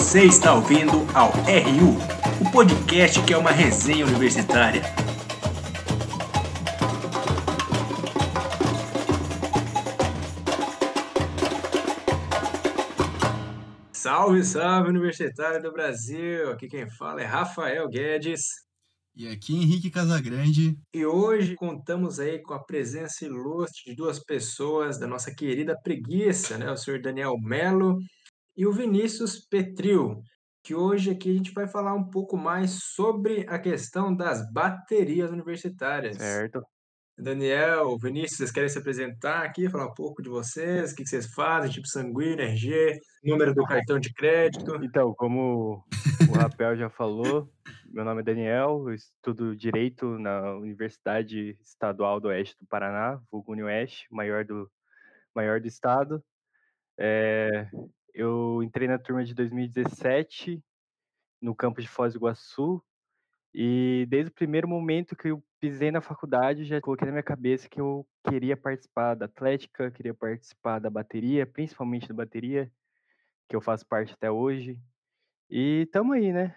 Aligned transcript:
Você 0.00 0.24
está 0.24 0.54
ouvindo 0.54 1.06
ao 1.14 1.28
RU, 1.28 1.94
o 2.40 2.50
podcast 2.50 3.22
que 3.22 3.34
é 3.34 3.36
uma 3.36 3.50
resenha 3.50 4.06
universitária. 4.06 4.80
Salve, 13.92 14.42
salve, 14.42 14.88
universitário 14.88 15.62
do 15.62 15.70
Brasil! 15.70 16.50
Aqui 16.50 16.66
quem 16.66 16.90
fala 16.90 17.20
é 17.20 17.26
Rafael 17.26 17.86
Guedes. 17.86 18.40
E 19.14 19.28
aqui 19.28 19.54
Henrique 19.54 19.90
Casagrande. 19.90 20.76
E 20.94 21.04
hoje 21.04 21.54
contamos 21.54 22.18
aí 22.18 22.40
com 22.42 22.54
a 22.54 22.64
presença 22.64 23.26
ilustre 23.26 23.90
de 23.90 23.94
duas 23.94 24.18
pessoas 24.18 24.98
da 24.98 25.06
nossa 25.06 25.32
querida 25.32 25.76
preguiça, 25.84 26.56
né? 26.56 26.72
O 26.72 26.76
senhor 26.76 27.00
Daniel 27.02 27.34
Melo 27.38 27.98
e 28.60 28.66
o 28.66 28.72
Vinícius 28.72 29.38
Petril, 29.38 30.22
que 30.62 30.74
hoje 30.74 31.12
aqui 31.12 31.30
a 31.30 31.32
gente 31.32 31.50
vai 31.50 31.66
falar 31.66 31.94
um 31.94 32.04
pouco 32.04 32.36
mais 32.36 32.72
sobre 32.94 33.46
a 33.48 33.58
questão 33.58 34.14
das 34.14 34.52
baterias 34.52 35.30
universitárias. 35.30 36.18
Certo. 36.18 36.62
Daniel, 37.16 37.96
Vinícius, 37.96 38.36
vocês 38.36 38.52
querem 38.52 38.68
se 38.68 38.78
apresentar 38.78 39.44
aqui, 39.44 39.70
falar 39.70 39.86
um 39.86 39.94
pouco 39.94 40.22
de 40.22 40.28
vocês, 40.28 40.92
o 40.92 40.94
que 40.94 41.06
vocês 41.06 41.32
fazem, 41.32 41.70
tipo 41.70 41.88
sanguíneo, 41.88 42.44
RG, 42.44 42.98
número 43.24 43.54
do 43.54 43.64
cartão 43.64 43.98
de 43.98 44.12
crédito? 44.12 44.76
Então, 44.84 45.14
como 45.14 45.82
o 46.28 46.32
Rapel 46.36 46.76
já 46.76 46.90
falou, 46.90 47.50
meu 47.86 48.04
nome 48.04 48.20
é 48.20 48.24
Daniel, 48.24 48.84
eu 48.88 48.92
estudo 48.92 49.56
Direito 49.56 50.18
na 50.18 50.52
Universidade 50.56 51.56
Estadual 51.62 52.20
do 52.20 52.28
Oeste 52.28 52.58
do 52.60 52.66
Paraná, 52.66 53.18
vulgo 53.32 53.54
Oeste, 53.64 54.06
maior 54.10 54.44
do, 54.44 54.70
maior 55.34 55.62
do 55.62 55.66
estado. 55.66 56.22
É, 56.98 57.66
eu 58.14 58.62
entrei 58.62 58.88
na 58.88 58.98
turma 58.98 59.24
de 59.24 59.34
2017 59.34 60.62
no 61.40 61.54
campus 61.54 61.84
de 61.84 61.90
Foz 61.90 62.12
do 62.12 62.18
Iguaçu 62.18 62.82
e 63.52 64.06
desde 64.08 64.30
o 64.30 64.34
primeiro 64.34 64.68
momento 64.68 65.16
que 65.16 65.28
eu 65.28 65.42
pisei 65.58 65.90
na 65.90 66.00
faculdade 66.00 66.64
já 66.64 66.80
coloquei 66.80 67.06
na 67.06 67.12
minha 67.12 67.22
cabeça 67.22 67.68
que 67.68 67.80
eu 67.80 68.06
queria 68.28 68.56
participar 68.56 69.14
da 69.14 69.26
atlética, 69.26 69.90
queria 69.90 70.14
participar 70.14 70.78
da 70.78 70.90
bateria, 70.90 71.46
principalmente 71.46 72.08
da 72.08 72.14
bateria, 72.14 72.70
que 73.48 73.56
eu 73.56 73.60
faço 73.60 73.86
parte 73.86 74.14
até 74.14 74.30
hoje. 74.30 74.80
E 75.48 75.88
tamo 75.92 76.12
aí, 76.12 76.32
né? 76.32 76.54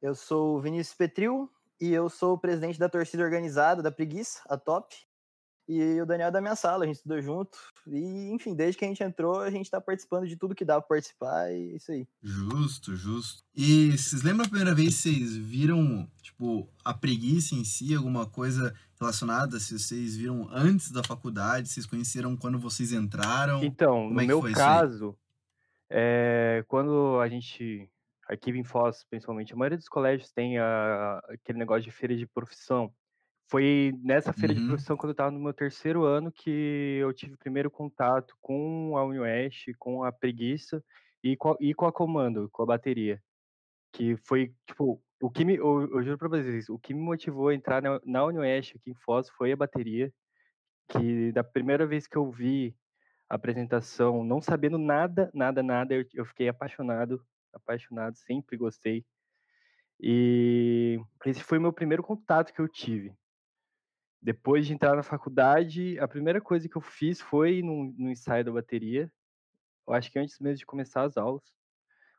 Eu 0.00 0.14
sou 0.14 0.56
o 0.56 0.60
Vinícius 0.60 0.96
Petril 0.96 1.50
e 1.80 1.92
eu 1.92 2.08
sou 2.08 2.34
o 2.34 2.38
presidente 2.38 2.78
da 2.78 2.88
torcida 2.88 3.22
organizada 3.22 3.82
da 3.82 3.92
Preguiça, 3.92 4.42
a 4.48 4.56
Top. 4.56 5.07
E 5.68 6.00
o 6.00 6.06
Daniel 6.06 6.28
é 6.28 6.30
da 6.30 6.40
minha 6.40 6.56
sala, 6.56 6.84
a 6.84 6.86
gente 6.86 6.96
estudou 6.96 7.20
junto. 7.20 7.58
E, 7.86 8.30
enfim, 8.32 8.54
desde 8.54 8.78
que 8.78 8.86
a 8.86 8.88
gente 8.88 9.02
entrou, 9.02 9.40
a 9.40 9.50
gente 9.50 9.66
está 9.66 9.78
participando 9.78 10.26
de 10.26 10.34
tudo 10.34 10.54
que 10.54 10.64
dá 10.64 10.80
para 10.80 10.88
participar 10.88 11.52
e 11.52 11.72
é 11.72 11.76
isso 11.76 11.92
aí. 11.92 12.08
Justo, 12.22 12.96
justo. 12.96 13.42
E 13.54 13.90
vocês 13.96 14.22
lembram 14.22 14.46
a 14.46 14.48
primeira 14.48 14.74
vez 14.74 14.96
que 14.96 15.02
vocês 15.14 15.36
viram, 15.36 16.10
tipo, 16.22 16.66
a 16.82 16.94
preguiça 16.94 17.54
em 17.54 17.64
si, 17.64 17.94
alguma 17.94 18.24
coisa 18.26 18.74
relacionada? 18.98 19.60
Se 19.60 19.78
vocês 19.78 20.16
viram 20.16 20.48
antes 20.50 20.90
da 20.90 21.02
faculdade, 21.04 21.68
vocês 21.68 21.84
conheceram 21.84 22.34
quando 22.34 22.58
vocês 22.58 22.90
entraram? 22.92 23.62
Então, 23.62 24.04
Como 24.04 24.14
no 24.14 24.20
é 24.22 24.26
meu 24.26 24.40
caso, 24.54 25.14
é, 25.90 26.64
quando 26.66 27.20
a 27.20 27.28
gente, 27.28 27.90
aqui 28.26 28.50
em 28.50 28.64
Foz, 28.64 29.04
principalmente, 29.08 29.52
a 29.52 29.56
maioria 29.56 29.76
dos 29.78 29.88
colégios 29.88 30.32
tem 30.32 30.58
a- 30.58 31.20
aquele 31.28 31.58
negócio 31.58 31.82
de 31.84 31.90
feira 31.90 32.16
de 32.16 32.26
profissão. 32.26 32.90
Foi 33.50 33.92
nessa 34.02 34.32
feira 34.32 34.54
de 34.54 34.60
Uhum. 34.60 34.66
profissão, 34.68 34.96
quando 34.96 35.10
eu 35.10 35.12
estava 35.12 35.30
no 35.30 35.40
meu 35.40 35.54
terceiro 35.54 36.04
ano, 36.04 36.30
que 36.30 36.98
eu 37.00 37.12
tive 37.14 37.34
o 37.34 37.38
primeiro 37.38 37.70
contato 37.70 38.34
com 38.40 38.96
a 38.96 39.04
Unioeste, 39.04 39.72
com 39.78 40.04
a 40.04 40.12
preguiça 40.12 40.84
e 41.24 41.36
com 41.36 41.52
a, 41.52 41.56
e 41.60 41.74
com 41.74 41.86
a 41.86 41.92
comando, 41.92 42.48
com 42.52 42.62
a 42.62 42.66
bateria. 42.66 43.22
Que 43.92 44.16
foi, 44.18 44.54
tipo, 44.66 45.02
o 45.22 45.30
que 45.30 45.44
me, 45.44 45.56
eu, 45.56 45.90
eu 45.90 46.02
juro 46.02 46.18
pra 46.18 46.28
vocês, 46.28 46.68
o 46.68 46.78
que 46.78 46.94
me 46.94 47.00
motivou 47.00 47.48
a 47.48 47.54
entrar 47.54 47.82
na, 47.82 48.00
na 48.04 48.24
Unioeste 48.24 48.76
aqui 48.76 48.90
em 48.90 48.94
Foz 48.94 49.30
foi 49.30 49.52
a 49.52 49.56
bateria, 49.56 50.12
que 50.88 51.32
da 51.32 51.44
primeira 51.44 51.86
vez 51.86 52.06
que 52.06 52.16
eu 52.16 52.30
vi 52.30 52.76
a 53.30 53.36
apresentação, 53.36 54.24
não 54.24 54.40
sabendo 54.42 54.78
nada, 54.78 55.30
nada, 55.34 55.62
nada, 55.62 55.94
eu, 55.94 56.04
eu 56.14 56.24
fiquei 56.26 56.48
apaixonado, 56.48 57.22
apaixonado, 57.52 58.16
sempre 58.16 58.56
gostei. 58.56 59.06
E 60.00 60.98
esse 61.26 61.42
foi 61.42 61.58
o 61.58 61.62
meu 61.62 61.72
primeiro 61.72 62.02
contato 62.02 62.52
que 62.52 62.60
eu 62.60 62.68
tive. 62.68 63.14
Depois 64.22 64.66
de 64.66 64.74
entrar 64.74 64.96
na 64.96 65.02
faculdade, 65.02 65.98
a 66.00 66.08
primeira 66.08 66.40
coisa 66.40 66.68
que 66.68 66.76
eu 66.76 66.82
fiz 66.82 67.20
foi 67.20 67.62
no, 67.62 67.92
no 67.96 68.10
ensaio 68.10 68.44
da 68.44 68.52
bateria. 68.52 69.12
Eu 69.88 69.94
acho 69.94 70.10
que 70.12 70.18
antes 70.18 70.38
mesmo 70.40 70.58
de 70.58 70.66
começar 70.66 71.04
as 71.04 71.16
aulas. 71.16 71.42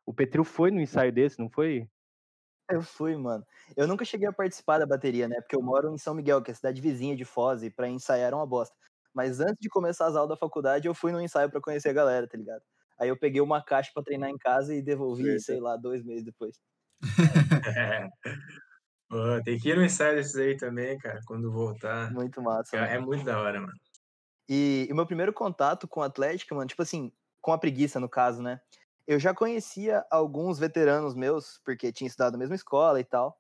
O 0.06 0.14
Petril 0.14 0.44
foi 0.46 0.72
no 0.72 0.82
ensaio 0.82 1.14
desse, 1.14 1.40
não 1.40 1.50
foi? 1.50 1.90
Eu 2.70 2.82
fui, 2.84 3.16
mano. 3.18 3.46
Eu 3.76 3.88
nunca 3.88 4.06
cheguei 4.06 4.28
a 4.28 4.34
participar 4.34 4.78
da 4.80 4.86
bateria, 4.86 5.28
né? 5.28 5.42
Porque 5.42 5.56
eu 5.56 5.62
moro 5.62 5.92
em 5.94 5.98
São 5.98 6.14
Miguel, 6.14 6.42
que 6.44 6.52
é 6.52 6.54
a 6.54 6.56
cidade 6.56 6.80
vizinha 6.82 7.16
de 7.16 7.26
Foz, 7.26 7.64
e 7.64 7.70
pra 7.72 7.88
ensaiar 7.90 8.28
era 8.28 8.36
uma 8.36 8.46
bosta. 8.46 8.76
Mas 9.14 9.40
antes 9.40 9.58
de 9.60 9.70
começar 9.70 10.06
as 10.08 10.16
aulas 10.16 10.30
da 10.30 10.38
faculdade, 10.38 10.88
eu 10.88 10.94
fui 10.94 11.12
no 11.12 11.20
ensaio 11.22 11.50
pra 11.50 11.60
conhecer 11.62 11.90
a 11.90 11.94
galera, 11.94 12.28
tá 12.28 12.38
ligado? 12.38 12.62
Aí 13.00 13.10
eu 13.10 13.18
peguei 13.18 13.42
uma 13.42 13.64
caixa 13.64 13.90
pra 13.94 14.04
treinar 14.04 14.30
em 14.30 14.38
casa 14.38 14.76
e 14.76 14.82
devolvi, 14.84 15.26
Certo. 15.26 15.40
sei 15.40 15.60
lá, 15.60 15.76
dois 15.78 16.04
meses 16.04 16.24
depois. 16.24 16.60
É. 19.12 19.38
Pô, 19.38 19.44
tem 19.44 19.60
que 19.60 19.70
ir 19.70 19.76
no 19.76 19.84
ensaio 19.84 20.16
desses 20.16 20.36
aí 20.36 20.56
também, 20.58 20.98
cara, 20.98 21.22
quando 21.26 21.52
voltar. 21.52 22.12
Muito 22.12 22.42
massa. 22.42 22.78
mano. 22.78 22.92
É 22.92 23.00
muito 23.00 23.26
da 23.26 23.40
hora, 23.40 23.60
mano. 23.60 23.74
E, 24.48 24.88
o 24.92 24.96
meu 24.96 25.06
primeiro 25.06 25.32
contato 25.32 25.88
com 25.88 26.02
a 26.02 26.08
Atlética, 26.08 26.56
mano, 26.56 26.68
tipo 26.68 26.82
assim, 26.82 27.12
com 27.42 27.54
a 27.54 27.58
preguiça, 27.58 28.00
no 28.00 28.10
caso, 28.10 28.42
né? 28.42 28.60
Eu 29.08 29.20
já 29.20 29.34
conhecia 29.34 30.06
alguns 30.10 30.60
veteranos 30.60 31.16
meus, 31.16 31.60
porque 31.64 31.92
tinha 31.92 32.08
estudado 32.08 32.34
na 32.34 32.40
mesma 32.40 32.56
escola 32.56 33.00
e 33.00 33.04
tal. 33.04 33.40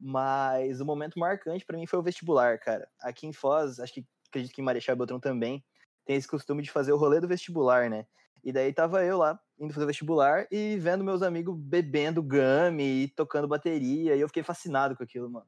Mas 0.00 0.80
o 0.80 0.86
momento 0.86 1.18
marcante 1.18 1.66
pra 1.66 1.76
mim 1.76 1.86
foi 1.86 1.98
o 1.98 2.02
vestibular, 2.02 2.58
cara. 2.58 2.88
Aqui 3.00 3.26
em 3.26 3.32
Foz, 3.32 3.80
acho 3.80 3.92
que 3.94 4.06
acredito 4.28 4.54
que 4.54 4.60
em 4.60 4.64
Marechal 4.64 4.94
Beltrão 4.96 5.18
também, 5.18 5.64
tem 6.04 6.16
esse 6.16 6.28
costume 6.28 6.62
de 6.62 6.70
fazer 6.70 6.92
o 6.92 6.96
rolê 6.96 7.20
do 7.20 7.28
vestibular, 7.28 7.90
né? 7.90 8.06
E 8.44 8.52
daí 8.52 8.72
tava 8.72 9.04
eu 9.04 9.18
lá, 9.18 9.38
indo 9.58 9.72
fazer 9.74 9.86
vestibular 9.86 10.46
e 10.50 10.78
vendo 10.78 11.04
meus 11.04 11.22
amigos 11.22 11.56
bebendo 11.58 12.22
gummy 12.22 13.04
e 13.04 13.08
tocando 13.08 13.48
bateria, 13.48 14.14
e 14.16 14.20
eu 14.20 14.28
fiquei 14.28 14.42
fascinado 14.42 14.96
com 14.96 15.02
aquilo, 15.02 15.30
mano. 15.30 15.46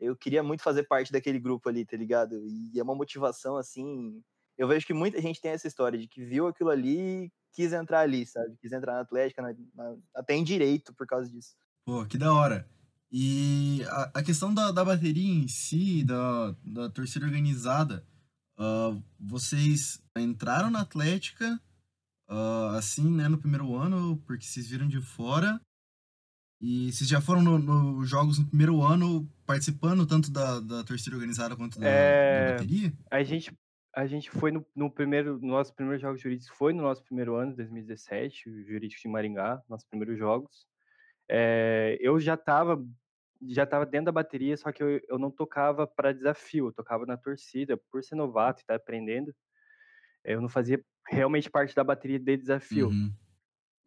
Eu 0.00 0.16
queria 0.16 0.42
muito 0.42 0.62
fazer 0.62 0.84
parte 0.84 1.12
daquele 1.12 1.38
grupo 1.38 1.68
ali, 1.68 1.84
tá 1.84 1.96
ligado? 1.96 2.34
E 2.46 2.78
é 2.78 2.82
uma 2.82 2.94
motivação 2.96 3.56
assim. 3.56 4.20
Eu 4.58 4.68
vejo 4.68 4.86
que 4.86 4.92
muita 4.92 5.20
gente 5.20 5.40
tem 5.40 5.52
essa 5.52 5.66
história 5.68 5.98
de 5.98 6.06
que 6.08 6.24
viu 6.24 6.46
aquilo 6.48 6.70
ali 6.70 7.24
e 7.26 7.32
quis 7.52 7.72
entrar 7.72 8.00
ali, 8.00 8.26
sabe? 8.26 8.56
Quis 8.60 8.72
entrar 8.72 8.94
na 8.94 9.00
Atlética, 9.00 9.40
na- 9.40 9.54
na- 9.74 9.96
até 10.14 10.34
em 10.34 10.42
direito 10.44 10.92
por 10.94 11.06
causa 11.06 11.30
disso. 11.30 11.54
Pô, 11.84 12.04
que 12.04 12.18
da 12.18 12.32
hora. 12.34 12.68
E 13.10 13.82
a, 13.88 14.10
a 14.18 14.22
questão 14.22 14.52
da, 14.52 14.72
da 14.72 14.84
bateria 14.84 15.32
em 15.32 15.46
si, 15.46 16.02
da, 16.04 16.54
da 16.64 16.90
torcida 16.90 17.24
organizada, 17.24 18.04
ah, 18.58 18.96
vocês 19.20 20.02
entraram 20.18 20.70
na 20.70 20.80
Atlética, 20.80 21.60
ah, 22.28 22.76
assim, 22.76 23.10
né, 23.10 23.28
no 23.28 23.38
primeiro 23.38 23.74
ano, 23.76 24.16
porque 24.26 24.44
vocês 24.44 24.68
viram 24.68 24.88
de 24.88 25.00
fora, 25.00 25.60
e 26.60 26.92
vocês 26.92 27.08
já 27.08 27.20
foram 27.20 27.42
nos 27.42 27.62
no 27.64 28.04
jogos 28.04 28.38
no 28.38 28.46
primeiro 28.46 28.80
ano, 28.82 29.28
participando 29.46 30.06
tanto 30.06 30.30
da, 30.32 30.60
da 30.60 30.84
torcida 30.84 31.14
organizada 31.14 31.56
quanto 31.56 31.78
da, 31.78 31.86
É. 31.86 32.46
da 32.46 32.52
bateria? 32.52 32.92
A 33.10 33.22
gente, 33.22 33.52
a 33.94 34.06
gente 34.06 34.30
foi 34.30 34.50
no, 34.50 34.64
no 34.74 34.90
primeiro, 34.90 35.38
no 35.38 35.48
nosso 35.48 35.74
primeiro 35.74 36.00
jogos 36.00 36.20
jurídicos, 36.20 36.56
foi 36.56 36.72
no 36.72 36.82
nosso 36.82 37.02
primeiro 37.04 37.34
ano, 37.36 37.54
2017, 37.54 38.48
o 38.48 38.64
jurídico 38.64 39.02
de 39.02 39.08
Maringá, 39.08 39.62
nossos 39.68 39.86
primeiros 39.86 40.18
jogos. 40.18 40.66
É, 41.28 41.98
eu 42.00 42.18
já 42.20 42.34
estava 42.34 42.82
já 43.46 43.66
tava 43.66 43.84
dentro 43.84 44.06
da 44.06 44.12
bateria, 44.12 44.56
só 44.56 44.72
que 44.72 44.82
eu, 44.82 45.00
eu 45.08 45.18
não 45.18 45.30
tocava 45.30 45.86
para 45.86 46.12
desafio, 46.14 46.68
eu 46.68 46.72
tocava 46.72 47.04
na 47.04 47.16
torcida, 47.16 47.76
por 47.90 48.02
ser 48.02 48.14
novato 48.14 48.60
e 48.60 48.62
estar 48.62 48.76
aprendendo. 48.76 49.34
Eu 50.24 50.40
não 50.40 50.48
fazia 50.48 50.82
realmente 51.06 51.50
parte 51.50 51.74
da 51.74 51.84
bateria 51.84 52.18
de 52.18 52.36
desafio. 52.36 52.88
Uhum. 52.88 53.12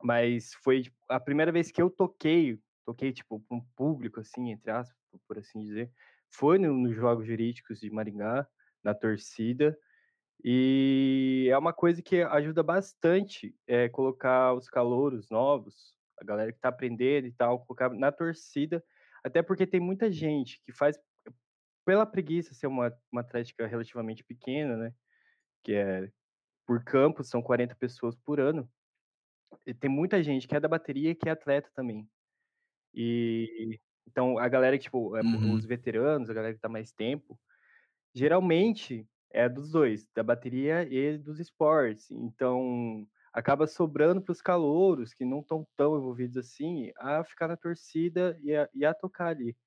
Mas 0.04 0.54
foi 0.64 0.84
tipo, 0.84 0.96
a 1.10 1.20
primeira 1.20 1.52
vez 1.52 1.72
que 1.72 1.82
eu 1.82 1.90
toquei, 1.90 2.60
toquei 2.86 3.12
tipo 3.12 3.40
para 3.42 3.58
um 3.58 3.62
público 3.76 4.20
assim, 4.20 4.52
entre 4.52 4.70
aspas, 4.72 4.96
por 5.28 5.38
assim 5.40 5.60
dizer, 5.62 5.92
foi 6.30 6.60
no- 6.60 6.74
nos 6.74 6.96
jogos 6.96 7.26
jurídicos 7.26 7.80
de 7.80 7.90
Maringá, 7.90 8.48
na 8.84 8.94
torcida. 8.94 9.78
E 10.44 11.48
é 11.50 11.58
uma 11.58 11.74
coisa 11.74 12.02
que 12.02 12.22
ajuda 12.22 12.62
bastante 12.62 13.56
é, 13.66 13.90
colocar 13.90 14.54
os 14.54 14.70
calouros 14.70 15.30
novos, 15.30 15.96
a 16.20 16.24
galera 16.24 16.54
que 16.54 16.60
tá 16.60 16.70
aprendendo 16.70 17.28
e 17.28 17.32
tal, 17.32 17.66
colocar 17.66 17.90
na 17.90 18.12
torcida, 18.12 18.84
até 19.24 19.42
porque 19.42 19.66
tem 19.66 19.80
muita 19.80 20.12
gente 20.12 20.62
que 20.64 20.72
faz 20.72 20.98
pela 21.86 22.06
preguiça 22.06 22.54
ser 22.54 22.68
uma, 22.68 22.94
uma 23.12 23.22
atlética 23.22 23.66
relativamente 23.66 24.24
pequena, 24.24 24.78
né? 24.78 24.94
Que 25.64 25.74
é 25.74 26.12
por 26.68 26.84
campo, 26.86 27.24
são 27.26 27.44
40 27.44 27.76
pessoas 27.78 28.16
por 28.18 28.42
ano. 28.42 28.70
E 29.66 29.74
tem 29.74 29.90
muita 29.90 30.22
gente 30.24 30.48
que 30.48 30.56
é 30.56 30.60
da 30.60 30.68
bateria 30.68 31.12
e 31.12 31.16
que 31.16 31.30
é 31.30 31.32
atleta 31.32 31.70
também. 31.76 32.10
E 32.94 33.80
então 34.08 34.38
a 34.40 34.48
galera 34.50 34.78
que, 34.78 34.86
tipo, 34.86 35.18
é, 35.18 35.24
Uhum. 35.24 35.54
os 35.54 35.66
veteranos, 35.66 36.30
a 36.30 36.34
galera 36.34 36.54
que 36.56 36.62
tá 36.62 36.70
mais 36.70 36.92
tempo, 36.94 37.40
geralmente 38.16 39.08
é 39.32 39.50
dos 39.50 39.72
dois, 39.72 40.08
da 40.16 40.24
bateria 40.24 40.84
e 40.92 41.18
dos 41.18 41.40
esportes. 41.40 42.12
Então, 42.12 43.08
acaba 43.34 43.68
sobrando 43.68 44.22
para 44.22 44.32
os 44.32 44.42
calouros, 44.42 45.14
que 45.14 45.26
não 45.26 45.42
estão 45.42 45.68
tão 45.78 45.98
envolvidos 45.98 46.38
assim, 46.38 46.92
a 46.98 47.24
ficar 47.24 47.48
na 47.50 47.58
torcida 47.58 48.38
e 48.44 48.56
a, 48.56 48.70
e 48.74 48.86
a 48.86 48.94
tocar 48.94 49.30
ali. 49.30 49.58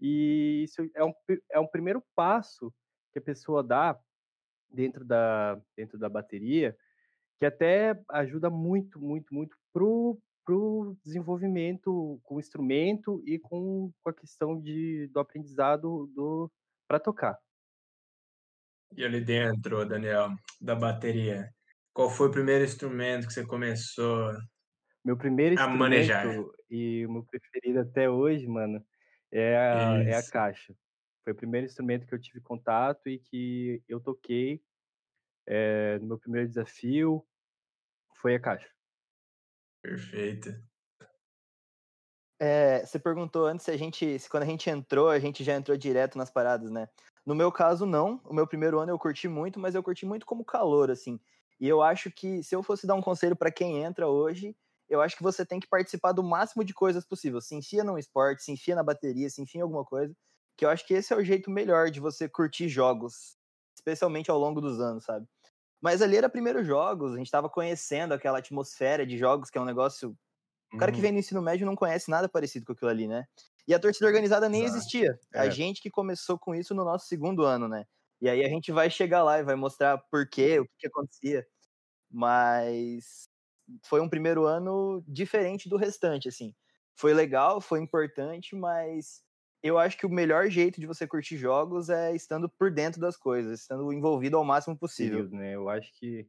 E 0.00 0.62
isso 0.64 0.82
é 0.94 1.04
um, 1.04 1.12
é 1.52 1.60
um 1.60 1.66
primeiro 1.66 2.02
passo 2.14 2.72
que 3.12 3.18
a 3.18 3.22
pessoa 3.22 3.62
dá 3.62 3.98
dentro 4.72 5.04
da, 5.04 5.60
dentro 5.76 5.98
da 5.98 6.08
bateria, 6.08 6.76
que 7.38 7.46
até 7.46 7.98
ajuda 8.08 8.50
muito, 8.50 9.00
muito, 9.00 9.34
muito 9.34 9.56
pro, 9.72 10.18
pro 10.44 10.96
desenvolvimento 11.04 12.20
com 12.22 12.36
o 12.36 12.40
instrumento 12.40 13.22
e 13.26 13.38
com, 13.38 13.92
com 14.02 14.10
a 14.10 14.14
questão 14.14 14.60
de, 14.60 15.08
do 15.08 15.20
aprendizado 15.20 16.10
do 16.14 16.50
para 16.86 16.98
tocar. 16.98 17.38
E 18.96 19.04
ali 19.04 19.20
dentro, 19.20 19.86
Daniel, 19.86 20.30
da 20.60 20.74
bateria, 20.74 21.48
qual 21.92 22.10
foi 22.10 22.28
o 22.28 22.32
primeiro 22.32 22.64
instrumento 22.64 23.26
que 23.26 23.32
você 23.32 23.46
começou 23.46 24.32
Meu 25.04 25.16
primeiro 25.16 25.60
a 25.60 25.68
manejar? 25.68 26.26
instrumento 26.26 26.52
e 26.68 27.06
o 27.06 27.12
meu 27.12 27.24
preferido 27.24 27.80
até 27.80 28.10
hoje, 28.10 28.46
mano, 28.46 28.84
é 29.30 29.56
a, 29.56 30.02
é 30.02 30.14
a 30.14 30.22
caixa. 30.28 30.74
Foi 31.30 31.32
o 31.32 31.36
primeiro 31.36 31.64
instrumento 31.64 32.08
que 32.08 32.12
eu 32.12 32.20
tive 32.20 32.40
contato 32.40 33.08
e 33.08 33.16
que 33.20 33.80
eu 33.88 34.00
toquei 34.00 34.60
eh, 35.46 35.96
no 36.00 36.08
meu 36.08 36.18
primeiro 36.18 36.48
desafio, 36.48 37.24
foi 38.16 38.34
a 38.34 38.40
caixa. 38.40 38.68
perfeito. 39.80 40.50
É, 42.40 42.84
você 42.84 42.98
perguntou 42.98 43.46
antes 43.46 43.64
se 43.64 43.70
a 43.70 43.76
gente, 43.76 44.18
se 44.18 44.28
quando 44.28 44.42
a 44.42 44.46
gente 44.46 44.68
entrou, 44.68 45.08
a 45.08 45.20
gente 45.20 45.44
já 45.44 45.54
entrou 45.54 45.76
direto 45.76 46.18
nas 46.18 46.30
paradas, 46.30 46.68
né? 46.68 46.88
No 47.24 47.34
meu 47.34 47.52
caso, 47.52 47.86
não. 47.86 48.20
O 48.24 48.34
meu 48.34 48.46
primeiro 48.46 48.80
ano 48.80 48.90
eu 48.90 48.98
curti 48.98 49.28
muito, 49.28 49.60
mas 49.60 49.76
eu 49.76 49.84
curti 49.84 50.04
muito 50.04 50.26
como 50.26 50.44
calor, 50.44 50.90
assim. 50.90 51.20
E 51.60 51.68
eu 51.68 51.80
acho 51.80 52.10
que 52.10 52.42
se 52.42 52.56
eu 52.56 52.62
fosse 52.62 52.88
dar 52.88 52.96
um 52.96 53.02
conselho 53.02 53.36
para 53.36 53.52
quem 53.52 53.84
entra 53.84 54.08
hoje, 54.08 54.56
eu 54.88 55.00
acho 55.00 55.16
que 55.16 55.22
você 55.22 55.46
tem 55.46 55.60
que 55.60 55.68
participar 55.68 56.10
do 56.10 56.24
máximo 56.24 56.64
de 56.64 56.74
coisas 56.74 57.04
possível. 57.06 57.40
Se 57.40 57.54
enfia 57.54 57.84
num 57.84 57.96
esporte, 57.96 58.42
se 58.42 58.50
enfia 58.50 58.74
na 58.74 58.82
bateria, 58.82 59.30
se 59.30 59.40
enfia 59.40 59.60
em 59.60 59.62
alguma 59.62 59.84
coisa. 59.84 60.12
Que 60.60 60.66
eu 60.66 60.68
acho 60.68 60.86
que 60.86 60.92
esse 60.92 61.10
é 61.10 61.16
o 61.16 61.24
jeito 61.24 61.50
melhor 61.50 61.90
de 61.90 62.00
você 62.00 62.28
curtir 62.28 62.68
jogos, 62.68 63.38
especialmente 63.74 64.30
ao 64.30 64.38
longo 64.38 64.60
dos 64.60 64.78
anos, 64.78 65.04
sabe? 65.06 65.26
Mas 65.80 66.02
ali 66.02 66.16
era 66.18 66.28
primeiro 66.28 66.64
jogos, 66.64 67.14
a 67.14 67.18
gente 67.18 67.30
tava 67.30 67.48
conhecendo 67.48 68.14
aquela 68.14 68.40
atmosfera 68.40 69.06
de 69.06 69.18
jogos, 69.18 69.50
que 69.50 69.58
é 69.58 69.60
um 69.62 69.64
negócio 69.64 70.18
o 70.74 70.78
cara 70.78 70.92
que 70.92 71.00
Uhum, 71.00 71.02
vem 71.02 71.12
no 71.12 71.20
ensino 71.20 71.42
médio 71.42 71.66
não 71.66 71.76
conhece 71.76 72.10
nada 72.10 72.28
parecido 72.28 72.66
com 72.66 72.72
aquilo 72.72 72.90
ali, 72.90 73.08
né? 73.08 73.26
E 73.68 73.74
a 73.74 73.80
torcida 73.80 74.06
organizada 74.06 74.48
nem 74.48 74.64
Exato. 74.64 74.66
existia. 74.66 75.18
A 75.34 75.46
é. 75.46 75.50
gente 75.50 75.80
que 75.82 75.90
começou 75.90 76.38
com 76.38 76.54
isso 76.54 76.74
no 76.74 76.84
nosso 76.84 77.06
segundo 77.06 77.44
ano, 77.44 77.68
né? 77.68 77.86
E 78.20 78.28
aí 78.28 78.44
a 78.44 78.48
gente 78.48 78.72
vai 78.72 78.90
chegar 78.90 79.22
lá 79.24 79.38
e 79.40 79.44
vai 79.44 79.56
mostrar 79.56 79.98
por 80.10 80.28
quê, 80.28 80.60
o 80.60 80.66
que, 80.66 80.72
que 80.80 80.88
acontecia. 80.88 81.46
Mas 82.10 83.28
foi 83.84 84.00
um 84.00 84.08
primeiro 84.08 84.46
ano 84.46 85.04
diferente 85.08 85.68
do 85.68 85.76
restante, 85.76 86.28
assim. 86.28 86.54
Foi 86.96 87.14
legal, 87.14 87.60
foi 87.60 87.80
importante, 87.80 88.56
mas 88.56 89.22
eu 89.62 89.78
acho 89.78 89.96
que 89.96 90.06
o 90.06 90.10
melhor 90.10 90.48
jeito 90.48 90.80
de 90.80 90.86
você 90.86 91.06
curtir 91.06 91.36
jogos 91.36 91.88
é 91.88 92.14
estando 92.14 92.48
por 92.48 92.70
dentro 92.70 93.00
das 93.00 93.16
coisas, 93.16 93.60
estando 93.60 93.92
envolvido 93.92 94.36
ao 94.36 94.44
máximo 94.44 94.76
possível. 94.76 95.18
período, 95.18 95.36
né? 95.36 95.54
Eu 95.54 95.68
acho 95.68 95.92
que 95.98 96.26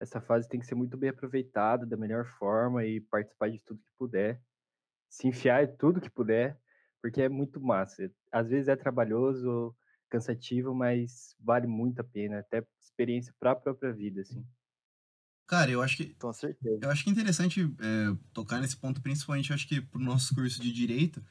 essa 0.00 0.20
fase 0.20 0.48
tem 0.48 0.60
que 0.60 0.66
ser 0.66 0.74
muito 0.74 0.96
bem 0.96 1.10
aproveitada 1.10 1.86
da 1.86 1.96
melhor 1.96 2.26
forma 2.38 2.84
e 2.84 3.00
participar 3.00 3.50
de 3.50 3.62
tudo 3.64 3.80
que 3.80 3.92
puder, 3.98 4.40
se 5.08 5.28
enfiar 5.28 5.64
em 5.64 5.76
tudo 5.76 6.00
que 6.00 6.10
puder, 6.10 6.58
porque 7.00 7.22
é 7.22 7.28
muito 7.28 7.60
massa. 7.60 8.10
Às 8.32 8.48
vezes 8.48 8.68
é 8.68 8.76
trabalhoso, 8.76 9.74
cansativo, 10.10 10.74
mas 10.74 11.34
vale 11.40 11.66
muito 11.66 12.00
a 12.00 12.04
pena, 12.04 12.40
até 12.40 12.64
experiência 12.80 13.34
para 13.38 13.52
a 13.52 13.56
própria 13.56 13.92
vida, 13.92 14.20
assim. 14.20 14.44
Cara, 15.46 15.70
eu 15.70 15.82
acho 15.82 15.98
que 15.98 16.14
Com 16.14 16.32
certeza. 16.32 16.78
Eu 16.82 16.90
acho 16.90 17.04
que 17.04 17.10
é 17.10 17.12
interessante 17.12 17.60
é, 17.62 18.16
tocar 18.32 18.60
nesse 18.60 18.76
ponto, 18.76 19.02
principalmente, 19.02 19.50
eu 19.50 19.54
acho 19.54 19.68
que 19.68 19.80
pro 19.80 20.00
nosso 20.00 20.34
curso 20.34 20.60
de 20.60 20.72
Direito, 20.72 21.22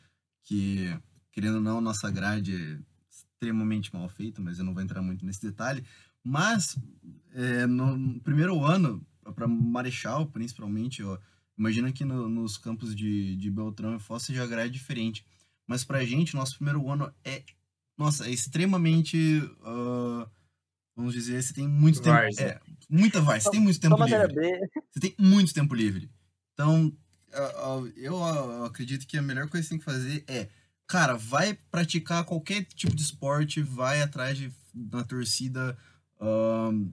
que, 0.44 0.88
querendo 1.34 1.56
ou 1.56 1.62
não, 1.62 1.82
nossa 1.82 2.10
grade 2.10 2.56
é 2.56 2.80
extremamente 3.12 3.94
mal 3.94 4.08
feita, 4.08 4.42
mas 4.42 4.58
eu 4.60 4.64
não 4.64 4.74
vou 4.74 4.82
entrar 4.82 5.02
muito 5.02 5.26
nesse 5.26 5.42
detalhe. 5.42 5.84
Mas, 6.24 6.78
é, 7.34 7.66
no 7.68 8.18
primeiro 8.22 8.64
ano, 8.64 9.06
para 9.36 9.46
Marechal, 9.48 10.28
principalmente, 10.28 11.04
ó, 11.04 11.18
imagina 11.58 11.92
que 11.92 12.06
no- 12.06 12.30
nos 12.30 12.58
campos 12.58 12.96
de, 12.96 13.36
de 13.36 13.52
Beltrão 13.52 13.96
e 13.98 14.00
Foz 14.00 14.24
seja 14.24 14.44
a 14.44 14.48
grade 14.48 14.72
diferente. 14.72 15.26
Mas 15.68 15.84
pra 15.84 16.06
gente, 16.06 16.36
nosso 16.36 16.56
primeiro 16.56 16.90
ano 16.90 17.14
é, 17.26 17.44
nossa, 17.98 18.28
é 18.28 18.32
extremamente, 18.32 19.18
ah, 19.64 20.30
vamos 20.96 21.14
dizer, 21.14 21.42
você 21.44 21.54
tem 21.54 21.68
muito 21.68 22.02
tempo, 22.02 22.16
Várzea. 22.16 22.46
é, 22.46 22.62
muita 22.90 23.20
várzea, 23.22 23.42
você 23.42 23.52
tem 23.52 23.60
muito 23.62 23.80
tempo 23.80 23.96
livre 24.06 24.34
você 24.92 25.00
tem 25.00 25.16
muito 25.20 25.54
tempo 25.54 25.74
livre. 25.76 26.10
Então, 26.54 26.96
a- 27.34 27.38
a- 27.40 27.92
eu 27.98 28.24
a- 28.24 28.68
acredito 28.68 29.06
que 29.08 29.18
a 29.18 29.22
melhor 29.22 29.48
coisa 29.50 29.64
que 29.64 29.68
você 29.68 29.70
tem 29.70 29.80
que 29.80 29.86
fazer 29.86 30.24
é, 30.28 30.50
cara, 30.88 31.16
vai 31.16 31.54
praticar 31.72 32.24
qualquer 32.24 32.66
tipo 32.66 32.96
de 32.96 33.02
esporte, 33.02 33.62
vai 33.62 34.02
atrás 34.02 34.38
de, 34.38 34.52
na 34.74 35.04
torcida, 35.04 35.78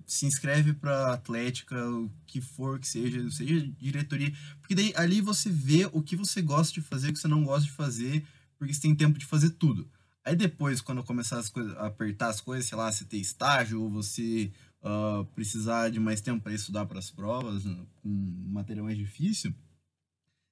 se 0.06 0.26
inscreve 0.26 0.72
pra 0.72 1.12
atlética, 1.12 1.76
o 1.88 2.10
que 2.26 2.40
for 2.40 2.78
que 2.78 2.88
seja, 2.88 3.30
seja 3.30 3.60
diretoria, 3.78 4.32
porque 4.60 4.74
daí 4.74 4.92
ali 4.96 5.20
você 5.20 5.50
vê 5.50 5.88
o 5.92 6.02
que 6.02 6.16
você 6.16 6.42
gosta 6.42 6.74
de 6.74 6.80
fazer, 6.80 7.10
o 7.10 7.12
que 7.12 7.18
você 7.18 7.28
não 7.28 7.44
gosta 7.44 7.66
de 7.66 7.72
fazer, 7.72 8.26
porque 8.58 8.74
você 8.74 8.80
tem 8.80 8.94
tempo 8.94 9.18
de 9.18 9.26
fazer 9.26 9.50
tudo. 9.50 9.88
Aí 10.24 10.36
depois, 10.36 10.80
quando 10.80 11.02
começar 11.02 11.38
as 11.38 11.48
coisas, 11.48 11.76
apertar 11.78 12.28
as 12.28 12.40
coisas, 12.40 12.66
sei 12.66 12.76
lá, 12.76 12.90
você 12.90 13.04
ter 13.04 13.16
estágio, 13.16 13.82
ou 13.82 13.90
você 13.90 14.52
ah, 14.82 15.24
precisar 15.34 15.90
de 15.90 16.00
mais 16.00 16.20
tempo 16.20 16.42
para 16.42 16.52
estudar 16.52 16.86
para 16.86 16.98
as 16.98 17.10
provas, 17.10 17.62
com 18.02 18.08
material 18.48 18.86
mais 18.86 18.98
difícil, 18.98 19.54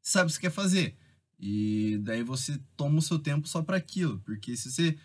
sabe 0.01 0.27
o 0.27 0.29
que 0.29 0.35
você 0.35 0.41
quer 0.41 0.51
fazer. 0.51 0.97
E 1.39 1.99
daí 1.99 2.23
você 2.23 2.61
toma 2.77 2.99
o 2.99 3.03
seu 3.03 3.19
tempo 3.19 3.47
só 3.47 3.63
para 3.63 3.77
aquilo, 3.77 4.19
porque 4.21 4.57
se 4.57 4.73
você, 4.73 4.99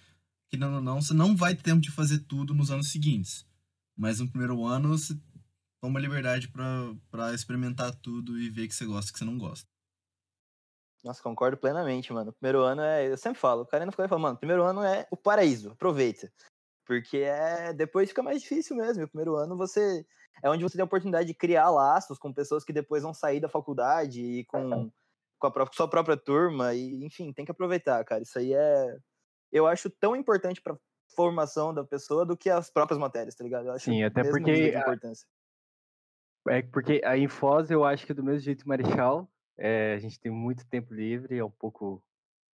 querendo 0.49 0.75
ou 0.75 0.81
não, 0.81 1.01
você 1.01 1.13
não 1.13 1.35
vai 1.35 1.55
ter 1.55 1.61
tempo 1.63 1.81
de 1.81 1.91
fazer 1.91 2.19
tudo 2.19 2.53
nos 2.53 2.71
anos 2.71 2.91
seguintes. 2.91 3.45
Mas 3.95 4.19
no 4.19 4.27
primeiro 4.27 4.65
ano 4.65 4.89
você 4.89 5.15
toma 5.79 5.99
liberdade 5.99 6.47
para 6.47 7.33
experimentar 7.33 7.93
tudo 7.95 8.39
e 8.39 8.49
ver 8.49 8.67
que 8.67 8.73
você 8.73 8.85
gosta 8.85 9.11
e 9.11 9.13
que 9.13 9.19
você 9.19 9.25
não 9.25 9.37
gosta. 9.37 9.67
Nossa, 11.03 11.21
concordo 11.21 11.57
plenamente, 11.57 12.13
mano. 12.13 12.31
Primeiro 12.31 12.61
ano 12.61 12.81
é. 12.81 13.11
Eu 13.11 13.17
sempre 13.17 13.39
falo, 13.39 13.63
o 13.63 13.65
cara 13.65 13.83
ainda 13.83 13.91
fica 13.91 14.07
falando, 14.07 14.23
mano, 14.23 14.37
primeiro 14.37 14.63
ano 14.63 14.81
é 14.81 15.05
o 15.11 15.17
paraíso, 15.17 15.71
aproveita. 15.71 16.31
Porque 16.85 17.17
é. 17.17 17.73
Depois 17.73 18.09
fica 18.09 18.23
mais 18.23 18.41
difícil 18.41 18.77
mesmo. 18.77 19.03
E 19.03 19.05
o 19.05 19.09
primeiro 19.09 19.35
ano 19.35 19.57
você. 19.57 20.05
É 20.41 20.49
onde 20.49 20.63
você 20.63 20.77
tem 20.77 20.81
a 20.81 20.85
oportunidade 20.85 21.27
de 21.27 21.33
criar 21.33 21.69
laços 21.69 22.17
com 22.17 22.33
pessoas 22.33 22.63
que 22.63 22.73
depois 22.73 23.03
vão 23.03 23.13
sair 23.13 23.39
da 23.39 23.47
faculdade 23.47 24.19
e 24.19 24.45
com, 24.45 24.91
com 25.43 25.47
a 25.47 25.51
pró- 25.51 25.69
sua 25.73 25.89
própria 25.89 26.15
turma. 26.15 26.73
E, 26.73 27.03
enfim, 27.03 27.33
tem 27.33 27.43
que 27.43 27.51
aproveitar, 27.51 28.03
cara. 28.05 28.23
Isso 28.23 28.39
aí 28.39 28.53
é. 28.53 28.97
Eu 29.51 29.67
acho 29.67 29.89
tão 29.89 30.15
importante 30.15 30.61
pra 30.61 30.77
formação 31.15 31.73
da 31.73 31.83
pessoa 31.83 32.25
do 32.25 32.37
que 32.37 32.49
as 32.49 32.71
próprias 32.71 32.97
matérias, 32.97 33.35
tá 33.35 33.43
ligado? 33.43 33.67
Eu 33.67 33.73
acho 33.73 33.85
Sim, 33.85 34.03
até 34.03 34.23
porque 34.23 34.73
a-. 34.75 34.95
É 36.49 36.61
porque 36.61 37.01
a 37.03 37.17
Infos 37.17 37.69
eu 37.69 37.83
acho 37.83 38.05
que 38.05 38.11
é 38.11 38.15
do 38.15 38.23
mesmo 38.23 38.39
jeito 38.39 38.67
Marechal, 38.67 39.29
eh, 39.57 39.93
a 39.95 39.99
gente 39.99 40.19
tem 40.19 40.31
muito 40.31 40.67
tempo 40.67 40.93
livre, 40.93 41.37
é 41.37 41.43
um 41.43 41.51
pouco 41.51 42.03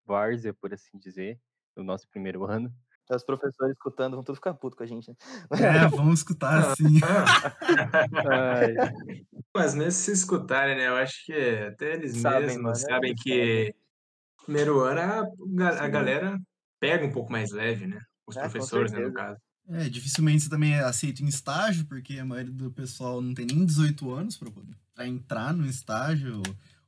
várzea, 0.06 0.54
por 0.54 0.72
assim 0.74 0.98
dizer, 0.98 1.40
no 1.76 1.84
nosso 1.84 2.08
primeiro 2.10 2.44
ano. 2.50 2.74
Os 3.16 3.24
professores 3.24 3.74
escutando 3.74 4.16
vão 4.16 4.24
tudo 4.24 4.36
ficar 4.36 4.54
puto 4.54 4.78
com 4.78 4.84
a 4.84 4.86
gente, 4.86 5.10
né? 5.10 5.16
É, 5.52 5.88
vamos 5.88 6.20
escutar 6.20 6.60
assim. 6.60 7.00
Ai, 8.30 8.74
Mas 9.56 9.76
mesmo 9.76 9.92
se 9.92 10.12
escutarem, 10.12 10.76
né? 10.78 10.88
Eu 10.88 10.96
acho 10.98 11.26
que 11.26 11.34
até 11.34 11.94
eles 11.96 12.16
Sabem, 12.16 12.58
mesmos 12.58 12.64
mano, 12.64 12.80
sabem 12.80 13.12
eles 13.12 13.22
que 13.24 13.74
primeiro 14.46 14.82
ano 14.82 15.02
a, 15.64 15.70
a 15.70 15.88
Sim. 15.88 15.92
galera 15.92 16.40
pega 16.80 17.06
um 17.06 17.12
pouco 17.12 17.32
mais 17.32 17.52
leve, 17.52 17.88
né? 17.88 18.00
Os 18.28 18.36
É, 18.36 18.42
professores, 18.42 18.92
né, 18.92 19.00
no 19.00 19.14
caso. 19.14 19.40
É, 19.68 19.88
dificilmente 19.90 20.44
você 20.44 20.50
também 20.50 20.74
é 20.74 20.80
aceito 20.84 21.24
em 21.24 21.28
estágio, 21.28 21.86
porque 21.86 22.18
a 22.18 22.26
maioria 22.26 22.52
do 22.52 22.72
pessoal 22.72 23.22
não 23.22 23.34
tem 23.34 23.46
nem 23.46 23.66
18 23.66 24.12
anos 24.12 24.38
para 24.96 25.08
entrar 25.08 25.54
no 25.54 25.66
estágio, 25.66 26.42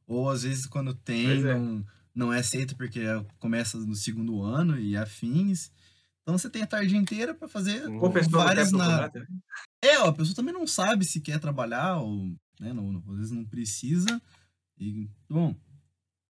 ou, 0.08 0.30
às 0.30 0.44
vezes 0.44 0.66
quando 0.66 0.94
tem, 0.94 1.44
é. 1.44 1.56
não, 1.56 1.86
não 2.14 2.34
é 2.34 2.40
aceito 2.40 2.76
porque 2.76 3.02
começa 3.40 3.78
no 3.78 3.96
segundo 3.96 4.42
ano 4.44 4.80
e 4.80 4.98
afins. 4.98 5.72
Então 6.22 6.38
você 6.38 6.50
tem 6.50 6.62
a 6.62 6.68
tarde 6.68 6.96
inteira 6.96 7.34
para 7.34 7.48
fazer 7.48 7.84
várias 8.30 8.72
na... 8.72 9.10
É, 9.82 9.98
ó, 10.00 10.08
a 10.10 10.14
pessoa 10.14 10.36
também 10.36 10.54
não 10.54 10.68
sabe 10.68 11.04
se 11.04 11.20
quer 11.20 11.40
trabalhar, 11.40 11.98
ou 11.98 12.28
né, 12.60 12.72
não, 12.74 12.92
não- 12.92 13.04
às 13.12 13.18
vezes 13.18 13.32
não 13.32 13.46
precisa. 13.46 14.22
E, 14.78 15.10
bom, 15.30 15.56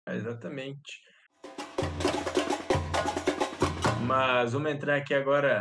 É, 0.07 0.15
Exatamente. 0.15 1.01
Mas 4.07 4.53
vamos 4.53 4.71
entrar 4.71 4.97
aqui 4.97 5.13
agora, 5.13 5.59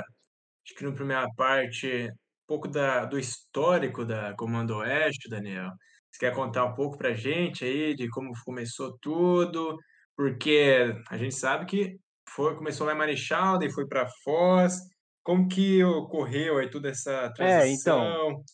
acho 0.64 0.74
que 0.76 0.84
na 0.84 0.92
primeira 0.92 1.26
parte, 1.34 2.08
um 2.10 2.46
pouco 2.46 2.68
da, 2.68 3.04
do 3.04 3.18
histórico 3.18 4.04
da 4.04 4.34
Comando 4.34 4.76
Oeste, 4.76 5.28
Daniel. 5.28 5.70
Você 6.10 6.18
quer 6.20 6.34
contar 6.34 6.64
um 6.66 6.74
pouco 6.74 6.96
pra 6.98 7.14
gente 7.14 7.64
aí 7.64 7.94
de 7.94 8.08
como 8.10 8.32
começou 8.44 8.96
tudo? 9.00 9.76
Porque 10.16 10.94
a 11.08 11.16
gente 11.18 11.34
sabe 11.34 11.64
que 11.66 11.96
foi, 12.34 12.56
começou 12.56 12.86
lá 12.86 12.92
em 12.92 12.98
Marechal, 12.98 13.58
daí 13.58 13.70
foi 13.70 13.86
para 13.86 14.08
Foz. 14.24 14.80
Como 15.22 15.48
que 15.48 15.82
ocorreu 15.84 16.58
aí 16.58 16.68
toda 16.68 16.88
essa 16.88 17.32
É, 17.38 17.68
então, 17.68 18.00
transição? 18.00 18.44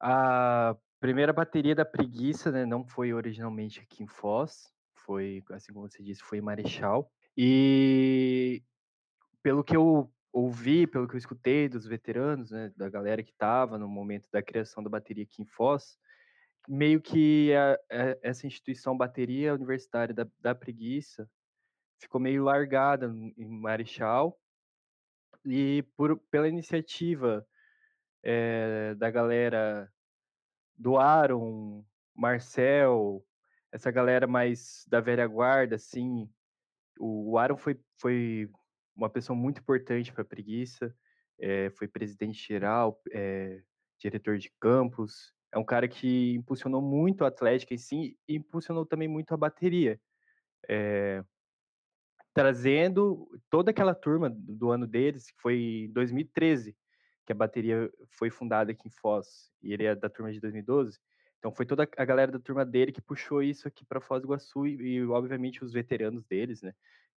a 0.00 0.76
Primeira 1.00 1.32
bateria 1.32 1.76
da 1.76 1.84
Preguiça, 1.84 2.50
né, 2.50 2.66
não 2.66 2.84
foi 2.84 3.12
originalmente 3.12 3.80
aqui 3.80 4.02
em 4.02 4.08
Foz, 4.08 4.68
foi, 5.04 5.44
assim 5.52 5.72
como 5.72 5.88
você 5.88 6.02
disse, 6.02 6.22
foi 6.22 6.38
em 6.38 6.42
Marechal. 6.42 7.08
E 7.36 8.64
pelo 9.40 9.62
que 9.62 9.76
eu 9.76 10.12
ouvi, 10.32 10.88
pelo 10.88 11.06
que 11.06 11.14
eu 11.14 11.18
escutei 11.18 11.68
dos 11.68 11.86
veteranos, 11.86 12.50
né, 12.50 12.72
da 12.76 12.88
galera 12.88 13.22
que 13.22 13.30
estava 13.30 13.78
no 13.78 13.88
momento 13.88 14.28
da 14.32 14.42
criação 14.42 14.82
da 14.82 14.90
bateria 14.90 15.22
aqui 15.22 15.40
em 15.40 15.46
Foz, 15.46 15.96
meio 16.68 17.00
que 17.00 17.54
a, 17.54 17.74
a, 17.74 18.18
essa 18.20 18.46
instituição 18.46 18.96
bateria 18.96 19.54
universitária 19.54 20.12
da, 20.12 20.26
da 20.40 20.54
Preguiça 20.54 21.30
ficou 21.98 22.20
meio 22.20 22.44
largada 22.44 23.06
em 23.36 23.46
Marechal 23.46 24.38
e 25.44 25.82
por, 25.96 26.18
pela 26.30 26.48
iniciativa 26.48 27.46
é, 28.22 28.94
da 28.94 29.10
galera 29.10 29.90
do 30.76 30.96
Aaron, 30.96 31.84
Marcel, 32.14 33.24
essa 33.72 33.90
galera 33.90 34.26
mais 34.26 34.84
da 34.88 35.00
velha 35.00 35.26
guarda, 35.26 35.76
assim. 35.76 36.30
O, 36.98 37.38
Aaron 37.38 37.56
foi, 37.56 37.80
foi 38.00 38.50
uma 38.94 39.10
pessoa 39.10 39.36
muito 39.36 39.60
importante 39.60 40.12
para 40.12 40.22
a 40.22 40.26
preguiça, 40.26 40.94
é, 41.40 41.70
foi 41.70 41.88
presidente 41.88 42.46
geral, 42.46 43.00
é, 43.12 43.62
diretor 43.98 44.38
de 44.38 44.52
campus. 44.60 45.32
É 45.52 45.58
um 45.58 45.64
cara 45.64 45.88
que 45.88 46.34
impulsionou 46.34 46.82
muito 46.82 47.24
a 47.24 47.28
Atlética 47.28 47.74
em 47.74 47.78
si 47.78 48.18
e 48.28 48.36
impulsionou 48.36 48.84
também 48.84 49.08
muito 49.08 49.32
a 49.32 49.36
bateria. 49.36 50.00
É, 50.68 51.22
trazendo 52.38 53.28
toda 53.50 53.72
aquela 53.72 53.92
turma 53.92 54.30
do 54.30 54.70
ano 54.70 54.86
deles, 54.86 55.28
que 55.28 55.40
foi 55.40 55.86
em 55.86 55.92
2013, 55.92 56.72
que 57.26 57.32
a 57.32 57.34
bateria 57.34 57.90
foi 58.16 58.30
fundada 58.30 58.70
aqui 58.70 58.86
em 58.86 58.92
Foz, 58.92 59.50
e 59.60 59.72
ele 59.72 59.84
é 59.84 59.92
da 59.92 60.08
turma 60.08 60.30
de 60.30 60.38
2012. 60.38 61.00
Então 61.40 61.50
foi 61.50 61.66
toda 61.66 61.88
a 61.96 62.04
galera 62.04 62.30
da 62.30 62.38
turma 62.38 62.64
dele 62.64 62.92
que 62.92 63.00
puxou 63.00 63.42
isso 63.42 63.66
aqui 63.66 63.84
para 63.84 64.00
Foz 64.00 64.22
do 64.22 64.28
Iguaçu 64.28 64.68
e, 64.68 64.76
e, 64.76 65.04
obviamente 65.06 65.64
os 65.64 65.72
veteranos 65.72 66.24
deles, 66.26 66.62
né? 66.62 66.72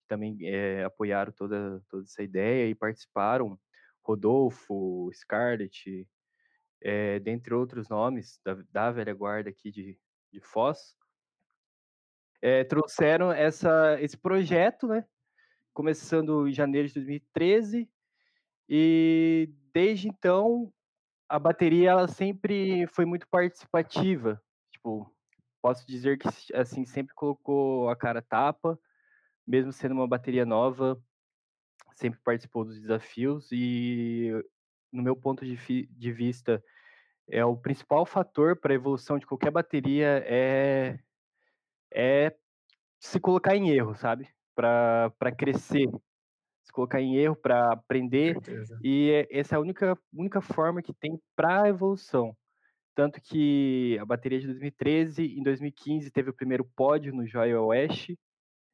Também 0.07 0.39
é, 0.41 0.85
apoiaram 0.85 1.31
toda, 1.31 1.79
toda 1.87 2.03
essa 2.03 2.23
ideia 2.23 2.67
e 2.67 2.73
participaram. 2.73 3.59
Rodolfo, 4.03 5.11
Scarlett, 5.13 6.07
é, 6.81 7.19
dentre 7.19 7.53
outros 7.53 7.87
nomes 7.87 8.39
da, 8.43 8.57
da 8.71 8.91
velha 8.91 9.13
guarda 9.13 9.51
aqui 9.51 9.69
de, 9.69 9.99
de 10.33 10.39
Foz, 10.39 10.95
é, 12.41 12.63
trouxeram 12.63 13.31
essa, 13.31 13.97
esse 14.01 14.17
projeto, 14.17 14.87
né? 14.87 15.05
Começando 15.73 16.47
em 16.47 16.51
janeiro 16.51 16.87
de 16.87 16.95
2013 16.95 17.89
e 18.67 19.49
desde 19.73 20.07
então 20.07 20.73
a 21.29 21.39
bateria 21.39 21.91
ela 21.91 22.07
sempre 22.07 22.87
foi 22.87 23.05
muito 23.05 23.27
participativa. 23.27 24.41
Tipo, 24.71 25.09
posso 25.61 25.85
dizer 25.87 26.17
que 26.17 26.27
assim 26.53 26.83
sempre 26.85 27.13
colocou 27.13 27.89
a 27.89 27.95
cara 27.95 28.21
tapa, 28.21 28.77
mesmo 29.47 29.71
sendo 29.71 29.93
uma 29.93 30.07
bateria 30.07 30.45
nova, 30.45 31.01
sempre 31.93 32.19
participou 32.23 32.65
dos 32.65 32.79
desafios 32.79 33.47
e 33.51 34.31
no 34.91 35.03
meu 35.03 35.15
ponto 35.15 35.45
de, 35.45 35.87
de 35.87 36.11
vista 36.11 36.61
é 37.29 37.45
o 37.45 37.55
principal 37.55 38.05
fator 38.05 38.57
para 38.57 38.73
a 38.73 38.75
evolução 38.75 39.17
de 39.17 39.25
qualquer 39.25 39.51
bateria 39.51 40.21
é 40.25 40.99
é 41.93 42.35
se 42.99 43.19
colocar 43.19 43.55
em 43.55 43.69
erro, 43.69 43.95
sabe? 43.95 44.27
Para 44.55 45.31
crescer, 45.37 45.89
se 46.63 46.71
colocar 46.71 47.01
em 47.01 47.17
erro 47.17 47.35
para 47.35 47.73
aprender. 47.73 48.37
E 48.83 49.11
é, 49.11 49.39
essa 49.39 49.55
é 49.55 49.57
a 49.57 49.61
única, 49.61 49.97
única 50.13 50.41
forma 50.41 50.81
que 50.81 50.93
tem 50.93 51.19
para 51.35 51.63
a 51.63 51.69
evolução. 51.69 52.35
Tanto 52.93 53.21
que 53.21 53.97
a 53.99 54.05
bateria 54.05 54.39
de 54.39 54.47
2013, 54.47 55.37
em 55.37 55.43
2015, 55.43 56.11
teve 56.11 56.29
o 56.29 56.33
primeiro 56.33 56.65
pódio 56.75 57.13
no 57.13 57.25
Joia 57.25 57.61
Oeste, 57.61 58.19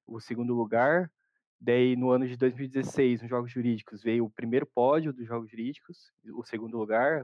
o 0.05 0.19
segundo 0.19 0.53
lugar. 0.53 1.11
Daí, 1.59 1.95
no 1.95 2.11
ano 2.11 2.27
de 2.27 2.35
2016, 2.37 3.21
nos 3.21 3.29
Jogos 3.29 3.51
Jurídicos, 3.51 4.03
veio 4.03 4.25
o 4.25 4.29
primeiro 4.29 4.65
pódio 4.65 5.13
dos 5.13 5.25
Jogos 5.25 5.49
Jurídicos, 5.49 6.11
o 6.35 6.43
segundo 6.43 6.77
lugar. 6.77 7.23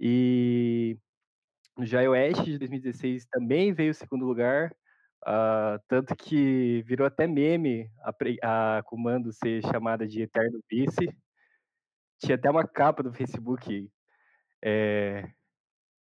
E 0.00 0.98
no 1.76 1.84
Joia 1.84 2.10
Oeste 2.10 2.44
de 2.44 2.58
2016 2.58 3.26
também 3.26 3.72
veio 3.72 3.90
o 3.90 3.94
segundo 3.94 4.24
lugar. 4.24 4.74
Uh, 5.26 5.82
tanto 5.88 6.14
que 6.14 6.82
virou 6.82 7.04
até 7.04 7.26
meme 7.26 7.90
a, 8.00 8.78
a 8.78 8.82
comando 8.84 9.32
ser 9.32 9.60
chamada 9.62 10.06
de 10.06 10.22
Eterno 10.22 10.60
Vice. 10.70 11.08
Tinha 12.20 12.36
até 12.36 12.48
uma 12.48 12.66
capa 12.66 13.02
do 13.02 13.12
Facebook 13.12 13.90
é, 14.64 15.28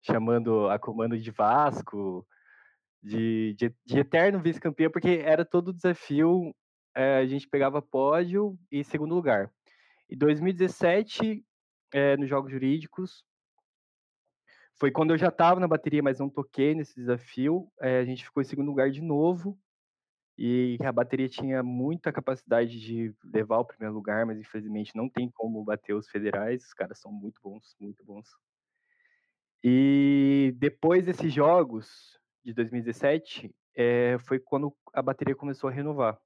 chamando 0.03 0.69
a 0.69 0.77
comando 0.77 1.17
de 1.17 1.31
Vasco, 1.31 2.25
de, 3.01 3.55
de, 3.55 3.73
de 3.83 3.99
Eterno 3.99 4.39
Vice-campeão, 4.39 4.91
porque 4.91 5.21
era 5.23 5.43
todo 5.43 5.69
o 5.69 5.73
desafio, 5.73 6.55
é, 6.95 7.17
a 7.17 7.25
gente 7.25 7.47
pegava 7.47 7.81
pódio 7.81 8.57
e 8.71 8.83
segundo 8.83 9.15
lugar. 9.15 9.51
Em 10.09 10.17
2017, 10.17 11.43
é, 11.91 12.15
nos 12.17 12.29
Jogos 12.29 12.51
Jurídicos, 12.51 13.23
foi 14.77 14.91
quando 14.91 15.11
eu 15.11 15.17
já 15.17 15.29
estava 15.29 15.59
na 15.59 15.67
bateria, 15.67 16.03
mas 16.03 16.19
não 16.19 16.29
toquei 16.29 16.75
nesse 16.75 16.95
desafio. 16.95 17.71
É, 17.79 17.99
a 17.99 18.05
gente 18.05 18.25
ficou 18.25 18.41
em 18.41 18.45
segundo 18.45 18.67
lugar 18.67 18.91
de 18.91 19.01
novo. 19.01 19.57
E 20.37 20.77
a 20.83 20.91
bateria 20.91 21.29
tinha 21.29 21.63
muita 21.63 22.11
capacidade 22.11 22.77
de 22.77 23.15
levar 23.23 23.59
o 23.59 23.65
primeiro 23.65 23.95
lugar, 23.95 24.25
mas 24.25 24.37
infelizmente 24.37 24.93
não 24.93 25.07
tem 25.07 25.29
como 25.29 25.63
bater 25.63 25.93
os 25.93 26.09
federais. 26.09 26.65
Os 26.65 26.73
caras 26.73 26.99
são 26.99 27.09
muito 27.09 27.39
bons, 27.41 27.73
muito 27.79 28.03
bons. 28.03 28.27
E 29.63 30.53
depois 30.57 31.05
desses 31.05 31.31
jogos 31.31 32.19
de 32.43 32.53
2017, 32.53 33.55
é, 33.77 34.17
foi 34.19 34.39
quando 34.39 34.75
a 34.93 35.01
bateria 35.01 35.35
começou 35.35 35.69
a 35.69 35.73
renovar. 35.73 36.19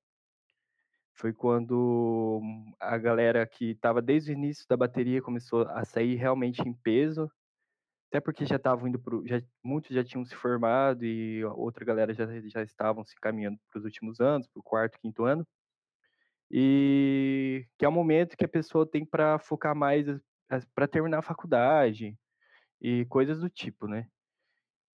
Foi 1.14 1.32
quando 1.34 2.42
a 2.80 2.98
galera 2.98 3.46
que 3.46 3.72
estava 3.72 4.02
desde 4.02 4.32
o 4.32 4.34
início 4.34 4.66
da 4.68 4.76
bateria 4.76 5.22
começou 5.22 5.68
a 5.70 5.86
sair 5.86 6.16
realmente 6.16 6.68
em 6.68 6.74
peso 6.74 7.32
até 8.10 8.20
porque 8.20 8.46
já 8.46 8.56
estavam 8.56 8.88
indo 8.88 9.00
pro, 9.00 9.26
já, 9.26 9.40
muitos 9.64 9.92
já 9.92 10.04
tinham 10.04 10.26
se 10.26 10.36
formado 10.36 11.06
e 11.06 11.44
outra 11.46 11.86
galera 11.86 12.12
já, 12.12 12.26
já 12.42 12.64
estavam 12.64 13.06
se 13.06 13.16
caminhando 13.16 13.60
para 13.70 13.78
os 13.80 13.86
últimos 13.86 14.20
anos, 14.20 14.48
para 14.48 14.60
o 14.60 14.64
quarto, 14.64 15.00
quinto 15.00 15.24
ano. 15.26 15.48
E 16.50 17.68
que 17.78 17.86
é 17.86 17.88
o 17.88 17.92
momento 17.92 18.36
que 18.36 18.44
a 18.44 18.50
pessoa 18.50 18.90
tem 18.90 19.06
para 19.06 19.38
focar 19.38 19.76
mais 19.76 20.08
para 20.74 20.88
terminar 20.88 21.20
a 21.20 21.22
faculdade 21.22 22.18
e 22.82 23.06
coisas 23.06 23.40
do 23.40 23.50
tipo, 23.50 23.88
né? 23.88 24.08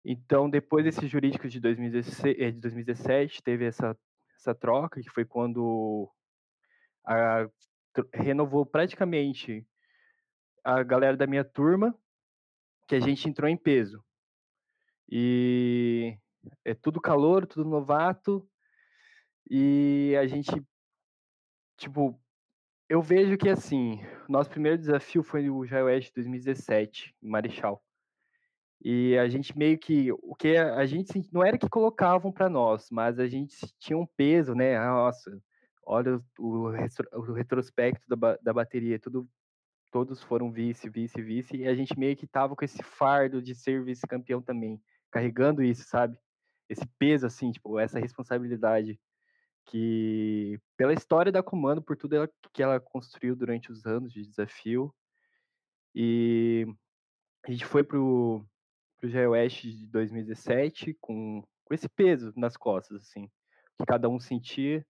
Então, 0.05 0.49
depois 0.49 0.85
desses 0.85 1.09
jurídicos 1.09 1.51
de, 1.51 1.59
2016, 1.59 2.37
eh, 2.39 2.51
de 2.51 2.59
2017, 2.59 3.43
teve 3.43 3.65
essa, 3.65 3.95
essa 4.37 4.55
troca, 4.55 5.01
que 5.01 5.09
foi 5.09 5.25
quando 5.25 6.09
a, 7.05 7.45
renovou 8.13 8.65
praticamente 8.65 9.67
a 10.63 10.81
galera 10.81 11.17
da 11.17 11.27
minha 11.27 11.43
turma, 11.43 11.93
que 12.91 12.95
a 12.95 12.99
gente 12.99 13.29
entrou 13.29 13.49
em 13.49 13.55
peso. 13.55 14.03
E 15.09 16.17
é 16.65 16.73
tudo 16.73 16.99
calor, 16.99 17.47
tudo 17.47 17.69
novato. 17.69 18.45
E 19.49 20.13
a 20.19 20.27
gente, 20.27 20.51
tipo, 21.77 22.21
eu 22.89 23.01
vejo 23.01 23.37
que 23.37 23.47
assim, 23.47 24.01
nosso 24.27 24.49
primeiro 24.49 24.77
desafio 24.77 25.23
foi 25.23 25.49
o 25.49 25.65
Jail 25.65 25.85
West 25.85 26.13
2017, 26.13 27.15
em 27.23 27.29
Marechal. 27.29 27.81
E 28.83 29.17
a 29.17 29.29
gente 29.29 29.57
meio 29.57 29.79
que, 29.79 30.11
o 30.11 30.35
que 30.35 30.57
a 30.57 30.85
gente 30.85 31.13
não 31.31 31.45
era 31.45 31.57
que 31.57 31.69
colocavam 31.69 32.29
para 32.29 32.49
nós, 32.49 32.89
mas 32.91 33.19
a 33.19 33.27
gente 33.27 33.55
tinha 33.79 33.97
um 33.97 34.07
peso, 34.17 34.53
né? 34.53 34.77
Nossa, 34.77 35.41
olha 35.85 36.21
o, 36.37 36.73
o 37.13 37.31
retrospecto 37.31 38.03
da, 38.09 38.37
da 38.41 38.51
bateria, 38.51 38.99
tudo 38.99 39.29
todos 39.91 40.23
foram 40.23 40.51
vice, 40.51 40.89
vice, 40.89 41.21
vice, 41.21 41.57
e 41.57 41.67
a 41.67 41.75
gente 41.75 41.97
meio 41.99 42.15
que 42.15 42.25
tava 42.25 42.55
com 42.55 42.63
esse 42.63 42.81
fardo 42.81 43.41
de 43.41 43.53
ser 43.53 43.83
vice-campeão 43.83 44.41
também, 44.41 44.81
carregando 45.11 45.61
isso, 45.61 45.83
sabe? 45.83 46.17
Esse 46.69 46.87
peso, 46.97 47.25
assim, 47.27 47.51
tipo, 47.51 47.77
essa 47.77 47.99
responsabilidade 47.99 48.99
que, 49.65 50.59
pela 50.77 50.93
história 50.93 51.31
da 51.31 51.43
Comando, 51.43 51.81
por 51.81 51.97
tudo 51.97 52.15
ela, 52.15 52.29
que 52.53 52.63
ela 52.63 52.79
construiu 52.79 53.35
durante 53.35 53.71
os 53.71 53.85
anos 53.85 54.13
de 54.13 54.25
desafio, 54.25 54.93
e 55.93 56.65
a 57.45 57.51
gente 57.51 57.65
foi 57.65 57.83
pro, 57.83 58.45
pro 58.97 59.09
GeoWest 59.09 59.63
de 59.63 59.87
2017 59.87 60.97
com, 61.01 61.43
com 61.65 61.73
esse 61.73 61.89
peso 61.89 62.31
nas 62.37 62.55
costas, 62.55 63.03
assim, 63.03 63.27
que 63.77 63.85
cada 63.85 64.07
um 64.07 64.19
sentia. 64.19 64.85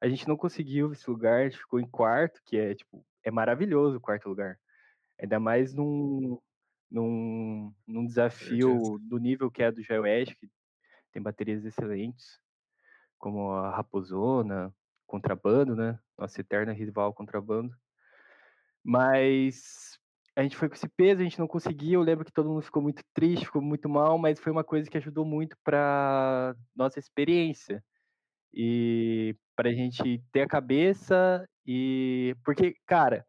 A 0.00 0.08
gente 0.08 0.28
não 0.28 0.36
conseguiu 0.36 0.92
esse 0.92 1.10
lugar, 1.10 1.40
a 1.40 1.48
gente 1.48 1.58
ficou 1.58 1.80
em 1.80 1.88
quarto, 1.88 2.40
que 2.44 2.56
é, 2.56 2.74
tipo, 2.74 3.04
é 3.24 3.30
maravilhoso 3.30 3.96
o 3.96 4.00
quarto 4.00 4.28
lugar. 4.28 4.58
Ainda 5.20 5.40
mais 5.40 5.72
num, 5.74 6.38
num, 6.90 7.74
num 7.86 8.06
desafio 8.06 8.98
do 9.00 9.18
nível 9.18 9.50
que 9.50 9.62
é 9.62 9.72
do 9.72 9.82
GeoEdge, 9.82 10.36
que 10.36 10.48
tem 11.12 11.22
baterias 11.22 11.64
excelentes, 11.64 12.38
como 13.18 13.50
a 13.52 13.74
Raposona, 13.74 14.72
Contrabando, 15.06 15.76
né? 15.76 15.98
Nossa 16.18 16.40
eterna 16.40 16.72
rival 16.72 17.14
Contrabando. 17.14 17.74
Mas 18.82 19.98
a 20.36 20.42
gente 20.42 20.56
foi 20.56 20.68
com 20.68 20.74
esse 20.74 20.88
peso, 20.88 21.20
a 21.20 21.24
gente 21.24 21.38
não 21.38 21.46
conseguiu. 21.46 22.00
Eu 22.00 22.04
lembro 22.04 22.24
que 22.24 22.32
todo 22.32 22.48
mundo 22.48 22.62
ficou 22.62 22.82
muito 22.82 23.02
triste, 23.14 23.46
ficou 23.46 23.62
muito 23.62 23.88
mal, 23.88 24.18
mas 24.18 24.40
foi 24.40 24.50
uma 24.50 24.64
coisa 24.64 24.90
que 24.90 24.96
ajudou 24.98 25.24
muito 25.24 25.56
para 25.62 26.54
nossa 26.74 26.98
experiência 26.98 27.82
e 28.52 29.36
para 29.54 29.70
a 29.70 29.72
gente 29.72 30.22
ter 30.32 30.42
a 30.42 30.48
cabeça 30.48 31.48
e 31.66 32.36
porque, 32.44 32.76
cara, 32.86 33.26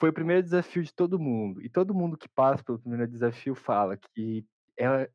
foi 0.00 0.10
o 0.10 0.12
primeiro 0.12 0.42
desafio 0.42 0.82
de 0.82 0.94
todo 0.94 1.18
mundo 1.18 1.62
e 1.62 1.68
todo 1.68 1.94
mundo 1.94 2.16
que 2.16 2.28
passa 2.28 2.62
pelo 2.62 2.78
primeiro 2.78 3.06
desafio 3.10 3.54
fala 3.54 3.96
que 3.96 4.46
é, 4.78 5.10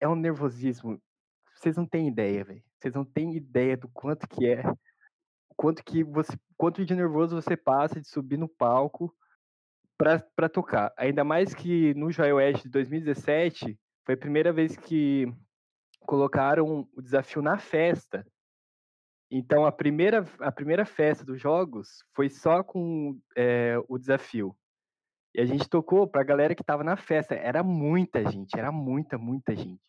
é 0.00 0.08
um 0.08 0.14
nervosismo. 0.14 1.00
Vocês 1.54 1.76
não 1.76 1.86
têm 1.86 2.08
ideia, 2.08 2.44
velho. 2.44 2.62
Vocês 2.78 2.94
não 2.94 3.04
têm 3.04 3.34
ideia 3.34 3.76
do 3.76 3.88
quanto 3.88 4.28
que 4.28 4.46
é, 4.46 4.62
quanto 5.56 5.82
que 5.82 6.04
você, 6.04 6.38
quanto 6.56 6.84
de 6.84 6.94
nervoso 6.94 7.40
você 7.40 7.56
passa 7.56 8.00
de 8.00 8.08
subir 8.08 8.36
no 8.36 8.48
palco 8.48 9.14
para 9.96 10.48
tocar. 10.48 10.92
Ainda 10.96 11.24
mais 11.24 11.54
que 11.54 11.94
no 11.94 12.12
Joy 12.12 12.32
West 12.34 12.64
de 12.64 12.68
2017 12.68 13.78
foi 14.04 14.14
a 14.14 14.18
primeira 14.18 14.52
vez 14.52 14.76
que 14.76 15.26
colocaram 16.00 16.86
o 16.92 17.02
desafio 17.02 17.40
na 17.40 17.58
festa. 17.58 18.26
Então 19.30 19.66
a 19.66 19.72
primeira, 19.72 20.24
a 20.40 20.52
primeira 20.52 20.84
festa 20.84 21.24
dos 21.24 21.40
jogos 21.40 22.04
foi 22.14 22.30
só 22.30 22.62
com 22.62 23.18
é, 23.36 23.76
o 23.88 23.98
desafio. 23.98 24.56
E 25.34 25.40
a 25.40 25.44
gente 25.44 25.68
tocou 25.68 26.06
para 26.06 26.22
a 26.22 26.24
galera 26.24 26.54
que 26.54 26.62
estava 26.62 26.82
na 26.82 26.96
festa. 26.96 27.34
Era 27.34 27.62
muita 27.62 28.24
gente, 28.30 28.58
era 28.58 28.72
muita, 28.72 29.18
muita 29.18 29.54
gente. 29.54 29.82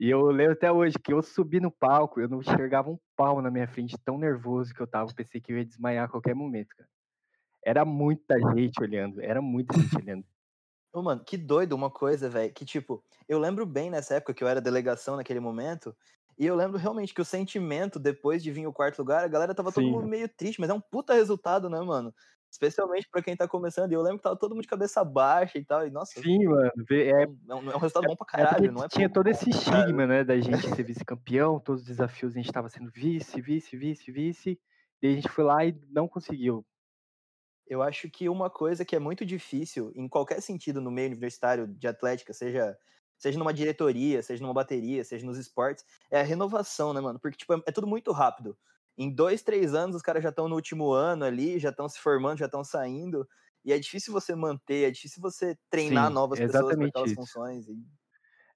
E 0.00 0.08
eu 0.08 0.26
lembro 0.26 0.52
até 0.52 0.70
hoje 0.70 0.96
que 0.96 1.12
eu 1.12 1.20
subi 1.20 1.58
no 1.58 1.72
palco, 1.72 2.20
eu 2.20 2.28
não 2.28 2.40
enxergava 2.40 2.88
um 2.88 2.98
pau 3.16 3.42
na 3.42 3.50
minha 3.50 3.66
frente, 3.66 3.98
tão 4.04 4.16
nervoso 4.16 4.72
que 4.72 4.80
eu 4.80 4.86
tava. 4.86 5.12
Pensei 5.12 5.40
que 5.40 5.52
eu 5.52 5.58
ia 5.58 5.64
desmaiar 5.64 6.04
a 6.04 6.08
qualquer 6.08 6.36
momento, 6.36 6.68
cara. 6.76 6.88
Era 7.64 7.84
muita 7.84 8.38
gente 8.54 8.80
olhando, 8.80 9.20
era 9.20 9.42
muita 9.42 9.76
gente 9.76 9.96
olhando. 9.96 10.24
Ô, 10.92 11.02
mano, 11.02 11.24
que 11.24 11.36
doido 11.36 11.74
uma 11.74 11.90
coisa, 11.90 12.30
velho. 12.30 12.52
Que 12.52 12.64
tipo, 12.64 13.04
eu 13.28 13.40
lembro 13.40 13.66
bem 13.66 13.90
nessa 13.90 14.14
época 14.14 14.32
que 14.32 14.44
eu 14.44 14.48
era 14.48 14.60
delegação 14.60 15.16
naquele 15.16 15.40
momento. 15.40 15.94
E 16.38 16.46
eu 16.46 16.54
lembro 16.56 16.78
realmente 16.78 17.12
que 17.14 17.20
o 17.20 17.24
sentimento 17.24 17.98
depois 17.98 18.42
de 18.42 18.52
vir 18.52 18.66
o 18.66 18.72
quarto 18.72 18.98
lugar, 19.00 19.24
a 19.24 19.28
galera 19.28 19.54
tava 19.54 19.72
todo 19.72 19.88
Sim. 19.88 19.90
mundo 19.90 20.08
meio 20.08 20.28
triste, 20.28 20.60
mas 20.60 20.70
é 20.70 20.74
um 20.74 20.80
puta 20.80 21.14
resultado, 21.14 21.68
né, 21.68 21.80
mano? 21.80 22.14
Especialmente 22.50 23.08
pra 23.10 23.22
quem 23.22 23.36
tá 23.36 23.48
começando. 23.48 23.90
E 23.92 23.94
eu 23.94 24.02
lembro 24.02 24.18
que 24.18 24.22
tava 24.24 24.38
todo 24.38 24.52
mundo 24.54 24.62
de 24.62 24.68
cabeça 24.68 25.04
baixa 25.04 25.58
e 25.58 25.64
tal. 25.64 25.86
E 25.86 25.90
nossa, 25.90 26.24
Sim, 26.24 26.44
mano. 26.46 26.70
é 27.16 27.22
É, 27.22 27.26
um, 27.26 27.38
é 27.50 27.54
um- 27.56 27.70
é 27.72 27.76
um 27.76 27.80
resultado 27.80 28.06
bom 28.06 28.16
pra 28.16 28.26
é 28.36 28.46
caralho, 28.46 28.72
não 28.72 28.84
é 28.84 28.88
tinha 28.88 29.10
pouco 29.10 29.12
todo 29.12 29.28
esse 29.28 29.50
estigma, 29.50 30.06
né, 30.06 30.24
da 30.24 30.40
gente 30.40 30.68
ser 30.70 30.82
vice-campeão, 30.84 31.60
todos 31.60 31.82
os 31.82 31.86
desafios 31.88 32.34
a 32.34 32.38
gente 32.40 32.52
tava 32.52 32.68
sendo 32.68 32.90
vice, 32.90 33.40
vice, 33.40 33.76
vice, 33.76 34.12
vice. 34.12 34.60
E 35.02 35.06
a 35.08 35.12
gente 35.14 35.28
foi 35.28 35.44
lá 35.44 35.64
e 35.64 35.72
não 35.90 36.08
conseguiu. 36.08 36.66
Eu 37.66 37.82
acho 37.82 38.10
que 38.10 38.28
uma 38.28 38.48
coisa 38.50 38.84
que 38.84 38.96
é 38.96 38.98
muito 38.98 39.26
difícil, 39.26 39.92
em 39.94 40.08
qualquer 40.08 40.40
sentido, 40.40 40.80
no 40.80 40.90
meio 40.90 41.08
universitário 41.08 41.66
de 41.66 41.86
atlética, 41.86 42.32
seja, 42.32 42.76
seja 43.18 43.38
numa 43.38 43.52
diretoria, 43.52 44.22
seja 44.22 44.42
numa 44.42 44.54
bateria, 44.54 45.04
seja 45.04 45.26
nos 45.26 45.36
esportes, 45.38 45.84
é 46.10 46.20
a 46.20 46.24
renovação, 46.24 46.94
né, 46.94 47.00
mano? 47.00 47.18
Porque, 47.18 47.36
tipo, 47.36 47.52
é, 47.54 47.60
é 47.66 47.72
tudo 47.72 47.86
muito 47.86 48.12
rápido. 48.12 48.56
Em 48.96 49.10
dois, 49.14 49.42
três 49.42 49.74
anos, 49.74 49.96
os 49.96 50.02
caras 50.02 50.22
já 50.22 50.30
estão 50.30 50.48
no 50.48 50.54
último 50.56 50.90
ano 50.92 51.24
ali, 51.24 51.58
já 51.58 51.70
estão 51.70 51.88
se 51.88 51.98
formando, 52.00 52.38
já 52.38 52.46
estão 52.46 52.64
saindo. 52.64 53.28
E 53.64 53.72
é 53.72 53.78
difícil 53.78 54.12
você 54.12 54.34
manter, 54.34 54.88
é 54.88 54.90
difícil 54.90 55.20
você 55.20 55.56
treinar 55.68 56.08
Sim, 56.08 56.14
novas 56.14 56.38
pessoas 56.38 56.74
para 56.76 56.86
aquelas 56.86 57.10
isso. 57.10 57.20
funções. 57.20 57.68
e- 57.68 57.76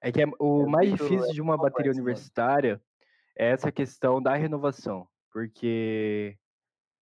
É 0.01 0.11
que 0.11 0.21
é- 0.21 0.25
o 0.39 0.63
É 0.63 0.65
mais 0.65 0.89
muito- 0.89 1.03
difícil 1.03 1.33
de 1.33 1.41
uma 1.41 1.55
bateria 1.55 1.91
complexo, 1.91 1.97
mano. 1.99 2.03
universitária 2.09 2.81
é 3.37 3.51
essa 3.51 3.71
questão 3.71 4.21
da 4.21 4.35
renovação, 4.35 5.07
porque 5.31 6.37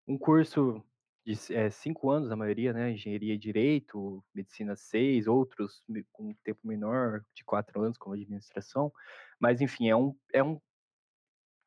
um 0.08 0.18
curso 0.18 0.84
de 1.26 1.34
é, 1.54 1.70
cinco 1.70 2.10
anos, 2.10 2.32
a 2.32 2.36
maioria, 2.36 2.74
né? 2.74 2.92
Engenharia 2.92 3.34
e 3.36 3.38
Direito, 3.38 4.24
Medicina 4.34 4.76
seis, 4.76 5.28
outros 5.28 5.84
com 6.12 6.30
um 6.30 6.36
tempo 6.44 6.62
menor, 6.68 7.24
de 7.36 7.44
quatro 7.46 7.82
anos, 7.82 7.98
como 7.98 8.16
administração, 8.16 8.92
mas 9.40 9.62
enfim, 9.62 9.90
é 9.90 9.96
um, 9.96 10.16
é 10.34 10.44
um 10.44 10.60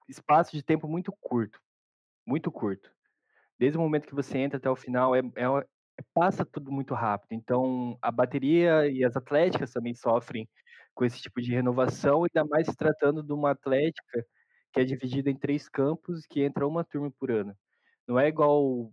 espaço 0.08 0.52
de 0.52 0.62
tempo 0.62 0.88
muito 0.88 1.12
curto, 1.20 1.60
muito 2.26 2.52
curto. 2.52 2.90
Desde 3.58 3.78
o 3.78 3.82
momento 3.82 4.08
que 4.08 4.14
você 4.14 4.38
entra 4.38 4.58
até 4.58 4.70
o 4.70 4.76
final, 4.76 5.14
é, 5.16 5.20
é, 5.20 5.44
é- 5.44 6.04
passa 6.14 6.44
tudo 6.46 6.72
muito 6.72 6.94
rápido. 6.94 7.32
Então, 7.32 7.98
a 8.02 8.10
bateria 8.12 8.88
e 8.90 9.04
as 9.04 9.16
atléticas 9.16 9.72
também 9.72 9.94
sofrem 9.94 10.48
com 10.94 11.04
esse 11.04 11.20
tipo 11.20 11.40
de 11.42 11.52
renovação, 11.52 12.24
ainda 12.24 12.48
mais 12.48 12.68
se 12.68 12.76
tratando 12.76 13.22
de 13.22 13.32
uma 13.32 13.52
atlética 13.52 14.26
que 14.72 14.80
é 14.80 14.84
dividida 14.84 15.30
em 15.30 15.36
três 15.38 15.68
campos, 15.68 16.26
que 16.26 16.42
entra 16.42 16.66
uma 16.68 16.84
turma 16.84 17.10
por 17.12 17.30
ano. 17.32 17.56
Não 18.08 18.18
é 18.20 18.28
igual 18.28 18.92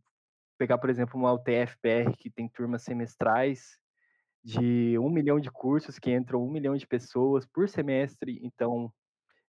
pegar, 0.62 0.78
por 0.78 0.92
exemplo, 0.92 1.20
uma 1.20 1.34
UTF-PR, 1.34 2.16
que 2.16 2.30
tem 2.30 2.48
turmas 2.48 2.84
semestrais 2.84 3.80
de 4.44 4.98
um 5.00 5.10
milhão 5.10 5.40
de 5.40 5.52
cursos, 5.52 6.00
que 6.00 6.12
entram 6.12 6.44
um 6.44 6.52
milhão 6.52 6.78
de 6.78 6.88
pessoas 6.88 7.48
por 7.48 7.68
semestre. 7.68 8.40
Então, 8.44 8.94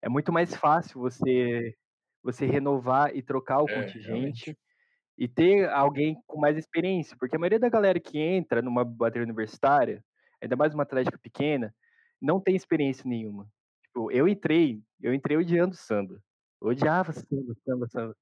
é 0.01 0.09
muito 0.09 0.33
mais 0.33 0.55
fácil 0.55 0.99
você, 0.99 1.75
você 2.23 2.47
renovar 2.47 3.15
e 3.15 3.23
trocar 3.23 3.59
o 3.61 3.69
É, 3.69 3.75
contingente 3.75 4.57
e 5.17 5.27
ter 5.27 5.69
alguém 5.69 6.15
com 6.27 6.39
mais 6.39 6.57
experiência, 6.57 7.15
porque 7.19 7.35
a 7.35 7.39
maioria 7.39 7.59
da 7.59 7.69
galera 7.69 7.99
que 7.99 8.19
entra 8.19 8.61
numa 8.61 8.83
bateria 8.85 9.23
universitária, 9.25 10.03
ainda 10.41 10.55
mais 10.55 10.73
uma 10.73 10.83
atlética 10.83 11.19
pequena, 11.19 11.75
não 12.21 12.41
tem 12.41 12.55
experiência 12.55 13.07
nenhuma. 13.07 13.47
Tipo, 13.83 14.11
eu 14.11 14.27
entrei, 14.27 14.81
eu 15.01 15.13
entrei 15.13 15.37
odiando 15.37 15.75
samba. 15.75 16.21
Odiava 16.61 17.13
samba, 17.13 17.53
samba, 17.65 17.87
samba. 17.89 18.17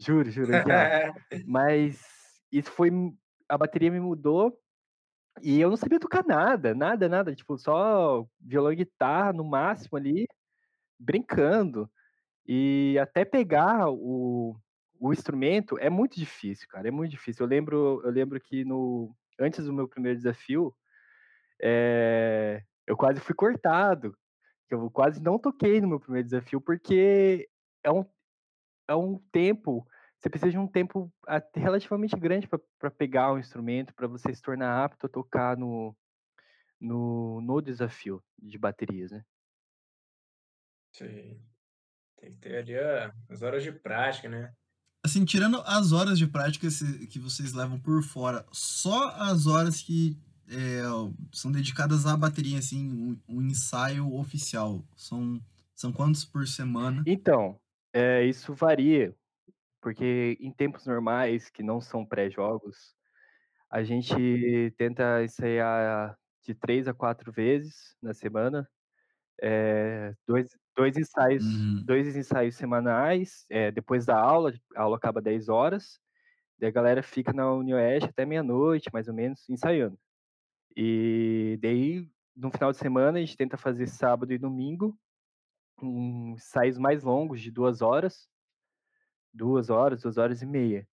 Juro, 0.00 0.30
juro. 0.30 0.50
Mas 1.46 2.02
isso 2.50 2.70
foi 2.70 2.90
a 3.48 3.58
bateria 3.58 3.90
me 3.90 4.00
mudou 4.00 4.58
e 5.42 5.60
eu 5.60 5.70
não 5.70 5.76
sabia 5.76 6.00
tocar 6.00 6.24
nada, 6.24 6.74
nada, 6.74 7.08
nada, 7.08 7.34
tipo, 7.34 7.58
só 7.58 8.26
violão 8.40 8.72
e 8.72 8.76
guitarra 8.76 9.32
no 9.32 9.44
máximo 9.44 9.96
ali, 9.96 10.26
brincando. 10.98 11.90
E 12.46 12.98
até 13.00 13.24
pegar 13.24 13.90
o, 13.90 14.56
o 14.98 15.12
instrumento 15.12 15.78
é 15.78 15.88
muito 15.88 16.16
difícil, 16.16 16.66
cara, 16.68 16.88
é 16.88 16.90
muito 16.90 17.10
difícil. 17.10 17.44
Eu 17.44 17.48
lembro, 17.48 18.00
eu 18.04 18.10
lembro 18.10 18.40
que 18.40 18.64
no 18.64 19.14
antes 19.38 19.64
do 19.64 19.72
meu 19.72 19.88
primeiro 19.88 20.18
desafio, 20.18 20.74
eh, 21.62 22.62
eu 22.86 22.96
quase 22.96 23.20
fui 23.20 23.34
cortado. 23.34 24.14
Eu 24.68 24.90
quase 24.90 25.20
não 25.20 25.38
toquei 25.38 25.80
no 25.80 25.88
meu 25.88 25.98
primeiro 25.98 26.26
desafio, 26.26 26.60
porque 26.60 27.48
é 27.82 27.90
um, 27.90 28.04
é 28.90 28.94
um 28.96 29.18
tempo. 29.32 29.86
Você 30.18 30.28
precisa 30.28 30.50
de 30.50 30.58
um 30.58 30.66
tempo 30.66 31.10
relativamente 31.54 32.14
grande 32.16 32.46
para 32.46 32.90
pegar 32.90 33.32
o 33.32 33.38
instrumento, 33.38 33.94
para 33.94 34.06
você 34.06 34.34
se 34.34 34.42
tornar 34.42 34.84
apto 34.84 35.06
a 35.06 35.08
tocar 35.08 35.56
no, 35.56 35.96
no, 36.78 37.40
no 37.40 37.60
desafio 37.62 38.22
de 38.38 38.58
baterias, 38.58 39.10
né? 39.10 39.24
Sim. 40.92 41.40
Tem 42.20 42.32
que 42.32 42.38
ter 42.38 42.56
ali 42.58 42.78
a- 42.78 43.14
as 43.30 43.42
horas 43.42 43.62
de 43.62 43.72
prática, 43.72 44.28
né? 44.28 44.52
Assim, 45.02 45.24
tirando 45.24 45.62
as 45.64 45.92
horas 45.92 46.18
de 46.18 46.26
prática 46.26 46.68
que 47.10 47.18
vocês 47.18 47.54
levam 47.54 47.80
por 47.80 48.02
fora, 48.02 48.44
só 48.52 49.08
as 49.12 49.46
horas 49.46 49.80
que 49.80 50.18
é, 50.46 50.82
são 51.32 51.50
dedicadas 51.50 52.04
à 52.04 52.16
bateria, 52.16 52.58
assim, 52.58 52.90
um, 52.90 53.36
um 53.36 53.40
ensaio 53.42 54.12
oficial, 54.12 54.84
são, 54.96 55.40
são 55.74 55.92
quantos 55.92 56.24
por 56.24 56.46
semana? 56.46 57.02
Então, 57.06 57.58
é, 57.92 58.24
isso 58.24 58.54
varia, 58.54 59.14
porque 59.80 60.36
em 60.40 60.52
tempos 60.52 60.86
normais, 60.86 61.50
que 61.50 61.62
não 61.62 61.80
são 61.80 62.04
pré-jogos, 62.06 62.94
a 63.70 63.82
gente 63.82 64.74
tenta 64.76 65.22
ensaiar 65.24 66.18
de 66.44 66.54
três 66.54 66.88
a 66.88 66.94
quatro 66.94 67.32
vezes 67.32 67.96
na 68.02 68.14
semana, 68.14 68.68
é, 69.42 70.14
dois, 70.26 70.48
dois, 70.76 70.96
ensaios, 70.96 71.44
Uhum. 71.44 71.84
dois 71.84 72.16
ensaios 72.16 72.56
semanais, 72.56 73.46
é, 73.50 73.70
depois 73.70 74.06
da 74.06 74.18
aula, 74.18 74.52
a 74.76 74.82
aula 74.82 74.96
acaba 74.96 75.20
10 75.22 75.48
horas, 75.48 76.00
daí 76.58 76.68
a 76.70 76.72
galera 76.72 77.02
fica 77.02 77.32
na 77.32 77.52
Unioeste 77.52 78.10
até 78.10 78.26
meia-noite, 78.26 78.90
mais 78.92 79.08
ou 79.08 79.14
menos, 79.14 79.48
ensaiando. 79.48 79.98
E 80.76 81.58
daí, 81.62 82.08
no 82.36 82.50
final 82.50 82.72
de 82.72 82.78
semana, 82.78 83.18
a 83.18 83.20
gente 83.20 83.36
tenta 83.36 83.56
fazer 83.56 83.86
sábado 83.86 84.32
e 84.32 84.38
domingo, 84.38 84.98
um, 85.82 86.34
ensaios 86.34 86.78
mais 86.78 87.02
longos, 87.02 87.40
de 87.40 87.50
duas 87.50 87.82
horas, 87.82 88.28
duas 89.32 89.70
horas, 89.70 90.02
duas 90.02 90.18
horas 90.18 90.42
e 90.42 90.46
meia. 90.46 90.86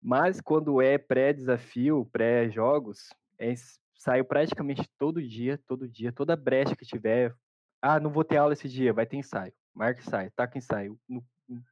Mas 0.00 0.40
quando 0.40 0.80
é 0.80 0.98
pré-desafio, 0.98 2.08
pré-jogos, 2.12 3.08
é 3.38 3.52
ensaio 3.52 4.24
praticamente 4.24 4.88
todo 4.98 5.22
dia, 5.22 5.58
todo 5.66 5.88
dia, 5.88 6.12
toda 6.12 6.36
brecha 6.36 6.76
que 6.76 6.86
tiver. 6.86 7.34
Ah, 7.80 8.00
não 8.00 8.10
vou 8.10 8.24
ter 8.24 8.36
aula 8.36 8.52
esse 8.52 8.68
dia, 8.68 8.92
vai 8.92 9.06
ter 9.06 9.16
ensaio. 9.16 9.52
Marca 9.74 10.00
ensaio, 10.00 10.32
taca 10.34 10.58
ensaio. 10.58 10.98
No 11.08 11.24
no 11.48 11.62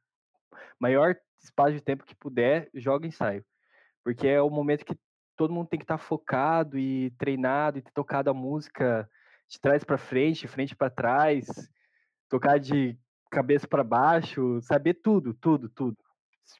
maior 0.79 1.15
espaço 1.41 1.73
de 1.73 1.81
tempo 1.81 2.05
que 2.05 2.15
puder, 2.15 2.69
joga 2.73 3.07
ensaio. 3.07 3.45
Porque 4.03 4.27
é 4.27 4.41
o 4.41 4.49
momento 4.49 4.85
que 4.85 4.97
todo 5.35 5.53
mundo 5.53 5.67
tem 5.67 5.79
que 5.79 5.83
estar 5.83 5.97
focado 5.97 6.77
e 6.77 7.11
treinado 7.11 7.77
e 7.77 7.81
ter 7.81 7.91
tocado 7.91 8.29
a 8.29 8.33
música 8.33 9.09
de 9.47 9.59
trás 9.59 9.83
para 9.83 9.97
frente, 9.97 10.47
frente 10.47 10.75
para 10.75 10.89
trás, 10.89 11.45
tocar 12.29 12.59
de 12.59 12.97
cabeça 13.29 13.67
para 13.67 13.83
baixo, 13.83 14.59
saber 14.61 14.95
tudo, 14.95 15.33
tudo, 15.33 15.69
tudo. 15.69 15.97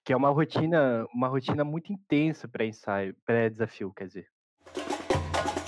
Que 0.04 0.13
é 0.13 0.17
uma 0.17 0.30
rotina, 0.30 1.06
uma 1.13 1.28
rotina 1.28 1.63
muito 1.63 1.93
intensa 1.93 2.47
para 2.47 2.65
ensaio, 2.65 3.15
pré-desafio, 3.25 3.93
quer 3.93 4.08
dizer. 4.08 4.28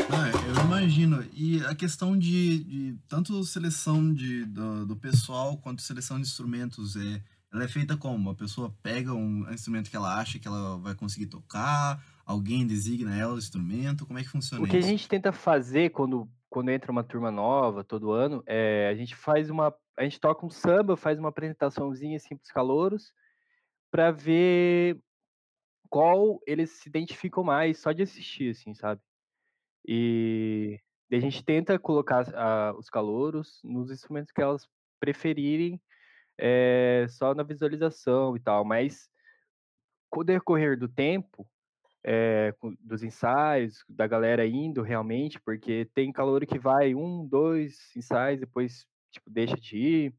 Não, 0.09 0.27
eu 0.27 0.65
imagino. 0.65 1.23
E 1.33 1.63
a 1.65 1.75
questão 1.75 2.17
de, 2.17 2.63
de 2.63 2.97
tanto 3.07 3.43
seleção 3.43 4.13
de, 4.13 4.45
do, 4.45 4.85
do 4.85 4.95
pessoal 4.95 5.57
quanto 5.57 5.81
seleção 5.81 6.17
de 6.17 6.23
instrumentos, 6.23 6.95
é, 6.95 7.21
ela 7.53 7.63
é 7.63 7.67
feita 7.67 7.97
como? 7.97 8.29
A 8.29 8.35
pessoa 8.35 8.73
pega 8.81 9.13
um 9.13 9.45
instrumento 9.51 9.89
que 9.89 9.95
ela 9.95 10.17
acha 10.17 10.39
que 10.39 10.47
ela 10.47 10.77
vai 10.77 10.95
conseguir 10.95 11.27
tocar, 11.27 12.01
alguém 12.25 12.65
designa 12.65 13.15
ela 13.15 13.33
o 13.33 13.37
instrumento, 13.37 14.05
como 14.05 14.17
é 14.17 14.23
que 14.23 14.29
funciona 14.29 14.63
O 14.63 14.67
que 14.67 14.77
a 14.77 14.79
isso? 14.79 14.87
gente 14.89 15.07
tenta 15.07 15.31
fazer 15.31 15.91
quando, 15.91 16.29
quando 16.49 16.69
entra 16.69 16.91
uma 16.91 17.03
turma 17.03 17.29
nova 17.29 17.83
todo 17.83 18.11
ano, 18.11 18.41
é 18.45 18.89
a 18.89 18.95
gente 18.95 19.15
faz 19.15 19.49
uma. 19.49 19.73
A 19.97 20.03
gente 20.03 20.19
toca 20.19 20.45
um 20.45 20.49
samba, 20.49 20.95
faz 20.95 21.17
uma 21.17 21.29
apresentaçãozinha 21.29 22.17
assim 22.17 22.37
pros 22.37 22.51
calouros, 22.51 23.11
pra 23.89 24.11
ver 24.11 24.97
qual 25.89 26.39
eles 26.45 26.69
se 26.71 26.87
identificam 26.87 27.43
mais 27.43 27.79
só 27.79 27.91
de 27.91 28.03
assistir, 28.03 28.51
assim, 28.51 28.73
sabe? 28.75 29.01
E 29.87 30.79
a 31.11 31.19
gente 31.19 31.43
tenta 31.43 31.79
colocar 31.79 32.25
os 32.77 32.89
calouros 32.89 33.59
nos 33.63 33.89
instrumentos 33.89 34.31
que 34.31 34.41
elas 34.41 34.67
preferirem, 34.99 35.81
é, 36.37 37.07
só 37.09 37.33
na 37.33 37.43
visualização 37.43 38.35
e 38.35 38.39
tal, 38.39 38.63
mas 38.63 39.09
com 40.09 40.19
o 40.19 40.23
decorrer 40.23 40.77
do 40.77 40.87
tempo, 40.87 41.47
é, 42.05 42.53
dos 42.79 43.03
ensaios, 43.03 43.83
da 43.89 44.05
galera 44.05 44.45
indo 44.45 44.81
realmente, 44.81 45.39
porque 45.41 45.89
tem 45.93 46.11
calouro 46.11 46.45
que 46.45 46.59
vai 46.59 46.93
um, 46.93 47.25
dois 47.25 47.95
ensaios, 47.95 48.39
depois 48.39 48.85
tipo, 49.11 49.29
deixa 49.29 49.55
de 49.55 49.77
ir, 49.77 50.15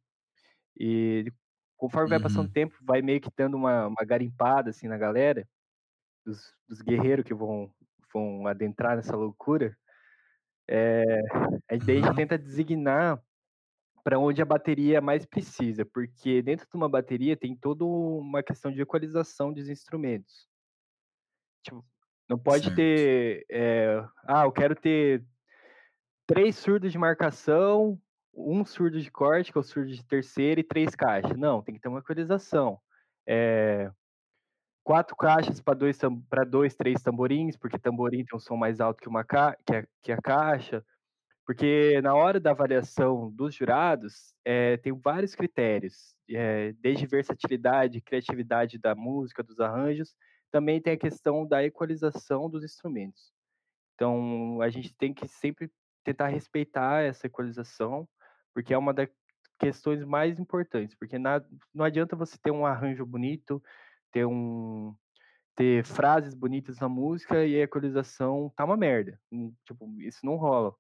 e 0.79 1.33
conforme 1.77 2.11
vai 2.11 2.21
passando 2.21 2.45
o 2.45 2.49
Uhum. 2.49 2.53
tempo, 2.53 2.77
vai 2.83 3.03
meio 3.03 3.21
que 3.21 3.31
dando 3.37 3.57
uma, 3.57 3.87
uma 3.87 4.05
garimpada 4.05 4.71
assim 4.71 4.89
na 4.89 4.99
galera, 4.99 5.49
dos, 6.25 6.55
dos 6.69 6.81
guerreiros 6.81 7.25
que 7.25 7.35
vão, 7.35 7.73
vão 8.13 8.47
adentrar 8.47 8.97
nessa 8.97 9.17
loucura. 9.17 9.77
É, 10.69 11.03
a 11.69 11.77
gente 11.77 12.15
tenta 12.15 12.37
designar 12.37 13.23
para 14.05 14.19
onde 14.19 14.41
a 14.41 14.45
bateria 14.47 15.01
mais 15.01 15.27
precisa, 15.27 15.85
porque 15.85 16.43
dentro 16.43 16.67
de 16.67 16.77
uma 16.77 16.89
bateria 16.89 17.37
tem 17.37 17.57
toda 17.57 17.85
uma 17.85 18.43
questão 18.43 18.71
de 18.71 18.81
equalização 18.81 19.53
dos 19.53 19.69
instrumentos. 19.69 20.49
Tipo, 21.63 21.85
não 22.29 22.39
pode 22.39 22.65
Certo. 22.65 22.77
ter, 22.77 23.47
eh, 23.51 24.05
ah, 24.25 24.45
eu 24.45 24.53
quero 24.53 24.75
ter 24.75 25.25
3 26.27 26.57
surdos 26.57 26.93
de 26.93 26.99
marcação, 26.99 28.01
um 28.39 28.65
surdo 28.65 29.01
de 29.01 29.11
corte, 29.11 29.53
que 29.53 29.59
é 29.59 29.61
o 29.61 29.65
surdo 29.65 29.91
de 29.93 30.05
terceira, 30.05 30.61
e 30.61 30.65
3 30.65 30.95
caixas. 30.95 31.37
Não, 31.37 31.63
tem 31.63 31.75
que 31.75 31.81
ter 31.81 31.89
uma 31.89 32.01
equalização. 32.01 32.81
Eh, 33.27 33.91
4 34.85 35.15
caixas 35.17 35.61
para 35.61 35.75
dois 35.75 35.99
2, 36.49 36.75
3 36.75 37.03
tamborins, 37.03 37.57
porque 37.57 37.79
tamborim 37.79 38.25
tem 38.25 38.37
um 38.37 38.41
som 38.41 38.57
mais 38.57 38.81
alto 38.81 39.03
que 39.03 39.09
uma 39.09 39.25
ca 39.25 39.57
que 39.67 39.77
a 39.77 39.87
que 40.03 40.13
a 40.13 40.17
caixa. 40.23 40.85
Porque 41.47 42.01
na 42.03 42.15
hora 42.15 42.39
da 42.41 42.51
avaliação 42.53 43.31
dos 43.31 43.55
jurados, 43.55 44.35
eh, 44.45 44.77
tem 44.79 44.93
vários 44.93 45.35
critérios, 45.35 46.15
eh, 46.31 46.75
desde 46.81 47.07
versatilidade, 47.07 48.01
criatividade 48.03 48.79
da 48.79 48.95
música, 48.95 49.43
dos 49.43 49.59
arranjos, 49.61 50.15
também 50.51 50.81
tem 50.81 50.95
a 50.95 50.99
questão 50.99 51.47
da 51.47 51.65
equalização 51.65 52.51
dos 52.51 52.65
instrumentos. 52.65 53.33
Então, 53.95 54.61
a 54.63 54.69
gente 54.71 54.95
tem 54.95 55.13
que 55.13 55.27
sempre 55.27 55.71
tentar 56.05 56.29
respeitar 56.29 57.03
essa 57.03 57.27
equalização, 57.27 58.09
porque 58.59 58.75
é 58.75 58.79
uma 58.79 58.93
das 58.93 59.09
questões 59.57 60.05
mais 60.05 60.41
importantes, 60.41 60.97
porque 60.99 61.17
na 61.17 61.41
não 61.73 61.85
adianta 61.85 62.17
você 62.17 62.37
ter 62.43 62.51
um 62.51 62.67
arranjo 62.67 63.07
bonito, 63.07 63.63
ter 64.11 64.27
um 64.27 64.97
ter 65.55 65.85
frases 65.85 66.35
bonitas 66.35 66.81
na 66.81 66.89
música 66.89 67.47
e 67.47 67.55
a 67.55 67.63
equalização 67.63 68.53
tá 68.57 68.65
uma 68.65 68.77
merda. 68.77 69.17
Hum, 69.31 69.55
tipo, 69.65 69.89
isso 70.01 70.27
não 70.27 70.35
rola. 70.35 70.75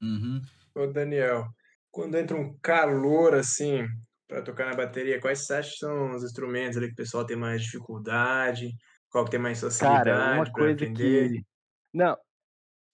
Uhum. 0.00 0.40
Ô 0.74 0.86
Daniel, 0.86 1.46
quando 1.90 2.16
entra 2.16 2.38
um 2.38 2.58
calor 2.58 3.34
assim 3.34 3.86
para 4.26 4.40
tocar 4.40 4.64
na 4.70 4.74
bateria, 4.74 5.20
quais 5.20 5.40
você 5.40 5.56
acha 5.56 5.72
que 5.72 5.76
são 5.76 6.12
os 6.12 6.24
instrumentos 6.24 6.78
ali 6.78 6.86
que 6.86 6.94
o 6.94 6.96
pessoal 6.96 7.26
tem 7.26 7.36
mais 7.36 7.62
dificuldade? 7.62 8.74
Qual 9.10 9.26
que 9.26 9.32
tem 9.32 9.40
mais 9.40 9.60
Cara, 9.60 9.70
uma 9.70 9.70
facilidade 9.70 10.52
para 10.52 10.52
coisa 10.52 10.74
aprender? 10.74 11.30
que 11.34 11.44
não, 11.92 12.16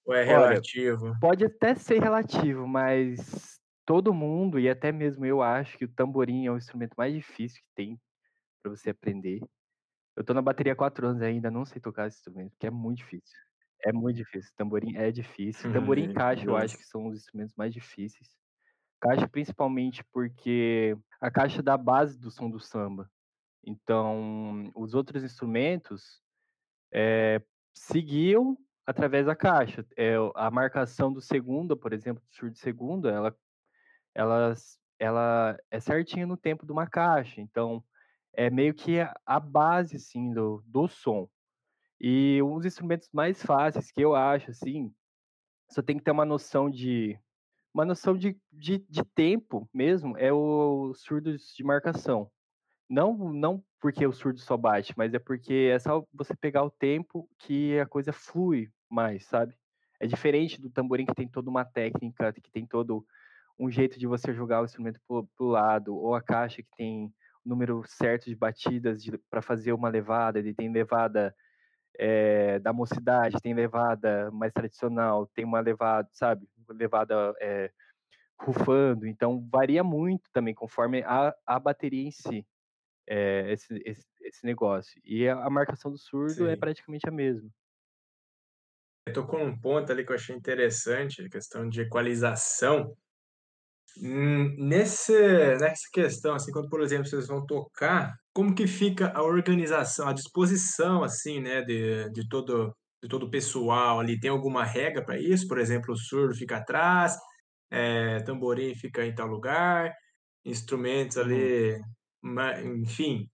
Ou 0.04 0.14
é 0.14 0.24
olha, 0.24 0.26
relativo? 0.26 1.16
pode 1.20 1.44
até 1.44 1.76
ser 1.76 2.00
relativo, 2.00 2.66
mas 2.66 3.59
todo 3.84 4.14
mundo, 4.14 4.58
e 4.58 4.68
até 4.68 4.92
mesmo 4.92 5.24
eu 5.24 5.42
acho 5.42 5.76
que 5.76 5.84
o 5.84 5.88
tamborim 5.88 6.46
é 6.46 6.50
o 6.50 6.56
instrumento 6.56 6.94
mais 6.96 7.14
difícil 7.14 7.60
que 7.62 7.74
tem 7.74 8.00
para 8.62 8.70
você 8.70 8.90
aprender. 8.90 9.40
Eu 10.16 10.24
tô 10.24 10.34
na 10.34 10.42
bateria 10.42 10.72
há 10.72 10.76
4 10.76 11.06
anos 11.06 11.22
ainda 11.22 11.50
não 11.50 11.64
sei 11.64 11.80
tocar 11.80 12.06
esse 12.06 12.18
instrumento, 12.18 12.50
porque 12.50 12.66
é 12.66 12.70
muito 12.70 12.98
difícil. 12.98 13.38
É 13.82 13.92
muito 13.92 14.16
difícil, 14.16 14.52
tamborim 14.56 14.96
é 14.96 15.10
difícil. 15.10 15.72
Tamborim 15.72 16.10
e 16.10 16.12
caixa 16.14 16.44
eu 16.44 16.56
acho 16.56 16.76
que 16.76 16.84
são 16.84 17.06
os 17.06 17.16
instrumentos 17.16 17.54
mais 17.56 17.72
difíceis. 17.72 18.28
Caixa 19.00 19.26
principalmente 19.26 20.04
porque 20.12 20.96
a 21.20 21.30
caixa 21.30 21.62
dá 21.62 21.74
a 21.74 21.78
base 21.78 22.18
do 22.18 22.30
som 22.30 22.50
do 22.50 22.60
samba. 22.60 23.10
Então, 23.64 24.70
os 24.74 24.94
outros 24.94 25.22
instrumentos, 25.22 26.22
eh, 26.92 27.42
seguiam 27.72 28.58
através 28.86 29.26
da 29.26 29.36
caixa. 29.36 29.86
Eh, 29.96 30.16
a 30.34 30.50
marcação 30.50 31.12
do 31.12 31.20
segunda, 31.20 31.76
por 31.76 31.92
exemplo, 31.92 32.22
do 32.22 32.34
surdo 32.34 32.56
segunda, 32.56 33.10
ela 33.10 33.36
elas 34.14 34.78
ela 34.98 35.56
é 35.70 35.80
certinha 35.80 36.26
no 36.26 36.36
tempo 36.36 36.66
de 36.66 36.72
uma 36.72 36.86
caixa, 36.86 37.40
então 37.40 37.82
é 38.34 38.50
meio 38.50 38.74
que 38.74 39.00
a 39.00 39.14
a 39.26 39.40
base, 39.40 39.96
assim, 39.96 40.32
do 40.32 40.62
do 40.66 40.88
som. 40.88 41.28
E 42.00 42.42
um 42.42 42.56
dos 42.56 42.66
instrumentos 42.66 43.08
mais 43.12 43.42
fáceis 43.42 43.90
que 43.92 44.00
eu 44.02 44.14
acho, 44.14 44.50
assim, 44.50 44.92
só 45.70 45.82
tem 45.82 45.98
que 45.98 46.04
ter 46.04 46.10
uma 46.12 46.24
noção 46.24 46.70
de 46.70 47.18
uma 47.74 47.84
noção 47.84 48.16
de 48.16 48.38
de 48.52 48.78
de 48.88 49.04
tempo 49.04 49.68
mesmo, 49.74 50.16
é 50.18 50.32
o 50.32 50.92
surdos 50.94 51.54
de 51.56 51.64
marcação. 51.64 52.30
Não 52.88 53.32
não 53.32 53.64
porque 53.80 54.06
o 54.06 54.12
surdo 54.12 54.40
só 54.40 54.56
bate, 54.56 54.94
mas 54.96 55.14
é 55.14 55.18
porque 55.18 55.70
é 55.72 55.78
só 55.78 56.04
você 56.12 56.34
pegar 56.36 56.64
o 56.64 56.70
tempo 56.70 57.28
que 57.38 57.78
a 57.78 57.86
coisa 57.86 58.12
flui 58.12 58.68
mais, 58.90 59.26
sabe. 59.26 59.56
É 60.00 60.06
diferente 60.06 60.60
do 60.60 60.70
tamborim 60.70 61.06
que 61.06 61.14
tem 61.14 61.28
toda 61.28 61.50
uma 61.50 61.64
técnica, 61.64 62.32
que 62.32 62.50
tem 62.52 62.66
todo 62.66 63.06
um 63.60 63.70
jeito 63.70 63.98
de 64.00 64.08
você 64.08 64.34
jogar 64.34 64.62
o 64.62 64.66
instrumento 64.66 65.00
para 65.08 65.16
o 65.46 65.48
lado, 65.50 65.96
ou 65.96 66.14
a 66.16 66.22
caixa 66.22 66.62
que 66.62 66.70
tem 66.76 67.06
o 67.46 67.50
número 67.50 67.82
certo 67.86 68.26
de 68.26 68.36
batidas 68.36 69.04
para 69.30 69.42
fazer 69.42 69.72
uma 69.74 69.90
levada, 69.90 70.40
ele 70.40 70.54
tem 70.54 70.72
levada, 70.72 71.34
eh, 71.98 72.58
da 72.60 72.72
mocidade, 72.72 73.36
tem 73.42 73.54
levada 73.54 74.30
mais 74.32 74.52
tradicional, 74.52 75.26
tem 75.34 75.44
uma 75.44 75.60
levada, 75.60 76.08
sabe, 76.12 76.46
levada, 76.70 77.34
eh, 77.40 77.70
rufando, 78.40 79.06
então 79.06 79.46
varia 79.52 79.84
muito 79.84 80.30
também 80.32 80.54
conforme 80.54 81.02
a 81.04 81.34
a 81.46 81.58
bateria 81.60 82.06
em 82.08 82.12
si, 82.12 82.46
eh, 83.08 83.52
esse 83.52 83.82
esse 83.86 84.04
esse 84.22 84.46
negócio. 84.46 85.00
E 85.04 85.28
a 85.28 85.44
a 85.46 85.50
marcação 85.50 85.90
do 85.92 85.98
surdo 85.98 86.48
é 86.48 86.56
Sim. 86.56 86.58
praticamente 86.58 87.08
a 87.08 87.12
mesma. 87.12 87.50
Você 89.06 89.14
tocou 89.14 89.38
num 89.38 89.58
ponto 89.58 89.90
ali 89.90 90.04
que 90.04 90.12
eu 90.12 90.16
achei 90.16 90.34
interessante, 90.36 91.22
a 91.22 91.28
questão 91.28 91.68
de 91.68 91.80
equalização. 91.82 92.96
Hum, 93.98 94.54
nesse 94.58 95.12
nessa 95.58 95.82
questão, 95.92 96.34
assim, 96.34 96.52
quando, 96.52 96.68
por 96.68 96.80
exemplo, 96.82 97.06
vocês 97.06 97.26
vão 97.26 97.44
tocar, 97.44 98.14
como 98.32 98.54
que 98.54 98.66
fica 98.66 99.12
a 99.14 99.22
organização, 99.22 100.08
a 100.08 100.12
disposição, 100.12 101.02
assim, 101.02 101.40
né, 101.40 101.62
de 101.62 102.08
de 102.12 102.28
todo 102.28 102.74
de 103.02 103.08
todo 103.08 103.24
o 103.26 103.30
pessoal 103.30 103.98
ali? 104.00 104.18
Tem 104.20 104.30
alguma 104.30 104.64
regra 104.64 105.04
para 105.04 105.18
isso? 105.20 105.46
Por 105.48 105.58
exemplo, 105.58 105.92
o 105.94 105.96
surdo 105.96 106.34
fica 106.34 106.58
atrás, 106.58 107.16
eh, 107.70 108.20
tamborim 108.24 108.74
fica 108.74 109.04
em 109.04 109.14
tal 109.14 109.26
lugar, 109.28 109.92
instrumentos 110.44 111.16
Uhum. 111.22 111.50
ali, 111.56 111.78
ma 112.22 112.60
enfim, 112.62 113.28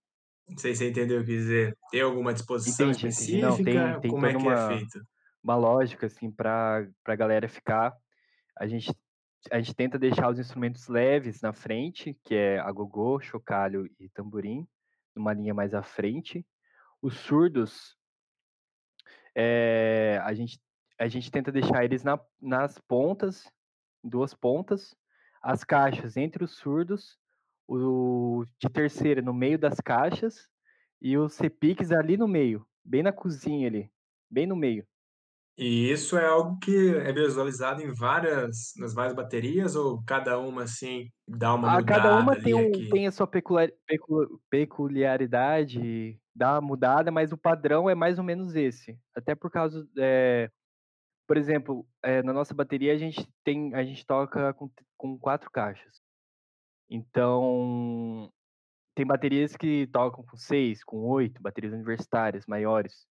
não 0.49 0.59
sei 0.59 0.75
se 0.75 0.81
você 0.85 0.90
entendeu 0.90 1.21
o 1.23 1.25
que 1.25 1.33
dizer. 1.33 1.77
Tem 1.90 2.03
alguma 2.03 2.35
disposição 2.35 2.90
Entendi, 2.90 3.07
entendi. 3.09 3.37
Não, 3.38 3.61
tem 3.61 3.95
específica? 3.95 4.01
tem 4.01 4.14
Como 4.14 4.27
é 4.27 4.35
que 4.37 4.49
é 4.49 4.57
uma 4.57 4.57
feito? 4.57 5.01
uma 5.45 5.57
lógica, 5.57 6.07
assim, 6.07 6.31
pra 6.31 6.87
pra 7.05 7.16
galera 7.16 7.49
ficar. 7.49 7.97
A 8.57 8.66
gente 8.69 8.92
a 9.51 9.61
gente 9.61 9.75
tenta 9.75 9.99
deixar 9.99 10.31
os 10.31 10.39
instrumentos 10.39 10.89
leves 10.89 11.41
na 11.41 11.53
frente, 11.53 12.19
que 12.25 12.35
é 12.35 12.59
agogô, 12.59 13.21
chocalho 13.21 13.89
e 13.99 14.09
tamborim, 14.09 14.67
numa 15.15 15.33
linha 15.33 15.55
mais 15.55 15.75
à 15.75 15.83
frente. 15.83 16.47
Os 17.01 17.15
surdos, 17.15 17.97
eh, 19.35 20.21
a 20.23 20.33
gente 20.35 20.61
a 20.99 21.09
gente 21.09 21.31
tenta 21.31 21.53
deixar 21.53 21.85
eles 21.85 22.03
na 22.03 22.19
nas 22.41 22.79
pontas, 22.79 23.51
2 24.03 24.33
pontas, 24.35 24.97
as 25.43 25.63
caixas 25.63 26.17
entre 26.17 26.43
os 26.43 26.53
surdos, 26.57 27.19
o 27.69 28.45
de 28.59 28.69
terceira 28.69 29.21
no 29.21 29.35
meio 29.35 29.59
das 29.59 29.81
caixas 29.81 30.49
e 31.01 31.17
os 31.19 31.39
repiques 31.39 31.91
ali 31.93 32.17
no 32.17 32.27
meio, 32.27 32.67
bem 32.85 33.03
na 33.03 33.13
cozinha 33.13 33.69
ali, 33.69 33.91
bem 34.31 34.47
no 34.47 34.57
meio. 34.57 34.87
E 35.59 35.90
isso 35.90 36.19
é 36.19 36.27
algo 36.27 36.59
que 36.59 36.71
é 36.97 37.12
visualizado 37.12 37.81
em 37.83 37.92
várias 37.95 38.73
nas 38.77 38.92
várias 38.92 39.14
baterias 39.14 39.75
ou 39.75 40.03
cada 40.05 40.38
uma, 40.38 40.64
assim, 40.64 41.11
dá 41.27 41.55
uma 41.55 41.69
Ah, 41.69 41.83
cada 41.83 42.14
uma 42.14 42.37
mudada 42.37 42.40
tem 42.40 42.55
um 42.55 42.85
aqui? 42.85 42.87
tem 42.88 43.07
a 43.07 43.11
sua 43.12 43.27
peculiar 43.27 43.71
pecu 43.87 44.40
peculiaridade, 44.51 46.21
dá 46.35 46.55
uma 46.55 46.61
mudada, 46.61 47.11
mas 47.11 47.33
o 47.33 47.38
padrão 47.38 47.88
é 47.88 47.95
mais 47.95 48.19
ou 48.19 48.25
menos 48.25 48.55
esse. 48.55 48.99
Até 49.14 49.35
por 49.35 49.51
causa, 49.51 49.87
eh, 49.99 50.51
por 51.27 51.37
exemplo, 51.37 51.87
eh, 52.05 52.23
na 52.23 52.33
nossa 52.33 52.55
bateria 52.55 52.95
a 52.95 52.99
gente 52.99 53.29
tem 53.45 53.75
a 53.75 53.85
gente 53.85 54.07
toca 54.07 54.55
com 54.55 54.71
com 54.99 55.19
4 55.19 55.51
caixas. 55.51 56.03
Então, 56.90 58.31
tem 58.95 59.07
baterias 59.07 59.57
que 59.57 59.87
tocam 59.88 60.25
com 60.25 60.37
6, 60.37 60.85
com 60.85 60.99
8, 61.05 61.42
baterias 61.42 61.73
universitárias 61.75 62.47
maiores. 62.47 63.07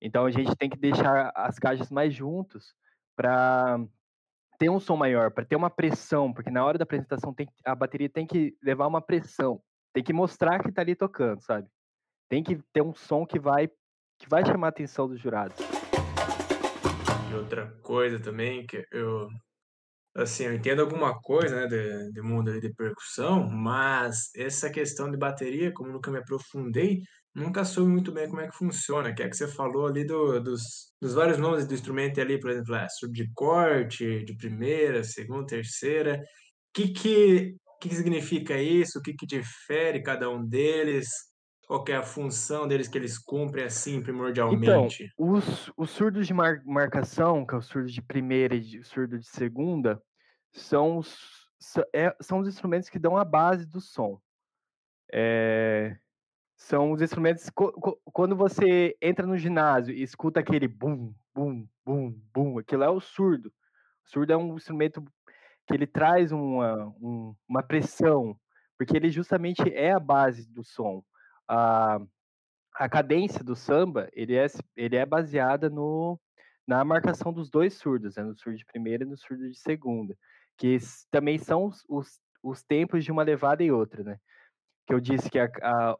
Então 0.00 0.24
a 0.24 0.30
gente 0.30 0.54
tem 0.56 0.70
que 0.70 0.78
deixar 0.78 1.32
as 1.34 1.58
caixas 1.58 1.90
mais 1.90 2.14
juntos 2.14 2.74
para 3.16 3.78
ter 4.58 4.68
um 4.68 4.80
som 4.80 4.96
maior, 4.96 5.30
para 5.30 5.44
ter 5.44 5.56
uma 5.56 5.70
pressão, 5.70 6.32
porque 6.32 6.50
na 6.50 6.64
hora 6.64 6.78
da 6.78 6.82
apresentação 6.82 7.32
tem 7.32 7.48
a 7.64 7.74
bateria 7.74 8.08
tem 8.08 8.26
que 8.26 8.56
levar 8.62 8.86
uma 8.86 9.00
pressão, 9.00 9.60
tem 9.92 10.02
que 10.02 10.12
mostrar 10.12 10.62
que 10.62 10.72
tá 10.72 10.82
ali 10.82 10.94
tocando, 10.94 11.40
sabe. 11.42 11.68
Tem 12.28 12.42
que 12.42 12.60
ter 12.72 12.82
um 12.82 12.94
som 12.94 13.24
que 13.26 13.38
vai 13.38 13.68
que 14.20 14.28
vai 14.28 14.44
chamar 14.44 14.68
a 14.68 14.70
atenção 14.70 15.08
dos 15.08 15.20
jurados. 15.20 15.56
E 17.30 17.34
outra 17.34 17.66
coisa 17.82 18.18
também 18.18 18.66
que 18.66 18.84
eu 18.92 19.28
assim, 20.16 20.44
eu 20.44 20.54
entendo 20.54 20.82
alguma 20.82 21.20
coisa, 21.20 21.54
né, 21.54 21.66
de 21.66 22.12
de 22.12 22.22
mundo 22.22 22.60
de 22.60 22.72
percussão, 22.74 23.48
mas 23.48 24.30
essa 24.34 24.70
questão 24.70 25.10
de 25.10 25.16
bateria, 25.16 25.72
como 25.72 25.92
nunca 25.92 26.10
me 26.10 26.18
aprofundei, 26.18 27.02
nunca 27.38 27.64
soube 27.64 27.90
muito 27.90 28.12
bem 28.12 28.28
como 28.28 28.40
é 28.40 28.48
que 28.48 28.56
funciona, 28.56 29.14
que 29.14 29.22
é 29.22 29.28
que 29.28 29.36
você 29.36 29.48
falou 29.48 29.86
ali 29.86 30.04
do 30.06 30.40
dos 30.40 30.60
dos 31.00 31.14
vários 31.14 31.38
nomes 31.38 31.66
do 31.66 31.74
instrumento 31.74 32.20
ali, 32.20 32.40
por 32.40 32.50
exemplo, 32.50 32.74
ah, 32.74 32.88
surdo 32.88 33.14
de 33.14 33.30
corte, 33.34 34.24
de 34.24 34.36
primeira, 34.36 35.04
segunda, 35.04 35.46
terceira. 35.46 36.20
Que 36.74 36.88
que 36.92 37.56
que 37.80 37.88
que 37.90 37.94
significa 37.96 38.60
isso? 38.60 38.98
O 38.98 39.02
que 39.02 39.14
que 39.14 39.26
difere 39.26 40.02
cada 40.02 40.28
um 40.30 40.44
deles? 40.46 41.08
Qual 41.66 41.84
é 41.88 41.94
a 41.96 42.02
função 42.02 42.66
deles 42.68 42.88
que 42.88 42.98
eles 42.98 43.18
cumprem, 43.18 43.64
assim, 43.64 44.02
Então, 44.48 44.96
primordialmente? 44.96 45.08
os 45.16 45.70
os 45.76 45.90
surdos 45.90 46.26
de 46.26 46.32
mar 46.34 46.62
marcação, 46.64 47.44
que 47.46 47.54
é 47.54 47.58
o 47.58 47.62
surdo 47.62 47.88
de 47.90 48.00
primeira 48.02 48.54
e 48.54 48.60
de 48.60 48.82
surdo 48.84 49.18
de 49.18 49.26
segunda, 49.28 50.02
são 50.52 50.98
os 50.98 51.18
eh, 51.94 52.14
são 52.22 52.40
os 52.40 52.48
instrumentos 52.48 52.88
que 52.88 52.98
dão 52.98 53.16
a 53.16 53.24
base 53.24 53.66
do 53.66 53.80
som. 53.80 54.20
Eh, 55.12 55.96
são 56.58 56.90
os 56.92 57.00
instrumentos 57.00 57.48
quando 58.12 58.36
você 58.36 58.96
entra 59.00 59.24
no 59.26 59.38
ginásio 59.38 59.94
e 59.94 60.02
escuta 60.02 60.40
aquele 60.40 60.66
bum, 60.68 61.14
bum, 61.34 61.66
bum, 61.86 62.10
bum, 62.34 62.58
aquilo 62.58 62.82
é 62.82 62.90
o 62.90 63.00
surdo. 63.00 63.48
O 64.04 64.10
surdo 64.10 64.32
é 64.32 64.36
um 64.36 64.56
instrumento 64.56 65.02
que 65.66 65.74
ele 65.74 65.86
traz 65.86 66.32
uma 66.32 66.88
um 67.00 67.34
uma 67.48 67.62
pressão, 67.62 68.36
porque 68.76 68.96
ele 68.96 69.08
justamente 69.10 69.62
é 69.72 69.92
a 69.92 70.00
base 70.00 70.50
do 70.52 70.64
som. 70.64 71.04
A 71.48 72.00
a 72.76 72.88
cadência 72.88 73.44
do 73.44 73.56
samba, 73.56 74.08
ele 74.12 74.36
é 74.36 74.46
ele 74.76 74.96
é 74.96 75.06
baseada 75.06 75.70
no 75.70 76.20
na 76.66 76.84
marcação 76.84 77.32
dos 77.32 77.50
2 77.50 77.74
surdos, 77.74 78.16
né, 78.16 78.22
no 78.24 78.36
surdo 78.36 78.58
de 78.58 78.66
primeira 78.66 79.04
e 79.04 79.06
no 79.08 79.16
surdo 79.16 79.48
de 79.50 79.58
segunda, 79.58 80.16
que 80.58 80.78
também 81.10 81.38
são 81.38 81.66
os 81.66 81.84
os 81.88 82.20
os 82.42 82.62
tempos 82.64 83.04
de 83.04 83.12
uma 83.12 83.22
levada 83.24 83.62
e 83.64 83.70
outra, 83.72 84.02
né. 84.04 84.18
Que 84.86 84.94
eu 84.94 85.00
disse 85.00 85.30
que 85.30 85.38
a 85.40 85.46
a 85.62 85.96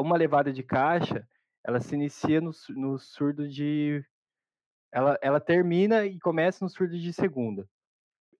uma 0.00 0.16
levada 0.16 0.52
de 0.52 0.62
caixa, 0.62 1.26
ela 1.64 1.80
se 1.80 1.94
inicia 1.94 2.40
no 2.40 2.50
no 2.70 2.98
surdo 2.98 3.48
de 3.48 4.04
ela 4.92 5.18
ela 5.22 5.40
termina 5.40 6.06
e 6.06 6.18
começa 6.18 6.64
no 6.64 6.68
surdo 6.70 6.98
de 6.98 7.12
segunda. 7.12 7.68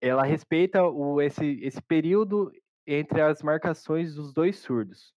Ela 0.01 0.23
respeita 0.23 0.83
o 0.83 1.21
esse 1.21 1.59
esse 1.61 1.81
período 1.81 2.51
entre 2.87 3.21
as 3.21 3.41
marcações 3.43 4.15
dos 4.15 4.33
2 4.33 4.57
surdos. 4.57 5.13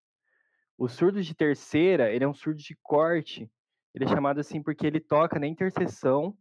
O 0.76 0.88
surdo 0.88 1.22
de 1.22 1.34
terceira, 1.34 2.10
ele 2.12 2.24
é 2.24 2.28
um 2.28 2.34
surdo 2.34 2.58
de 2.58 2.76
corte, 2.82 3.50
ele 3.94 4.04
é 4.04 4.08
chamado 4.08 4.40
assim 4.40 4.62
porque 4.62 4.86
ele 4.86 5.00
toca 5.00 5.38
na 5.38 5.46
interseção 5.46 6.36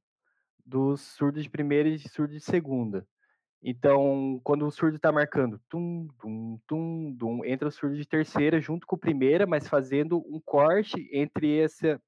dos 0.65 1.01
surdos 1.01 1.43
de 1.43 1.49
primeira 1.49 1.89
e 1.89 1.97
de 1.97 2.09
surdo 2.09 2.33
de 2.33 2.39
segunda. 2.39 3.07
Então, 3.63 4.41
quando 4.43 4.65
o 4.65 4.71
surdo 4.71 4.97
tá 4.99 5.11
marcando 5.11 5.61
tum, 5.69 6.07
dum, 6.23 6.59
tum, 6.67 7.13
dum, 7.13 7.45
entra 7.45 7.67
o 7.67 7.71
surdo 7.71 7.95
de 7.95 8.07
terceira 8.07 8.59
junto 8.59 8.87
com 8.87 8.95
o 8.95 8.99
primeira, 8.99 9.45
mas 9.45 9.67
fazendo 9.67 10.17
um 10.27 10.39
corte 10.43 11.07
entre 11.13 11.59
essa 11.59 12.01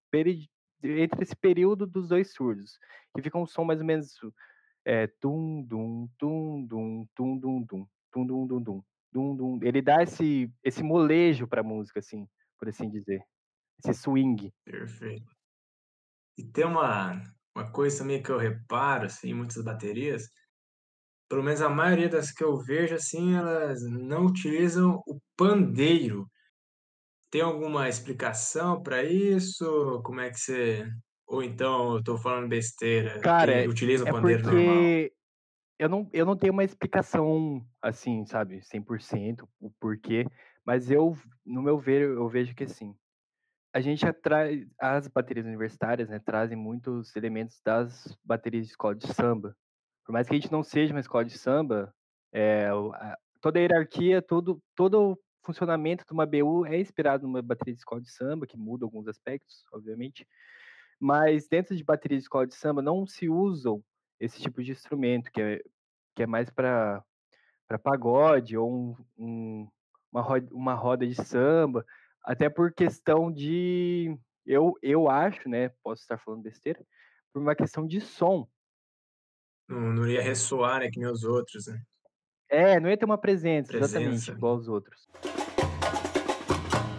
entre 0.84 1.24
esse 1.24 1.36
período 1.36 1.86
dos 1.88 2.10
2 2.10 2.34
surdos, 2.34 2.78
que 3.16 3.22
fica 3.22 3.38
um 3.38 3.46
som 3.46 3.63
mais 3.63 3.80
ou 3.80 3.86
menos, 3.86 4.08
eh, 4.86 5.08
tum, 5.22 5.63
dum, 5.63 6.10
tum, 6.20 6.66
dum, 6.68 7.08
tum, 7.16 7.38
dum, 7.39 7.62
dum, 7.63 7.88
tum, 8.12 8.26
dum, 8.28 8.48
dum, 8.48 8.62
dum, 8.63 8.84
dum, 9.13 9.36
dum. 9.38 9.60
Ele 9.63 9.82
dá 9.82 10.04
esse 10.04 10.52
esse 10.63 10.84
molejo 10.84 11.48
pra 11.48 11.63
música, 11.63 12.00
assim, 12.00 12.28
por 12.60 12.68
assim 12.70 12.89
dizer, 12.89 13.22
esse 13.86 13.94
swing. 14.02 14.52
Perfeito. 14.66 15.34
E 16.38 16.44
tem 16.44 16.66
uma 16.66 17.22
uma 17.56 17.72
coisa 17.72 18.00
também 18.00 18.22
que 18.24 18.32
eu 18.32 18.38
reparo, 18.39 19.06
assim, 19.06 19.30
em 19.30 19.34
muitas 19.36 19.63
baterias, 19.63 20.28
pelo 21.34 21.43
menos 21.43 21.63
a 21.63 21.69
maioria 21.69 22.08
das 22.08 22.32
que 22.32 22.43
eu 22.43 22.60
vejo, 22.60 22.93
assim, 22.93 23.36
elas 23.36 23.82
não 23.89 24.28
utilizam 24.28 25.02
o 25.08 25.19
pandeiro. 25.36 26.28
Tem 27.32 27.41
alguma 27.41 27.89
explicação 27.89 28.84
pra 28.84 29.04
isso? 29.04 30.00
Como 30.06 30.22
é 30.22 30.30
que 30.30 30.38
você 30.39 30.88
ou 31.26 31.41
então 31.41 31.96
eu 31.96 32.04
tô 32.04 32.19
falando 32.19 32.48
besteira, 32.48 33.19
Cara, 33.24 33.52
é 33.52 33.67
utiliza 33.67 34.04
o 34.04 34.08
é 34.08 34.12
pandeiro 34.12 34.43
normal? 34.43 34.76
porque 34.76 35.13
eu 35.80 35.89
não 35.89 36.08
eu 36.13 36.26
não 36.26 36.38
tenho 36.38 36.54
uma 36.54 36.63
explicação, 36.63 37.65
assim, 37.82 38.26
sabe, 38.28 38.62
100% 38.62 39.50
o 39.60 39.72
porquê, 39.80 40.28
mas 40.63 40.91
eu 40.91 41.17
no 41.43 41.63
meu 41.63 41.80
ver, 41.80 42.04
eu 42.04 42.30
vejo 42.30 42.54
que 42.54 42.65
assim, 42.65 42.96
a 43.74 43.82
gente 43.82 44.06
atrai 44.06 44.67
as 44.80 45.08
baterias 45.08 45.48
universitárias, 45.48 46.10
né, 46.10 46.19
trazem 46.19 46.56
muitos 46.56 47.15
elementos 47.15 47.60
das 47.65 48.15
baterias 48.24 48.67
de 48.67 48.72
escola 48.74 48.93
de 48.93 49.08
samba. 49.12 49.56
Por 50.06 50.12
mais 50.12 50.28
que 50.28 50.34
a 50.36 50.39
gente 50.39 50.52
não 50.52 50.63
seja 50.63 50.94
uma 50.94 51.00
escola 51.00 51.24
de 51.26 51.38
samba, 51.38 51.94
a 52.34 53.18
toda 53.42 53.60
a 53.60 53.62
hierarquia, 53.62 54.22
todo 54.22 54.62
todo 54.76 55.13
o 55.13 55.20
funcionamento 55.46 56.06
de 56.06 56.13
uma 56.13 56.26
BU 56.26 56.66
é 56.66 56.80
inspirado 56.80 57.24
numa 57.28 57.42
bateria 57.42 57.74
de 57.74 57.80
escola 57.80 58.02
de 58.02 58.10
samba, 58.12 58.48
que 58.48 58.58
muda 58.58 58.86
alguns 58.86 59.08
aspectos, 59.08 59.66
obviamente. 59.74 60.28
Mas 61.00 61.48
dentro 61.50 61.76
de 61.76 61.84
bateria 61.84 62.18
de 62.18 62.24
escola 62.24 62.48
de 62.48 62.56
samba 62.56 62.82
não 62.82 63.06
se 63.08 63.30
usam 63.30 63.84
esse 64.20 64.42
tipo 64.42 64.63
de 64.63 64.72
instrumento, 64.72 65.32
que 65.32 65.42
é 65.42 65.62
que 66.16 66.24
é 66.24 66.28
mais 66.28 66.50
pra 66.52 67.04
pagode 67.84 68.58
ou 68.58 68.72
um 68.72 68.96
um 69.18 69.68
uma 70.12 70.22
ro 70.22 70.36
uma 70.52 70.74
roda 70.76 71.08
de 71.08 71.16
samba, 71.16 71.86
até 72.24 72.50
por 72.50 72.74
questão 72.74 73.32
de 73.32 74.18
eu 74.46 74.74
eu 74.84 75.10
acho, 75.10 75.50
né, 75.50 75.70
posso 75.84 76.02
estar 76.04 76.18
falando 76.20 76.44
besteira, 76.44 76.86
por 77.34 77.42
uma 77.42 77.56
questão 77.56 77.88
de 77.88 78.02
som. 78.02 78.48
Não 79.69 79.93
não 79.93 80.08
ia 80.08 80.21
ressoar, 80.21 80.80
né, 80.80 80.89
que 80.91 80.99
nem 80.99 81.10
os 81.10 81.23
outros, 81.23 81.67
né. 81.67 81.82
É, 82.49 82.80
não 82.80 82.89
ia 82.89 82.97
ter 82.97 83.06
uma 83.06 83.17
presença, 83.17 83.76
exatamente, 83.76 84.26
Presença. 84.26 84.32
igual 84.32 84.54
aos 84.54 84.67
outros. 84.67 85.08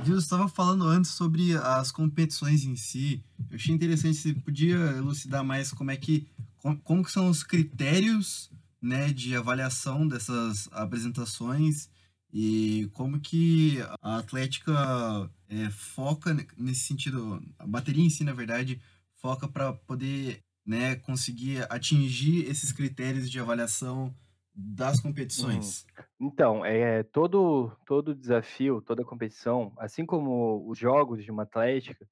Viu, 0.02 0.14
você 0.16 0.24
estava 0.24 0.48
falando 0.48 0.84
antes 0.86 1.12
sobre 1.12 1.56
as 1.56 1.90
competições 1.90 2.64
em 2.64 2.76
si. 2.76 3.24
Eu 3.50 3.56
achei 3.56 3.74
interessante, 3.74 4.16
você 4.18 4.34
podia 4.34 4.76
elucidar 4.76 5.44
mais 5.44 5.72
como 5.72 5.90
é 5.90 5.96
que 5.96 6.26
como 6.58 6.78
como 6.82 7.04
que 7.04 7.10
são 7.12 7.28
os 7.28 7.42
critérios, 7.42 8.50
né, 8.82 9.12
de 9.12 9.34
avaliação 9.36 10.06
dessas 10.06 10.68
apresentações 10.72 11.88
e 12.32 12.88
como 12.92 13.20
que 13.20 13.78
a 14.02 14.18
Atlética, 14.18 15.30
eh, 15.48 15.70
foca 15.70 16.34
ne 16.34 16.46
nesse 16.58 16.80
sentido 16.80 17.40
a 17.58 17.66
bateria 17.66 18.04
em 18.04 18.10
si, 18.10 18.24
na 18.24 18.32
verdade, 18.34 18.80
foca 19.16 19.48
pra 19.48 19.72
poder, 19.72 20.40
né, 20.66 20.96
conseguir 20.96 21.66
atingir 21.72 22.46
esses 22.48 22.72
critérios 22.72 23.30
de 23.30 23.38
avaliação 23.40 24.14
das 24.54 25.00
competições? 25.00 25.86
Então, 26.20 26.64
eh, 26.64 27.02
todo 27.04 27.70
todo 27.86 28.14
desafio, 28.14 28.80
toda 28.82 29.04
competição, 29.04 29.72
assim 29.78 30.06
como 30.06 30.68
os 30.68 30.78
jogos 30.78 31.24
de 31.24 31.30
uma 31.30 31.42
atlética, 31.42 32.08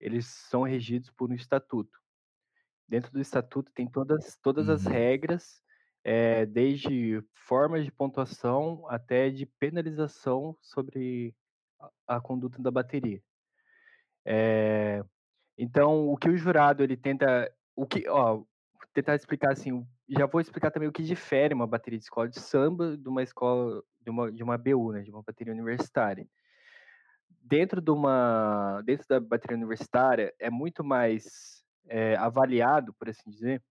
eles 0.00 0.26
são 0.26 0.62
regidos 0.64 1.10
por 1.10 1.30
um 1.30 1.34
estatuto. 1.34 1.98
Dentro 2.88 3.12
do 3.12 3.20
estatuto 3.20 3.72
tem 3.74 3.88
todas 3.90 4.38
todas 4.42 4.68
as 4.68 4.84
Uhum. 4.84 4.86
regras, 4.86 5.62
eh, 6.04 6.46
desde 6.46 7.22
formas 7.34 7.84
de 7.84 7.92
pontuação 7.92 8.86
até 8.88 9.30
de 9.30 9.46
penalização 9.46 10.56
sobre 10.62 11.34
a 12.08 12.16
a 12.18 12.20
conduta 12.22 12.62
da 12.62 12.70
bateria. 12.70 13.22
Eh, 14.24 15.02
então 15.58 16.08
o 16.10 16.16
que 16.16 16.28
o 16.30 16.36
jurado 16.36 16.82
ele 16.84 16.96
tenta 16.96 17.52
o 17.82 17.86
que 17.86 18.08
ó, 18.08 18.42
tentar 18.92 19.14
explicar 19.16 19.52
assim, 19.52 19.86
já 20.08 20.26
vou 20.26 20.40
explicar 20.40 20.70
também 20.70 20.88
o 20.88 20.92
que 20.92 21.02
difere 21.02 21.54
uma 21.54 21.66
bateria 21.66 21.98
de 21.98 22.04
escola 22.04 22.28
de 22.28 22.38
samba 22.40 22.96
de 22.96 23.08
uma 23.08 23.22
escola 23.22 23.82
de 24.00 24.10
uma 24.10 24.32
de 24.32 24.42
uma 24.42 24.58
BU, 24.58 24.92
né, 24.92 25.02
de 25.02 25.10
uma 25.10 25.22
bateria 25.22 25.52
universitária. 25.52 26.26
Dentro 27.42 27.80
de 27.80 27.90
uma 27.90 28.82
dentro 28.84 29.06
da 29.08 29.18
bateria 29.20 29.56
universitária, 29.56 30.34
é 30.38 30.50
muito 30.50 30.84
mais, 30.84 31.64
eh, 31.88 32.16
avaliado, 32.16 32.92
por 32.94 33.08
assim 33.08 33.30
dizer 33.30 33.62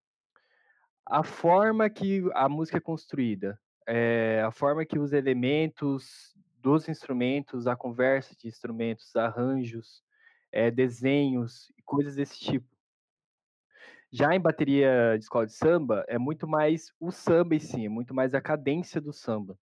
a 1.08 1.24
forma 1.24 1.90
que 1.90 2.24
a 2.34 2.48
música 2.48 2.78
é 2.78 2.82
construída, 2.82 3.60
eh, 3.88 4.44
a 4.46 4.52
forma 4.52 4.86
que 4.86 5.00
os 5.00 5.12
elementos 5.14 6.36
dos 6.62 6.88
instrumentos, 6.90 7.68
a 7.68 7.76
conversa 7.76 8.36
de 8.36 8.48
instrumentos, 8.48 9.16
arranjos, 9.16 10.04
eh, 10.52 10.70
desenhos 10.72 11.72
e 11.78 11.82
coisas 11.84 12.16
desse 12.16 12.40
tipo. 12.40 12.79
Já 14.12 14.34
em 14.36 14.40
bateria 14.40 15.16
de 15.18 15.24
escola 15.24 15.46
de 15.46 15.54
samba, 15.54 16.04
é 16.08 16.18
muito 16.18 16.48
mais 16.48 16.92
o 17.00 17.12
samba 17.12 17.56
em 17.56 17.60
si, 17.60 17.86
é 17.86 17.90
muito 17.90 18.14
mais 18.14 18.34
a 18.34 18.42
cadência 18.42 19.00
do 19.00 19.14
samba. 19.14 19.58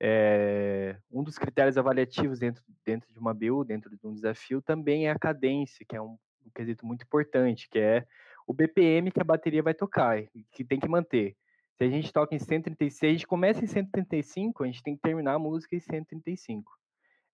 É, 0.00 0.96
um 1.10 1.24
dos 1.24 1.38
critérios 1.38 1.76
avaliativos 1.76 2.38
dentro, 2.38 2.62
dentro 2.84 3.12
de 3.12 3.18
uma 3.18 3.34
BU, 3.34 3.64
dentro 3.64 3.90
de 3.90 4.06
um 4.06 4.12
desafio, 4.12 4.62
também 4.62 5.06
é 5.06 5.10
a 5.10 5.18
cadência, 5.18 5.84
que 5.88 5.96
é 5.96 6.00
um, 6.00 6.16
um 6.44 6.50
quesito 6.54 6.86
muito 6.86 7.02
importante, 7.02 7.68
que 7.68 7.78
é 7.78 8.06
o 8.46 8.52
BPM 8.52 9.10
que 9.10 9.20
a 9.20 9.24
bateria 9.24 9.62
vai 9.62 9.74
tocar, 9.74 10.22
que 10.52 10.64
tem 10.64 10.78
que 10.78 10.88
manter. 10.88 11.36
Se 11.76 11.84
a 11.84 11.88
gente 11.88 12.12
toca 12.12 12.34
em 12.34 12.38
136, 12.38 13.10
a 13.10 13.12
gente 13.12 13.26
começa 13.26 13.64
em 13.64 13.66
135, 13.66 14.62
a 14.62 14.66
gente 14.66 14.82
tem 14.82 14.94
que 14.94 15.02
terminar 15.02 15.34
a 15.34 15.38
música 15.38 15.74
em 15.74 15.80
135. 15.80 16.70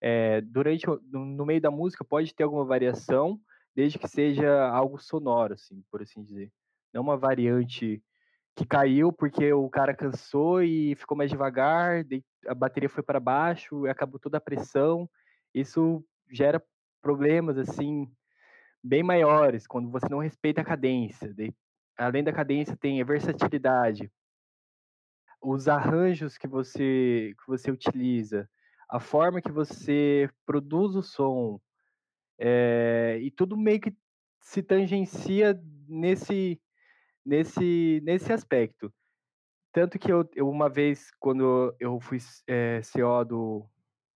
É, 0.01 0.41
durante 0.41 0.85
no 1.11 1.45
meio 1.45 1.61
da 1.61 1.69
música 1.69 2.03
pode 2.03 2.33
ter 2.33 2.43
alguma 2.43 2.65
variação, 2.65 3.39
desde 3.75 3.97
que 3.97 4.07
seja 4.07 4.67
algo 4.69 4.99
sonoro, 4.99 5.53
assim, 5.53 5.83
por 5.89 6.01
assim 6.01 6.23
dizer. 6.23 6.51
Não 6.93 7.01
uma 7.01 7.17
variante 7.17 8.03
que 8.55 8.65
caiu 8.65 9.11
porque 9.13 9.51
o 9.53 9.69
cara 9.69 9.95
cansou 9.95 10.61
e 10.61 10.95
ficou 10.95 11.17
mais 11.17 11.29
devagar, 11.29 12.03
a 12.47 12.53
bateria 12.53 12.89
foi 12.89 13.03
para 13.03 13.19
baixo, 13.19 13.85
acabou 13.87 14.19
toda 14.19 14.37
a 14.37 14.41
pressão. 14.41 15.09
Isso 15.53 16.03
gera 16.29 16.61
problemas 17.01 17.57
assim 17.57 18.11
bem 18.83 19.03
maiores 19.03 19.67
quando 19.67 19.89
você 19.89 20.07
não 20.09 20.19
respeita 20.19 20.61
a 20.61 20.65
cadência. 20.65 21.33
Além 21.97 22.23
da 22.23 22.33
cadência 22.33 22.75
tem 22.75 23.01
a 23.01 23.05
versatilidade, 23.05 24.11
os 25.41 25.67
arranjos 25.67 26.37
que 26.37 26.47
você 26.47 27.33
que 27.39 27.47
você 27.47 27.71
utiliza, 27.71 28.49
a 28.89 28.99
forma 28.99 29.41
que 29.41 29.51
você 29.51 30.29
produz 30.45 30.95
o 30.95 31.01
som, 31.01 31.59
é, 32.43 33.19
e 33.21 33.29
tudo 33.29 33.55
meio 33.55 33.79
que 33.79 33.95
se 34.41 34.63
tangencia 34.63 35.61
nesse 35.87 36.59
nesse 37.23 38.01
nesse 38.03 38.33
aspecto. 38.33 38.91
Tanto 39.71 39.99
que 39.99 40.11
eu, 40.11 40.27
eu 40.35 40.49
uma 40.49 40.67
vez, 40.67 41.11
quando 41.19 41.73
eu 41.79 41.99
fui 42.01 42.17
é, 42.47 42.79
eh, 42.79 42.81
CO 42.81 43.23
do, 43.23 43.69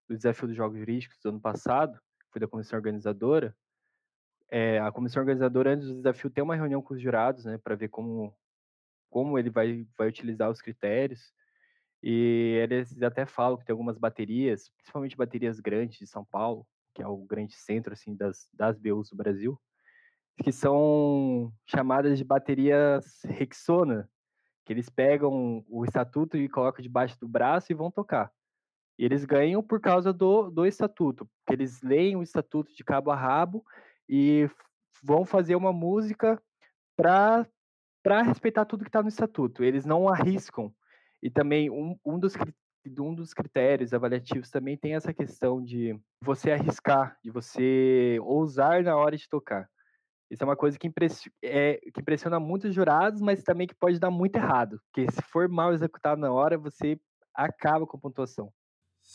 do 0.10 0.18
Desafio 0.18 0.48
dos 0.48 0.58
Jogos 0.58 0.80
Jurídicos 0.80 1.18
do 1.24 1.30
ano 1.30 1.40
passado, 1.40 1.98
fui 2.32 2.42
da 2.42 2.48
comissão 2.48 2.78
organizadora, 2.78 3.56
é, 4.50 4.80
a 4.80 4.92
comissão 4.92 5.22
organizadora, 5.22 5.74
antes 5.74 5.88
do 5.88 5.96
desafio, 5.96 6.30
tem 6.30 6.44
uma 6.44 6.56
reunião 6.56 6.82
com 6.82 6.94
os 6.94 7.02
jurados, 7.02 7.46
né, 7.46 7.58
para 7.58 7.76
ver 7.76 7.90
como, 7.90 8.36
como 9.10 9.40
ele 9.40 9.50
vai, 9.50 9.88
vai 9.98 10.08
utilizar 10.08 10.50
os 10.50 10.62
critérios. 10.62 11.34
E 12.04 12.60
eles 12.62 13.02
até 13.02 13.26
falam 13.26 13.58
que 13.58 13.66
tem 13.66 13.74
algumas 13.74 13.98
baterias, 13.98 14.70
principalmente 14.78 15.16
baterias 15.16 15.60
grandes 15.60 16.00
de 16.00 16.08
São 16.08 16.26
Paulo, 16.26 16.68
que 16.96 17.04
é 17.04 17.08
o 17.08 17.18
grande 17.18 17.54
centro 17.54 17.94
assim 17.94 18.16
das, 18.16 18.48
das 18.54 18.80
BUs 18.80 19.10
do 19.10 19.18
Brasil, 19.18 19.62
que 20.42 20.52
são 20.52 21.54
chamadas 21.66 22.18
de 22.18 22.24
baterias 22.24 23.22
Rexona, 23.26 24.10
que 24.66 24.74
eles 24.74 24.90
pegam 24.90 25.64
o 25.68 25.84
estatuto 25.84 26.38
e 26.38 26.50
colocam 26.50 26.82
debaixo 26.82 27.20
do 27.20 27.28
braço 27.28 27.72
e 27.72 27.76
vão 27.76 27.92
tocar. 27.92 28.32
E 28.98 29.04
eles 29.04 29.26
ganham 29.26 29.62
por 29.62 29.80
causa 29.82 30.14
do, 30.14 30.50
do 30.50 30.66
estatuto, 30.66 31.30
porque 31.40 31.54
eles 31.54 31.82
leem 31.82 32.16
o 32.16 32.24
estatuto 32.24 32.74
de 32.74 32.84
cabo 32.84 33.12
a 33.12 33.16
rabo 33.16 33.64
e 34.08 34.50
vão 35.04 35.26
fazer 35.26 35.56
uma 35.56 35.74
música 35.74 36.42
para 36.96 37.46
respeitar 38.24 38.66
tudo 38.66 38.84
que 38.84 38.90
está 38.90 39.04
no 39.04 39.10
estatuto. 39.10 39.64
Eles 39.64 39.86
não 39.86 40.08
arriscam. 40.08 40.74
E 41.22 41.30
também 41.30 41.70
um, 41.70 41.98
um, 42.06 42.18
dos, 42.18 42.34
um 43.00 43.14
dos 43.14 43.34
critérios 43.34 43.94
avaliativos 43.94 44.50
também 44.50 44.78
tem 44.78 44.96
essa 44.96 45.14
questão 45.14 45.64
de 45.64 46.00
você 46.22 46.52
arriscar, 46.52 47.18
de 47.24 47.30
você 47.32 48.18
ousar 48.22 48.84
na 48.84 48.96
hora 48.96 49.18
de 49.18 49.28
tocar. 49.28 49.70
Isso 50.30 50.44
é 50.44 50.46
uma 50.46 50.56
coisa 50.56 50.78
que, 50.78 50.88
impressiona, 50.88 51.34
é, 51.44 51.76
que 51.94 52.02
impressiona 52.02 52.40
muitos 52.40 52.74
jurados, 52.74 53.22
mas 53.22 53.44
também 53.44 53.68
que 53.68 53.76
pode 53.76 54.00
dar 54.00 54.10
muito 54.10 54.36
errado. 54.36 54.80
Porque 54.86 55.12
se 55.12 55.22
for 55.22 55.48
mal 55.48 55.74
executado 55.74 56.20
na 56.20 56.32
hora, 56.32 56.58
você 56.58 57.00
acaba 57.34 57.86
com 57.86 57.98
a 57.98 58.00
pontuação. 58.00 58.52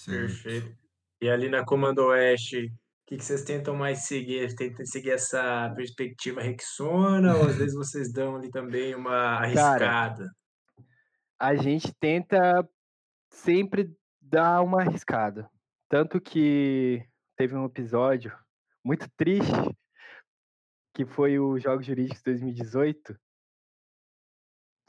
Perfeito. 0.06 0.76
E 1.20 1.28
ali 1.28 1.48
na 1.48 1.64
Comando 1.64 2.06
Oeste, 2.06 2.66
o 2.66 2.70
que, 3.06 3.16
que 3.16 3.24
vocês 3.24 3.44
tentam 3.44 3.74
mais 3.74 4.06
seguir? 4.06 4.54
Tentam 4.54 4.86
seguir 4.86 5.10
essa 5.10 5.72
perspectiva 5.74 6.40
Rexona 6.40 7.36
ou 7.36 7.46
às 7.46 7.56
vezes 7.56 7.74
vocês 7.74 8.12
dão 8.12 8.36
ali 8.36 8.50
também 8.50 8.94
uma 8.94 9.38
arriscada? 9.38 9.78
Cara, 9.78 10.30
a 11.38 11.54
gente 11.56 11.92
tenta 11.98 12.66
sempre 13.30 13.96
dar 14.20 14.62
uma 14.62 14.82
arriscada. 14.82 15.50
Tanto 15.88 16.20
que 16.20 17.04
teve 17.36 17.54
um 17.54 17.64
episódio 17.64 18.36
muito 18.84 19.08
triste 19.16 19.76
que 20.92 21.06
foi 21.06 21.38
o 21.38 21.58
Jogos 21.58 21.86
Jurídicos 21.86 22.22
2018. 22.22 23.18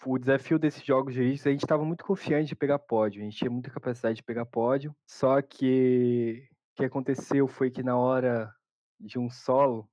O 0.06 0.18
desafio 0.18 0.58
desses 0.58 0.84
Jogos 0.84 1.14
Jurídicos, 1.14 1.46
a 1.46 1.52
gente 1.52 1.64
estava 1.64 1.86
muito 1.86 2.04
confiante 2.04 2.50
de 2.50 2.56
pegar 2.56 2.80
pódio, 2.80 3.22
a 3.22 3.24
gente 3.24 3.38
tinha 3.38 3.52
muita 3.52 3.70
capacidade 3.70 4.16
de 4.16 4.24
pegar 4.24 4.46
pódio, 4.46 4.96
só 5.06 5.42
que 5.42 6.50
o 6.74 6.76
que 6.78 6.86
aconteceu 6.86 7.48
foi 7.48 7.70
que 7.70 7.84
na 7.84 7.96
hora 7.96 8.52
de 9.00 9.20
um 9.20 9.30
solo 9.30 9.88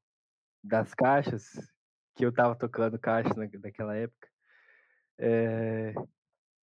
das 0.65 0.95
caixas, 0.95 1.53
que 2.17 2.25
eu 2.25 2.31
estava 2.31 2.57
tocando 2.57 2.99
caixa 2.99 3.35
na, 3.35 3.47
naquela 3.63 3.95
época, 3.97 4.29
é, 5.19 5.95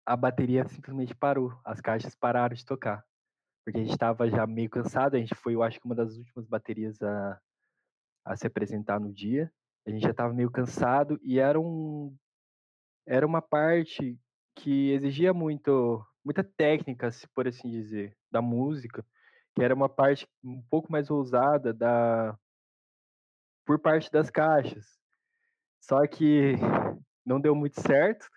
a 0.06 0.16
bateria 0.16 0.68
simplesmente 0.68 1.16
parou, 1.16 1.58
as 1.64 1.82
caixas 1.82 2.16
pararam 2.16 2.54
de 2.54 2.66
tocar, 2.66 3.04
porque 3.64 3.80
a 3.80 3.82
gente 3.82 3.94
estava 3.94 4.30
já 4.30 4.46
meio 4.46 4.70
cansado, 4.70 5.16
a 5.16 5.20
gente 5.20 5.34
foi, 5.34 5.56
eu 5.56 5.64
acho 5.64 5.80
que 5.80 5.86
uma 5.86 5.96
das 5.96 6.16
últimas 6.16 6.46
baterias 6.46 7.02
a, 7.02 7.42
a 8.24 8.36
se 8.36 8.46
apresentar 8.46 9.00
no 9.00 9.12
dia. 9.12 9.52
A 9.88 9.92
gente 9.92 10.02
já 10.02 10.12
estava 10.12 10.34
meio 10.34 10.50
cansado 10.50 11.20
e 11.24 11.40
era 11.40 11.60
um 11.60 12.16
era 13.08 13.26
uma 13.26 13.42
parte 13.42 14.20
que 14.56 14.92
exigia 14.92 15.32
muito 15.32 16.04
muita 16.24 16.44
técnica, 16.44 17.12
se 17.12 17.28
por 17.28 17.48
assim 17.48 17.70
dizer, 17.70 18.18
da 18.32 18.42
música, 18.42 19.06
que 19.54 19.64
era 19.64 19.76
uma 19.76 19.88
parte 19.88 20.28
um 20.44 20.62
pouco 20.70 20.92
mais 20.92 21.12
ousada 21.12 21.72
da 21.72 22.38
por 23.66 23.80
parte 23.80 24.12
das 24.12 24.30
caixas. 24.30 24.86
Só 25.82 26.06
que 26.08 26.56
não 27.26 27.40
deu 27.40 27.56
muito 27.56 27.80
certo. 27.80 28.28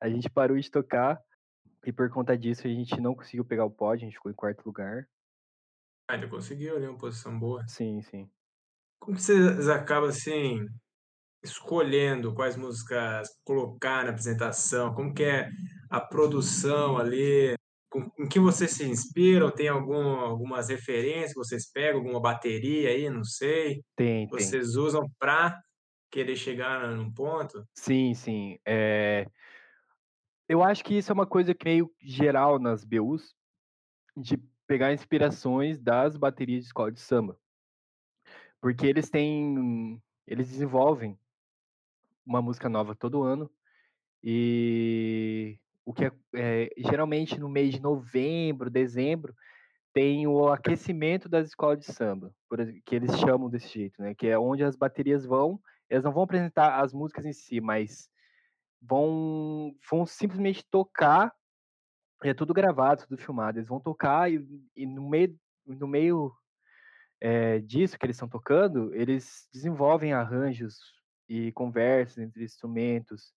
A 0.00 0.08
gente 0.08 0.30
parou 0.30 0.58
de 0.58 0.70
tocar 0.70 1.20
e 1.84 1.92
por 1.92 2.10
conta 2.10 2.36
disso 2.36 2.66
a 2.66 2.70
gente 2.70 3.00
não 3.00 3.14
conseguiu 3.14 3.44
pegar 3.44 3.64
o 3.64 3.70
pódio, 3.70 4.04
a 4.04 4.08
gente 4.08 4.16
ficou 4.16 4.30
em 4.30 4.34
quarto 4.34 4.64
lugar. 4.64 5.08
Ainda 6.08 6.28
conseguiu 6.28 6.76
ali 6.76 6.86
uma 6.86 6.98
posição 6.98 7.38
boa. 7.38 7.66
Sim, 7.68 8.00
sim. 8.02 8.28
Como 8.98 9.16
que 9.16 9.22
vocês 9.22 9.68
acabam, 9.68 10.08
assim, 10.08 10.66
escolhendo 11.42 12.34
quais 12.34 12.56
músicas 12.56 13.28
colocar 13.44 14.04
na 14.04 14.10
apresentação? 14.10 14.94
Como 14.94 15.14
que 15.14 15.24
é 15.24 15.50
a 15.90 16.00
produção 16.00 16.98
ali? 16.98 17.54
Com, 17.90 18.10
em 18.18 18.28
que 18.28 18.40
vocês 18.40 18.72
se 18.72 18.84
inspiram? 18.84 19.50
Tem 19.50 19.68
algum, 19.68 20.18
algumas 20.20 20.68
referências 20.68 21.32
que 21.32 21.38
vocês 21.38 21.70
pegam? 21.70 22.00
Alguma 22.00 22.20
bateria 22.20 22.90
aí? 22.90 23.08
Não 23.08 23.24
sei. 23.24 23.82
Tem, 23.96 24.26
Vocês 24.28 24.76
usam 24.76 25.08
para 25.18 25.58
querer 26.10 26.36
chegar 26.36 26.86
num 26.88 27.12
ponto? 27.12 27.64
Sim, 27.74 28.14
sim. 28.14 28.58
É... 28.66 29.26
Eu 30.48 30.62
acho 30.62 30.82
que 30.82 30.96
isso 30.96 31.12
é 31.12 31.14
uma 31.14 31.26
coisa 31.26 31.54
que 31.54 31.64
meio 31.64 31.92
geral 32.00 32.58
nas 32.58 32.84
BUs, 32.84 33.34
de 34.16 34.38
pegar 34.66 34.92
inspirações 34.92 35.78
das 35.78 36.16
baterias 36.16 36.62
de 36.62 36.66
escola 36.66 36.90
de 36.90 37.00
samba. 37.00 37.38
Porque 38.60 38.86
eles 38.86 39.10
têm 39.10 40.00
eles 40.26 40.48
desenvolvem 40.48 41.18
uma 42.24 42.42
música 42.42 42.68
nova 42.68 42.94
todo 42.94 43.22
ano, 43.22 43.50
e 44.22 45.58
o 45.84 45.94
que 45.94 46.04
é, 46.04 46.12
é 46.34 46.70
geralmente 46.76 47.38
no 47.38 47.48
mês 47.48 47.72
de 47.72 47.80
novembro, 47.80 48.68
dezembro, 48.68 49.34
tem 49.92 50.26
o 50.26 50.48
aquecimento 50.48 51.28
das 51.28 51.48
escolas 51.48 51.78
de 51.78 51.86
samba, 51.92 52.34
que 52.84 52.94
eles 52.94 53.18
chamam 53.18 53.48
desse 53.48 53.68
jeito, 53.68 54.00
né? 54.02 54.14
Que 54.14 54.26
é 54.26 54.38
onde 54.38 54.62
as 54.62 54.76
baterias 54.76 55.24
vão, 55.24 55.58
elas 55.88 56.04
não 56.04 56.12
vão 56.12 56.24
apresentar 56.24 56.78
as 56.78 56.92
músicas 56.92 57.24
em 57.24 57.32
si, 57.32 57.60
mas 57.60 58.10
vão, 58.80 59.74
vão 59.90 60.06
simplesmente 60.06 60.64
tocar, 60.70 61.32
é 62.22 62.34
tudo 62.34 62.54
gravado, 62.54 63.06
tudo 63.06 63.20
filmado, 63.20 63.58
eles 63.58 63.68
vão 63.68 63.80
tocar 63.80 64.30
e, 64.30 64.44
e 64.76 64.86
no 64.86 65.08
meio 65.08 65.38
no 65.66 65.86
meio 65.86 66.32
é, 67.20 67.58
disso 67.60 67.98
que 67.98 68.06
eles 68.06 68.16
estão 68.16 68.28
tocando, 68.28 68.94
eles 68.94 69.48
desenvolvem 69.52 70.12
arranjos 70.12 70.78
e 71.28 71.52
conversas 71.52 72.18
entre 72.18 72.44
instrumentos. 72.44 73.32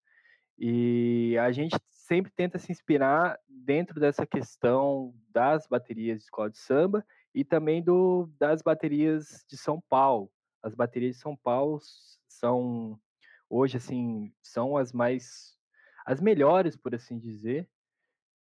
E 0.57 1.35
a 1.39 1.51
gente 1.51 1.75
sempre 1.89 2.31
tenta 2.31 2.59
se 2.59 2.71
inspirar 2.71 3.37
dentro 3.49 3.99
dessa 3.99 4.25
questão 4.25 5.13
das 5.29 5.67
baterias 5.67 6.19
de 6.19 6.23
escola 6.25 6.49
de 6.49 6.57
samba 6.57 7.05
e 7.33 7.43
também 7.43 7.81
do, 7.81 8.29
das 8.39 8.61
baterias 8.61 9.43
de 9.49 9.57
São 9.57 9.81
Paulo. 9.89 10.31
As 10.61 10.75
baterias 10.75 11.15
de 11.15 11.21
São 11.21 11.35
Paulo 11.35 11.79
são 12.27 12.99
hoje 13.51 13.77
assim 13.77 14.33
são 14.41 14.77
as 14.77 14.93
mais 14.93 15.57
as 16.05 16.19
melhores, 16.21 16.75
por 16.75 16.95
assim 16.95 17.19
dizer. 17.19 17.69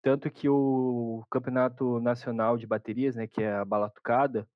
Tanto 0.02 0.30
que 0.30 0.48
o 0.48 1.24
Campeonato 1.30 1.98
Nacional 1.98 2.56
de 2.56 2.66
Baterias, 2.66 3.16
né, 3.16 3.26
que 3.26 3.42
é 3.42 3.52
a 3.52 3.64
Balatucada, 3.64 4.48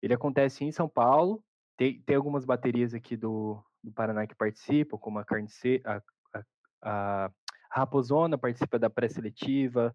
ele 0.00 0.14
acontece 0.14 0.64
em 0.64 0.72
São 0.72 0.88
Paulo. 0.88 1.44
Tem, 1.76 2.00
tem 2.00 2.16
algumas 2.16 2.46
baterias 2.46 2.94
aqui 2.94 3.16
do, 3.16 3.62
do 3.82 3.92
Paraná 3.92 4.26
que 4.26 4.34
participam, 4.34 4.96
como 4.96 5.18
a 5.18 5.24
Carnice, 5.24 5.82
a, 5.84 6.02
a, 6.32 6.44
a 6.82 7.30
Raposona 7.70 8.38
participa 8.38 8.78
da 8.78 8.88
pré-seletiva, 8.88 9.94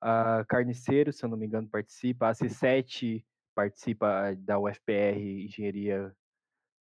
a 0.00 0.44
Carniceiro, 0.48 1.12
se 1.12 1.24
eu 1.24 1.28
não 1.28 1.36
me 1.36 1.46
engano, 1.46 1.68
participa, 1.68 2.28
a 2.28 2.32
C7 2.32 3.24
participa 3.54 4.34
da 4.38 4.58
UFPR 4.58 5.16
Engenharia 5.16 6.14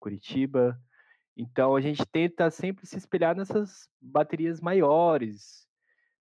Curitiba. 0.00 0.80
Então 1.36 1.74
a 1.74 1.80
gente 1.80 2.04
tenta 2.06 2.50
sempre 2.50 2.86
se 2.86 2.96
espelhar 2.96 3.34
nessas 3.34 3.88
baterias 4.00 4.60
maiores, 4.60 5.66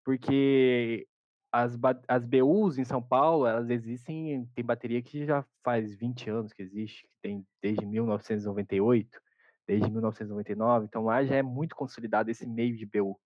porque 0.05 1.07
as, 1.51 1.79
as 2.07 2.25
BUs 2.25 2.79
em 2.79 2.85
São 2.85 3.03
Paulo, 3.03 3.47
elas 3.47 3.71
existem, 3.71 4.47
tem 4.55 4.65
bateria 4.65 5.03
que 5.03 5.25
já 5.25 5.45
faz 5.65 5.95
20 5.95 6.31
anos 6.31 6.53
que 6.53 6.63
existe, 6.63 7.03
que 7.05 7.15
tem 7.23 7.47
desde 7.63 7.87
1998, 7.87 9.21
desde 9.67 9.91
1999, 9.91 10.87
então 10.87 11.05
lá 11.05 11.25
já 11.25 11.37
é 11.37 11.43
muito 11.43 11.75
consolidado 11.75 12.31
esse 12.31 12.47
meio 12.47 12.77
de 12.77 12.85
BU. 12.85 13.19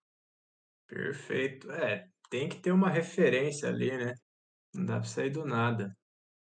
Perfeito. 0.87 1.71
É, 1.71 2.07
tem 2.29 2.47
que 2.47 2.57
ter 2.57 2.71
uma 2.71 2.89
referência 2.89 3.69
ali, 3.69 3.95
né? 3.97 4.13
Não 4.73 4.85
dá 4.85 4.99
para 4.99 5.07
sair 5.07 5.29
do 5.29 5.45
nada. 5.45 5.95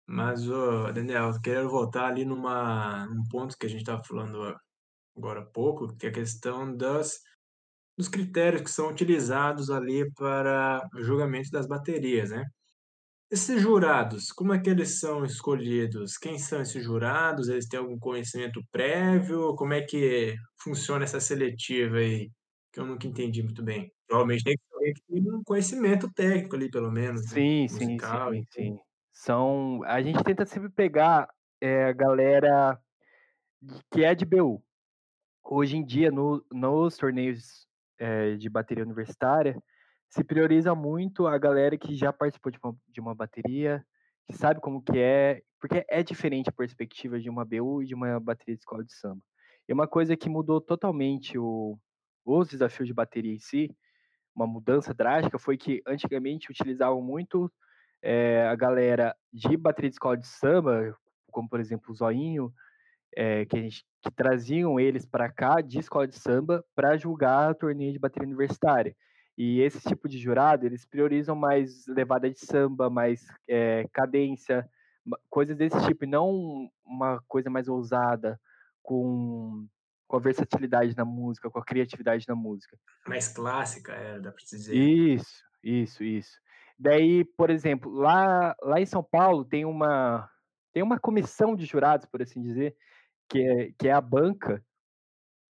Mas, 0.06 0.48
ô, 0.48 0.92
Daniel, 0.92 1.30
eu 1.30 1.40
quero 1.40 1.68
voltar 1.70 2.08
ali 2.08 2.24
numa, 2.24 3.06
num 3.06 3.24
ponto 3.28 3.56
que 3.56 3.64
a 3.64 3.68
gente 3.68 3.80
estava 3.80 4.02
falando 4.04 4.54
agora 5.16 5.40
há 5.40 5.44
pouco, 5.44 5.94
que 5.96 6.06
é 6.06 6.08
a 6.10 6.12
questão 6.12 6.76
das, 6.76 7.20
dos 7.96 8.08
critérios 8.08 8.62
que 8.62 8.70
são 8.70 8.88
utilizados 8.90 9.70
ali 9.70 10.10
para 10.12 10.86
o 10.94 11.02
julgamento 11.02 11.50
das 11.50 11.66
baterias, 11.66 12.30
né? 12.30 12.44
Esses 13.30 13.60
jurados, 13.60 14.30
como 14.30 14.52
é 14.52 14.60
que 14.60 14.70
eles 14.70 15.00
são 15.00 15.24
escolhidos? 15.24 16.16
Quem 16.16 16.38
são 16.38 16.60
esses 16.60 16.84
jurados? 16.84 17.48
Eles 17.48 17.66
têm 17.66 17.80
algum 17.80 17.98
conhecimento 17.98 18.60
prévio? 18.70 19.56
Como 19.56 19.72
é 19.72 19.82
que 19.82 20.36
funciona 20.62 21.04
essa 21.04 21.18
seletiva 21.18 21.96
aí? 21.96 22.30
Que 22.72 22.80
eu 22.80 22.86
nunca 22.86 23.06
entendi 23.08 23.42
muito 23.42 23.62
bem. 23.62 23.90
Provavelmente 24.06 24.44
tem 24.44 24.54
que 24.54 24.62
ter 24.68 24.74
alguém 24.76 24.94
que 24.94 25.02
tem 25.02 25.34
um 25.34 25.42
conhecimento 25.42 26.12
técnico 26.12 26.54
ali, 26.54 26.70
pelo 26.70 26.92
menos, 26.92 27.22
né? 27.22 27.28
Sim, 27.28 27.68
sim, 27.68 27.74
Musical, 27.74 28.32
sim, 28.32 28.44
sim. 28.50 28.78
São, 29.12 29.80
a 29.84 30.02
gente 30.02 30.22
tenta 30.22 30.44
sempre 30.44 30.68
pegar 30.68 31.28
é, 31.60 31.86
a 31.86 31.92
galera 31.92 32.78
que 33.90 34.04
é 34.04 34.14
de 34.14 34.24
BU. 34.24 34.62
Hoje 35.44 35.76
em 35.76 35.84
dia, 35.84 36.10
no, 36.10 36.44
nos 36.50 36.96
torneios 36.96 37.66
é, 37.98 38.34
de 38.36 38.48
bateria 38.48 38.82
universitária, 38.82 39.62
se 40.08 40.24
prioriza 40.24 40.74
muito 40.74 41.26
a 41.26 41.36
galera 41.36 41.76
que 41.76 41.94
já 41.94 42.12
participou 42.12 42.50
de 42.50 42.58
uma, 42.62 42.76
de 42.88 43.00
uma 43.00 43.14
bateria, 43.14 43.84
que 44.26 44.32
sabe 44.34 44.60
como 44.60 44.82
que 44.82 44.98
é, 44.98 45.42
porque 45.60 45.84
é 45.88 46.02
diferente 46.02 46.48
a 46.48 46.52
perspectiva 46.52 47.20
de 47.20 47.28
uma 47.28 47.44
BU 47.44 47.82
e 47.82 47.86
de 47.86 47.94
uma 47.94 48.18
bateria 48.18 48.54
de 48.54 48.60
escola 48.60 48.82
de 48.82 48.94
samba. 48.94 49.22
E 49.68 49.72
uma 49.72 49.86
coisa 49.86 50.16
que 50.16 50.30
mudou 50.30 50.60
totalmente 50.60 51.38
o, 51.38 51.78
os 52.24 52.48
desafios 52.48 52.86
de 52.86 52.94
bateria 52.94 53.34
em 53.34 53.38
si, 53.38 53.70
uma 54.34 54.46
mudança 54.46 54.94
drástica, 54.94 55.38
foi 55.38 55.58
que 55.58 55.82
antigamente 55.86 56.50
utilizavam 56.50 57.02
muito 57.02 57.52
é, 58.02 58.46
a 58.46 58.54
galera 58.54 59.14
de 59.32 59.56
bateria 59.56 59.90
de 59.90 59.94
escola 59.94 60.16
de 60.16 60.26
samba, 60.26 60.96
como 61.30 61.48
por 61.48 61.60
exemplo 61.60 61.90
o 61.90 61.94
Zoinho, 61.94 62.52
é, 63.16 63.44
que, 63.44 63.56
a 63.56 63.60
gente, 63.60 63.84
que 64.02 64.10
traziam 64.10 64.78
eles 64.78 65.06
para 65.06 65.30
cá 65.30 65.60
de 65.60 65.78
escola 65.78 66.06
de 66.06 66.18
samba 66.18 66.64
para 66.74 66.96
julgar 66.96 67.54
torneio 67.54 67.92
de 67.92 67.98
bateria 67.98 68.26
universitária. 68.26 68.94
E 69.36 69.60
esse 69.60 69.80
tipo 69.80 70.08
de 70.08 70.18
jurado, 70.18 70.64
eles 70.64 70.84
priorizam 70.84 71.34
mais 71.34 71.86
levada 71.88 72.30
de 72.30 72.38
samba, 72.38 72.88
mais 72.88 73.26
é, 73.48 73.86
cadência, 73.92 74.68
coisas 75.28 75.56
desse 75.56 75.80
tipo, 75.86 76.04
e 76.04 76.08
não 76.08 76.70
uma 76.84 77.20
coisa 77.26 77.50
mais 77.50 77.68
ousada, 77.68 78.38
com, 78.82 79.66
com 80.06 80.16
a 80.16 80.20
versatilidade 80.20 80.96
na 80.96 81.04
música, 81.04 81.50
com 81.50 81.58
a 81.58 81.64
criatividade 81.64 82.26
na 82.28 82.36
música. 82.36 82.78
Mais 83.08 83.28
clássica, 83.28 83.92
é, 83.92 84.20
dá 84.20 84.30
para 84.30 84.44
dizer. 84.44 84.74
Isso, 84.74 85.42
isso, 85.62 86.04
isso. 86.04 86.38
Daí, 86.78 87.24
por 87.24 87.50
exemplo, 87.50 87.90
lá, 87.90 88.54
lá 88.62 88.80
em 88.80 88.86
São 88.86 89.02
Paulo 89.02 89.44
tem 89.44 89.64
uma, 89.64 90.28
tem 90.72 90.82
uma 90.82 90.98
comissão 90.98 91.56
de 91.56 91.64
jurados, 91.64 92.06
por 92.06 92.22
assim 92.22 92.40
dizer, 92.40 92.76
que 93.28 93.42
é, 93.42 93.72
que 93.78 93.88
é 93.88 93.92
a 93.92 94.00
banca, 94.00 94.64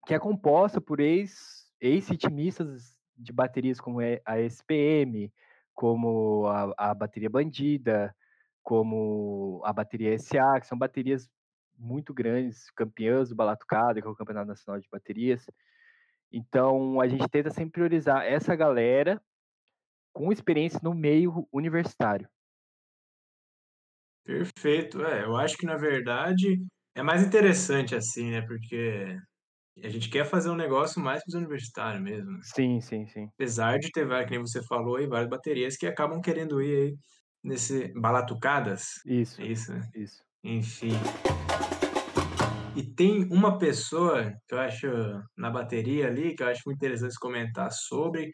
que 0.07 0.15
é 0.15 0.19
composta 0.19 0.81
por 0.81 1.01
ex, 1.01 1.71
ex-ritmistas 1.81 2.97
de 3.17 3.33
baterias 3.33 3.81
como 3.81 4.01
a 4.01 4.41
SPM, 4.41 5.33
como 5.75 6.47
a, 6.47 6.91
a 6.91 6.95
bateria 6.95 7.31
Bandida, 7.31 8.15
como 8.63 9.63
a 9.65 9.73
bateria 9.73 10.19
SA, 10.19 10.61
que 10.61 10.67
são 10.67 10.79
baterias 10.79 11.29
muito 11.79 12.13
grandes, 12.13 12.71
campeãs 12.73 13.31
do 13.31 13.35
Balatucada, 13.35 14.01
que 14.01 14.07
é 14.07 14.11
o 14.11 14.15
Campeonato 14.15 14.49
Nacional 14.49 14.81
de 14.81 14.89
Baterias. 14.91 15.47
Então, 16.31 17.01
a 17.01 17.09
gente 17.09 17.29
tenta 17.29 17.51
sempre 17.51 17.73
priorizar 17.73 18.25
essa 18.25 18.55
galera 18.55 19.21
com 20.13 20.31
experiência 20.31 20.81
no 20.83 20.95
meio 20.95 21.49
universitário. 21.53 22.29
Perfeito. 24.25 25.03
É, 25.05 25.25
eu 25.25 25.37
acho 25.37 25.57
que 25.57 25.67
na 25.67 25.77
verdade 25.77 26.63
é 26.95 27.03
mais 27.03 27.23
interessante 27.23 27.95
assim, 27.95 28.31
né? 28.31 28.43
Porque 28.43 29.17
a 29.83 29.89
gente 29.89 30.11
quer 30.11 30.25
fazer 30.25 30.51
um 30.51 30.57
negócio 30.57 31.01
mais 31.01 31.23
para 31.23 31.29
os 31.31 31.35
universitários 31.35 32.03
mesmo. 32.03 32.31
né? 32.33 32.41
Sim, 32.43 32.81
sim, 32.81 33.07
sim. 33.07 33.29
Apesar 33.35 33.79
de 33.79 33.91
ter, 33.91 34.07
várias, 34.07 34.27
que 34.29 34.33
nem 34.37 34.41
você 34.41 34.63
falou 34.67 34.97
aí, 34.97 35.07
várias 35.07 35.29
baterias 35.31 35.77
que 35.77 35.87
acabam 35.87 36.21
querendo 36.21 36.61
ir 36.61 36.77
aí 36.89 36.97
nesse 37.43 37.93
balatucadas. 37.95 38.85
Isso, 39.07 39.41
É 39.41 39.47
isso, 39.47 39.73
né? 39.73 39.89
isso. 39.95 40.23
Enfim. 40.45 40.93
E 42.77 42.83
tem 42.83 43.25
uma 43.33 43.59
pessoa 43.59 44.33
que 44.49 44.55
eu 44.55 44.61
acho 44.61 44.87
na 45.37 45.51
bateria 45.51 46.07
ali, 46.07 46.35
que 46.35 46.43
eu 46.43 46.49
acho 46.49 46.63
muito 46.67 46.77
interessante 46.79 47.15
comentar 47.21 47.71
sobre, 47.73 48.33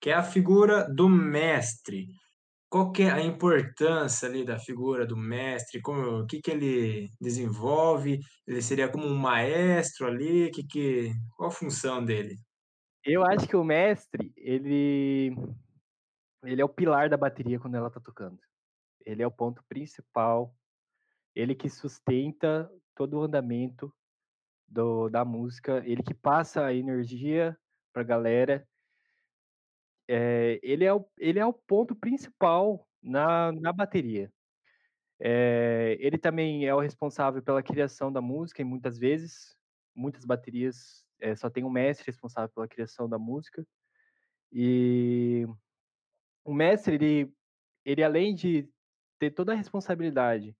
que 0.00 0.10
é 0.10 0.14
a 0.14 0.22
figura 0.22 0.86
do 0.94 1.08
mestre. 1.08 2.06
Qual 2.72 2.90
que 2.90 3.02
é 3.02 3.10
a 3.10 3.20
importância 3.20 4.26
ali 4.26 4.46
da 4.46 4.58
figura 4.58 5.04
do 5.04 5.14
mestre? 5.14 5.82
Como, 5.82 6.20
o 6.20 6.26
que 6.26 6.40
que 6.40 6.50
ele 6.50 7.10
desenvolve? 7.20 8.18
Ele 8.46 8.62
seria 8.62 8.88
como 8.88 9.04
um 9.04 9.14
maestro 9.14 10.06
ali? 10.06 10.50
Que 10.50 10.66
que, 10.66 11.12
qual 11.36 11.50
a 11.50 11.52
função 11.52 12.02
dele? 12.02 12.40
Eu 13.04 13.26
acho 13.26 13.46
que 13.46 13.54
o 13.54 13.62
mestre, 13.62 14.32
ele 14.38 15.36
ele 16.44 16.62
é 16.62 16.64
o 16.64 16.68
pilar 16.68 17.10
da 17.10 17.16
bateria 17.18 17.60
quando 17.60 17.74
ela 17.74 17.90
tá 17.90 18.00
tocando. 18.00 18.38
Ele 19.04 19.22
é 19.22 19.26
o 19.26 19.30
ponto 19.30 19.62
principal. 19.68 20.56
Ele 21.34 21.54
que 21.54 21.68
sustenta 21.68 22.72
todo 22.94 23.18
o 23.18 23.22
andamento 23.24 23.92
do, 24.66 25.10
da 25.10 25.26
música, 25.26 25.82
ele 25.84 26.02
que 26.02 26.14
passa 26.14 26.64
a 26.64 26.72
energia 26.72 27.54
pra 27.92 28.02
galera. 28.02 28.66
É, 30.08 30.58
ele, 30.62 30.84
é 30.84 30.92
o, 30.92 31.06
ele 31.18 31.38
é 31.38 31.46
o 31.46 31.52
ponto 31.52 31.94
principal 31.94 32.86
na, 33.02 33.52
na 33.52 33.72
bateria. 33.72 34.32
É, 35.20 35.96
ele 36.00 36.18
também 36.18 36.66
é 36.66 36.74
o 36.74 36.80
responsável 36.80 37.42
pela 37.42 37.62
criação 37.62 38.12
da 38.12 38.20
música, 38.20 38.60
e 38.60 38.64
muitas 38.64 38.98
vezes, 38.98 39.56
muitas 39.94 40.24
baterias 40.24 41.04
é, 41.20 41.36
só 41.36 41.48
tem 41.48 41.64
um 41.64 41.70
mestre 41.70 42.06
responsável 42.06 42.50
pela 42.52 42.66
criação 42.66 43.08
da 43.08 43.18
música. 43.18 43.64
E 44.52 45.46
o 46.44 46.52
mestre, 46.52 46.96
ele, 46.96 47.32
ele 47.84 48.02
além 48.02 48.34
de 48.34 48.68
ter 49.18 49.30
toda 49.30 49.52
a 49.52 49.56
responsabilidade 49.56 50.56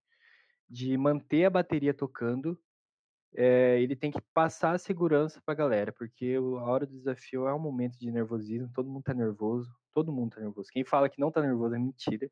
de 0.70 0.96
manter 0.96 1.44
a 1.44 1.50
bateria 1.50 1.92
tocando, 1.92 2.58
é, 3.34 3.80
ele 3.80 3.96
tem 3.96 4.10
que 4.10 4.20
passar 4.34 4.74
a 4.74 4.78
segurança 4.78 5.40
para 5.44 5.52
a 5.52 5.56
galera, 5.56 5.92
porque 5.92 6.36
a 6.36 6.64
hora 6.64 6.86
do 6.86 6.98
desafio 6.98 7.46
é 7.46 7.54
um 7.54 7.58
momento 7.58 7.98
de 7.98 8.10
nervosismo, 8.10 8.70
todo 8.72 8.90
mundo 8.90 9.04
tá 9.04 9.14
nervoso, 9.14 9.74
todo 9.92 10.12
mundo 10.12 10.34
tá 10.34 10.40
nervoso. 10.40 10.68
Quem 10.70 10.84
fala 10.84 11.08
que 11.08 11.20
não 11.20 11.30
tá 11.30 11.40
nervoso 11.40 11.74
é 11.74 11.78
mentira. 11.78 12.30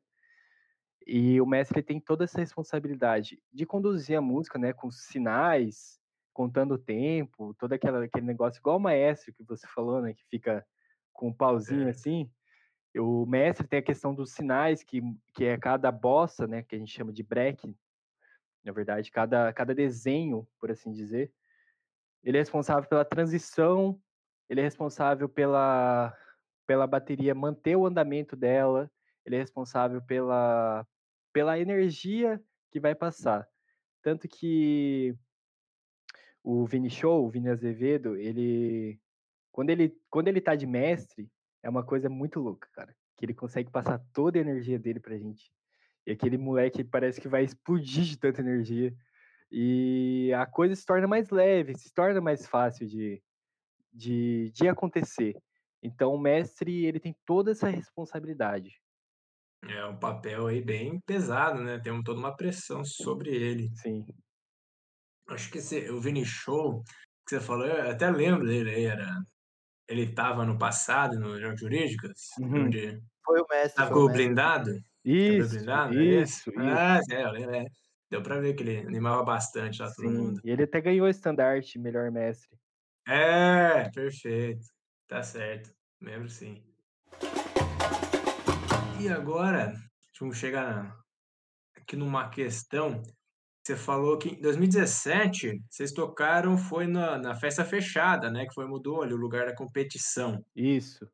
E 1.05 1.41
o 1.41 1.45
mestre 1.45 1.79
ele 1.79 1.85
tem 1.85 1.99
toda 1.99 2.25
essa 2.25 2.39
responsabilidade 2.39 3.41
de 3.51 3.65
conduzir 3.65 4.17
a 4.17 4.21
música, 4.21 4.59
né, 4.59 4.71
com 4.71 4.91
sinais, 4.91 5.99
contando 6.31 6.75
o 6.75 6.77
tempo, 6.77 7.55
todo 7.55 7.73
aquela, 7.73 8.03
aquele 8.03 8.25
negócio, 8.25 8.59
igual 8.59 8.77
o 8.77 8.79
maestro 8.79 9.33
que 9.33 9.43
você 9.43 9.67
falou, 9.67 10.01
né, 10.01 10.13
que 10.13 10.23
fica 10.29 10.65
com 11.11 11.29
um 11.29 11.33
pauzinho 11.33 11.85
Certo. 11.85 11.97
assim. 11.97 12.31
O 12.95 13.25
mestre 13.25 13.67
tem 13.67 13.79
a 13.79 13.83
questão 13.83 14.13
dos 14.13 14.31
sinais, 14.31 14.83
que, 14.83 15.01
que 15.33 15.45
é 15.45 15.57
cada 15.57 15.91
bossa, 15.91 16.45
né, 16.45 16.61
que 16.61 16.75
a 16.75 16.79
gente 16.79 16.91
chama 16.91 17.11
de 17.11 17.23
break, 17.23 17.75
na 18.63 18.71
verdade, 18.71 19.11
cada, 19.11 19.51
cada 19.53 19.73
desenho, 19.73 20.47
por 20.59 20.71
assim 20.71 20.91
dizer. 20.91 21.31
Ele 22.23 22.37
é 22.37 22.41
responsável 22.41 22.87
pela 22.87 23.03
transição, 23.03 23.99
ele 24.47 24.61
é 24.61 24.63
responsável 24.63 25.27
pela, 25.27 26.15
pela 26.67 26.85
bateria 26.85 27.33
manter 27.33 27.75
o 27.75 27.85
andamento 27.85 28.35
dela, 28.35 28.91
ele 29.25 29.35
é 29.35 29.39
responsável 29.39 30.01
pela, 30.01 30.85
pela 31.33 31.59
energia 31.59 32.41
que 32.71 32.79
vai 32.79 32.93
passar. 32.93 33.47
Tanto 34.01 34.27
que 34.27 35.15
o 36.43 36.65
Vini 36.65 36.89
Show, 36.89 37.25
o 37.25 37.29
Vini 37.29 37.49
Azevedo, 37.49 38.15
ele 38.15 38.99
quando 39.51 39.69
ele 39.69 39.95
quando 40.09 40.27
ele 40.27 40.41
tá 40.41 40.55
de 40.55 40.65
mestre, 40.65 41.29
é 41.61 41.69
uma 41.69 41.85
coisa 41.85 42.09
muito 42.09 42.39
louca, 42.39 42.67
cara, 42.73 42.95
que 43.17 43.25
ele 43.25 43.33
consegue 43.33 43.69
passar 43.69 43.99
toda 44.13 44.37
a 44.37 44.41
energia 44.41 44.79
dele 44.79 44.99
pra 44.99 45.17
gente. 45.17 45.51
E 46.05 46.11
aquele 46.11 46.37
moleque 46.37 46.83
parece 46.83 47.21
que 47.21 47.27
vai 47.27 47.43
explodir 47.43 48.03
de 48.03 48.17
tanta 48.17 48.41
energia. 48.41 48.93
E 49.51 50.31
a 50.35 50.45
coisa 50.45 50.75
se 50.75 50.85
torna 50.85 51.07
mais 51.07 51.29
leve, 51.29 51.77
se 51.77 51.93
torna 51.93 52.21
mais 52.21 52.47
fácil 52.47 52.87
de, 52.87 53.21
de, 53.93 54.51
de 54.53 54.67
acontecer. 54.67 55.35
Então 55.83 56.13
o 56.13 56.19
mestre 56.19 56.85
ele 56.85 56.99
tem 56.99 57.15
toda 57.25 57.51
essa 57.51 57.69
responsabilidade. 57.69 58.81
É 59.67 59.85
um 59.85 59.97
papel 59.97 60.47
aí 60.47 60.61
bem 60.63 60.99
pesado, 61.01 61.61
né? 61.63 61.79
Tem 61.79 62.01
toda 62.03 62.19
uma 62.19 62.35
pressão 62.35 62.83
sobre 62.83 63.29
ele. 63.35 63.69
Sim. 63.75 64.05
Acho 65.29 65.51
que 65.51 65.57
esse, 65.59 65.89
o 65.89 65.99
Vini 66.01 66.25
Show, 66.25 66.83
que 67.27 67.35
você 67.35 67.39
falou, 67.39 67.65
eu 67.65 67.89
até 67.91 68.09
lembro 68.09 68.45
dele 68.47 68.69
aí, 68.71 68.85
era. 68.85 69.07
Ele 69.87 70.03
estava 70.03 70.45
no 70.45 70.57
passado, 70.57 71.19
no 71.19 71.39
Jogos 71.39 71.59
Jurídicos, 71.61 72.19
Uhum. 72.39 72.65
onde 72.65 73.01
Foi 73.25 73.39
o 73.41 73.47
mestre. 73.49 73.67
estava 73.67 73.89
foi 73.89 73.97
com 73.97 73.99
o 73.99 74.05
o 74.05 74.07
mestre. 74.07 74.23
Blindado. 75.03 75.93
Isso, 75.93 75.99
é 75.99 76.21
isso, 76.21 76.49
isso. 76.49 76.59
Ah, 76.59 76.99
é, 77.09 77.23
eu 77.23 77.31
lembro, 77.31 77.55
é. 77.55 77.65
Deu 78.09 78.21
pra 78.21 78.39
ver 78.39 78.53
que 78.55 78.63
ele 78.63 78.77
animava 78.79 79.23
bastante 79.23 79.81
lá 79.81 79.89
todo 79.93 80.09
Sim. 80.09 80.17
mundo. 80.17 80.41
E 80.43 80.51
ele 80.51 80.63
até 80.63 80.81
ganhou 80.81 81.05
o 81.05 81.09
estandarte 81.09 81.79
melhor 81.79 82.11
mestre. 82.11 82.57
É, 83.07 83.89
perfeito. 83.89 84.65
Tá 85.07 85.23
certo. 85.23 85.73
Lembro 86.01 86.29
sim. 86.29 86.63
E 88.99 89.09
agora, 89.09 89.73
vamos 90.19 90.37
chegar 90.37 90.95
aqui 91.75 91.95
numa 91.95 92.29
questão. 92.29 93.01
Você 93.63 93.75
falou 93.75 94.17
que 94.17 94.29
em 94.29 94.41
2017 94.41 95.61
vocês 95.69 95.91
tocaram 95.91 96.57
foi 96.57 96.87
na, 96.87 97.17
na 97.17 97.35
festa 97.35 97.63
fechada, 97.63 98.29
né? 98.29 98.45
Que 98.45 98.53
foi 98.53 98.65
mudou 98.65 99.03
ali 99.03 99.13
o 99.13 99.17
lugar 99.17 99.45
da 99.45 99.55
competição. 99.55 100.43
Isso. 100.55 101.07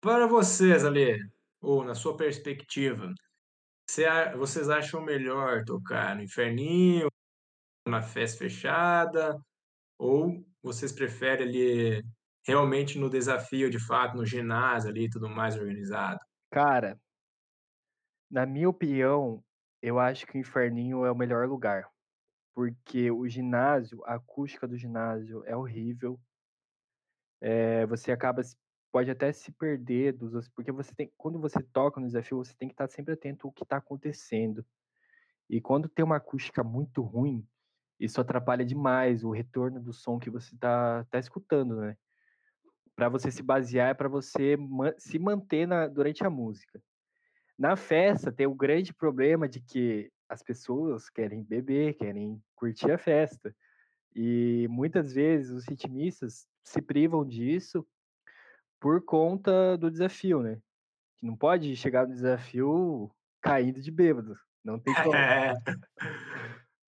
Para 0.00 0.26
vocês 0.26 0.84
ali, 0.84 1.18
ou 1.60 1.84
na 1.84 1.94
sua 1.94 2.16
perspectiva, 2.16 3.12
vocês 4.36 4.68
acham 4.68 5.02
melhor 5.02 5.64
tocar 5.64 6.16
no 6.16 6.22
Inferninho, 6.22 7.08
na 7.86 8.02
festa 8.02 8.38
fechada, 8.38 9.38
ou 9.98 10.44
vocês 10.62 10.92
preferem 10.92 11.46
ali 11.46 12.02
realmente 12.46 12.98
no 12.98 13.10
desafio 13.10 13.70
de 13.70 13.78
fato, 13.78 14.16
no 14.16 14.24
ginásio 14.26 14.90
ali, 14.90 15.08
tudo 15.08 15.28
mais 15.28 15.56
organizado? 15.56 16.18
Cara, 16.50 16.98
na 18.30 18.46
minha 18.46 18.68
opinião, 18.68 19.42
eu 19.82 19.98
acho 19.98 20.26
que 20.26 20.38
o 20.38 20.40
Inferninho 20.40 21.04
é 21.04 21.10
o 21.12 21.16
melhor 21.16 21.46
lugar. 21.48 21.88
Porque 22.54 23.10
o 23.10 23.28
ginásio, 23.28 24.02
a 24.04 24.14
acústica 24.14 24.66
do 24.66 24.76
ginásio 24.76 25.44
é 25.44 25.56
horrível. 25.56 26.20
É, 27.40 27.84
você 27.86 28.12
acaba, 28.12 28.42
se- 28.42 28.56
pode 28.94 29.10
até 29.10 29.32
se 29.32 29.50
perder 29.50 30.12
dos, 30.12 30.48
porque 30.50 30.70
você 30.70 30.94
tem, 30.94 31.12
quando 31.16 31.40
você 31.40 31.60
toca 31.60 31.98
no 31.98 32.06
desafio, 32.06 32.36
você 32.38 32.54
tem 32.54 32.68
que 32.68 32.74
estar 32.74 32.86
sempre 32.86 33.14
atento 33.14 33.44
ao 33.44 33.52
que 33.52 33.64
está 33.64 33.78
acontecendo. 33.78 34.64
E 35.50 35.60
quando 35.60 35.88
tem 35.88 36.04
uma 36.04 36.18
acústica 36.18 36.62
muito 36.62 37.02
ruim, 37.02 37.44
isso 37.98 38.20
atrapalha 38.20 38.64
demais 38.64 39.24
o 39.24 39.32
retorno 39.32 39.80
do 39.80 39.92
som 39.92 40.16
que 40.16 40.30
você 40.30 40.54
está 40.54 41.04
tá 41.10 41.18
escutando, 41.18 41.80
né? 41.80 41.96
Para 42.94 43.08
você 43.08 43.32
se 43.32 43.42
basear, 43.42 43.90
é 43.90 43.94
para 43.94 44.08
você 44.08 44.56
ma- 44.56 44.94
se 44.96 45.18
manter 45.18 45.66
na, 45.66 45.88
durante 45.88 46.24
a 46.24 46.30
música. 46.30 46.80
Na 47.58 47.74
festa, 47.74 48.30
tem 48.30 48.46
o 48.46 48.54
grande 48.54 48.94
problema 48.94 49.48
de 49.48 49.60
que 49.60 50.08
as 50.28 50.40
pessoas 50.40 51.10
querem 51.10 51.42
beber, 51.42 51.94
querem 51.94 52.40
curtir 52.54 52.92
a 52.92 52.98
festa. 52.98 53.52
E 54.14 54.68
muitas 54.70 55.12
vezes 55.12 55.50
os 55.50 55.64
ritmistas 55.64 56.46
se 56.62 56.80
privam 56.80 57.26
disso 57.26 57.84
por 58.84 59.02
conta 59.02 59.78
do 59.78 59.90
desafio, 59.90 60.42
né? 60.42 60.60
Que 61.16 61.24
não 61.24 61.34
pode 61.34 61.74
chegar 61.74 62.06
no 62.06 62.12
desafio 62.12 63.10
caindo 63.40 63.80
de 63.80 63.90
bêbado. 63.90 64.36
Não 64.62 64.78
tem 64.78 64.92
como. 65.02 65.16
É, 65.16 65.54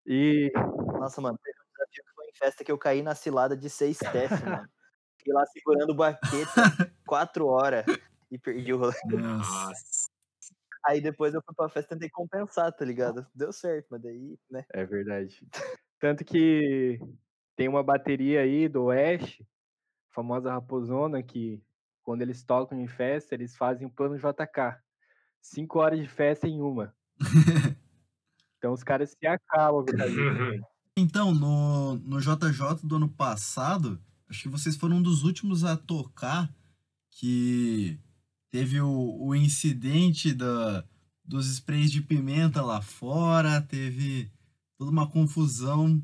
E 0.03 0.51
Nossa, 0.99 1.21
mano, 1.21 1.37
teve 1.37 1.55
um 1.55 1.71
desafio 1.71 2.03
que 2.03 2.15
foi 2.15 2.25
em 2.25 2.33
festa 2.33 2.63
que 2.63 2.71
eu 2.71 2.79
caí 2.79 3.03
na 3.03 3.13
cilada 3.13 3.55
de 3.55 3.69
seis 3.69 3.97
step, 3.97 4.33
mano. 4.43 4.67
Fiquei 5.19 5.33
lá 5.35 5.45
segurando 5.45 5.93
baqueta 5.93 6.91
quatro 7.05 7.45
horas 7.45 7.85
e 8.31 8.39
perdi 8.39 8.73
o 8.73 8.79
rolê. 8.79 8.95
Nossa. 9.11 10.09
Aí 10.87 10.99
depois 10.99 11.35
eu 11.35 11.43
fui 11.45 11.53
pra 11.53 11.69
festa 11.69 11.93
e 11.93 11.95
tentei 11.95 12.09
compensar, 12.09 12.73
tá 12.73 12.83
ligado? 12.83 13.27
Deu 13.35 13.53
certo, 13.53 13.85
mas 13.91 14.01
daí, 14.01 14.35
né? 14.49 14.65
é 14.73 14.83
verdade. 14.83 15.47
Tanto 15.99 16.25
que 16.25 16.99
tem 17.55 17.67
uma 17.67 17.83
bateria 17.83 18.41
aí 18.41 18.67
do 18.67 18.85
Oeste, 18.85 19.47
a 20.09 20.15
famosa 20.15 20.51
Raposona, 20.51 21.21
que 21.21 21.63
quando 22.03 22.21
eles 22.21 22.43
tocam 22.43 22.79
em 22.79 22.87
festa, 22.87 23.33
eles 23.33 23.55
fazem 23.55 23.87
o 23.87 23.89
plano 23.89 24.17
JK. 24.17 24.77
Cinco 25.41 25.79
horas 25.79 25.99
de 25.99 26.07
festa 26.07 26.47
em 26.47 26.61
uma. 26.61 26.93
Então 28.57 28.71
os 28.71 28.81
caras 28.81 29.11
se 29.11 29.27
acabam. 29.27 29.85
Então, 30.95 31.33
no, 31.33 31.95
no 31.95 32.19
JJ 32.21 32.83
do 32.83 32.97
ano 32.97 33.09
passado, 33.09 33.99
acho 34.29 34.43
que 34.43 34.47
vocês 34.47 34.77
foram 34.77 34.97
um 34.97 35.01
dos 35.01 35.23
últimos 35.23 35.63
a 35.63 35.75
tocar 35.75 36.53
que 37.09 37.99
teve 38.51 38.79
o, 38.79 39.17
o 39.19 39.33
incidente 39.33 40.31
da, 40.33 40.85
dos 41.25 41.47
sprays 41.47 41.91
de 41.91 41.99
pimenta 41.99 42.61
lá 42.61 42.79
fora, 42.79 43.59
teve 43.59 44.31
toda 44.77 44.91
uma 44.91 45.09
confusão. 45.09 45.99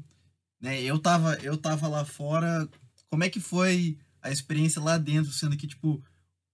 Né? 0.60 0.82
Eu, 0.82 0.98
tava, 0.98 1.36
eu 1.36 1.56
tava 1.56 1.88
lá 1.88 2.04
fora. 2.04 2.68
Como 3.12 3.24
é 3.24 3.30
que 3.30 3.40
foi 3.40 4.00
a 4.22 4.32
experiência 4.32 4.82
lá 4.82 4.98
dentro, 4.98 5.32
sendo 5.32 5.58
que, 5.58 5.68
tipo, 5.68 5.94
o 5.94 6.04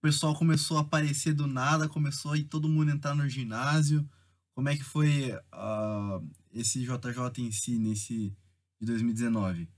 pessoal 0.00 0.34
começou 0.36 0.78
a 0.78 0.82
aparecer 0.82 1.32
do 1.32 1.46
nada, 1.46 1.88
começou 1.88 2.32
a 2.32 2.36
ir 2.36 2.44
todo 2.44 2.68
mundo 2.68 2.90
entrar 2.90 3.14
no 3.14 3.28
ginásio. 3.28 4.08
Como 4.54 4.68
é 4.68 4.76
que 4.76 4.84
foi 4.84 5.38
ah, 5.52 6.20
esse 6.52 6.80
JJ 6.80 7.42
em 7.42 7.50
si, 7.52 7.78
nesse 7.78 8.36
de 8.80 8.86
2019? 8.86 9.68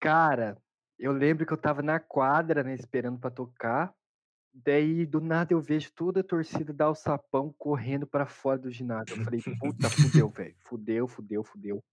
Cara, 0.00 0.56
eu 0.98 1.12
lembro 1.12 1.46
que 1.46 1.52
eu 1.52 1.56
tava 1.58 1.82
na 1.82 1.98
quadra, 1.98 2.62
né, 2.62 2.74
esperando 2.74 3.18
pra 3.18 3.30
tocar. 3.30 3.92
Daí, 4.52 5.04
do 5.04 5.20
nada, 5.20 5.52
eu 5.52 5.60
vejo 5.60 5.90
toda 5.92 6.20
a 6.20 6.24
torcida 6.24 6.72
da 6.72 6.84
Alçapão 6.84 7.52
correndo 7.58 8.06
pra 8.06 8.24
fora 8.24 8.58
do 8.58 8.70
ginásio. 8.70 9.16
Eu 9.16 9.24
falei, 9.24 9.42
puta, 9.58 9.90
fudeu, 9.90 10.28
velho. 10.30 10.54
Fudeu, 10.60 11.08
fudeu, 11.08 11.42
fudeu. 11.42 11.84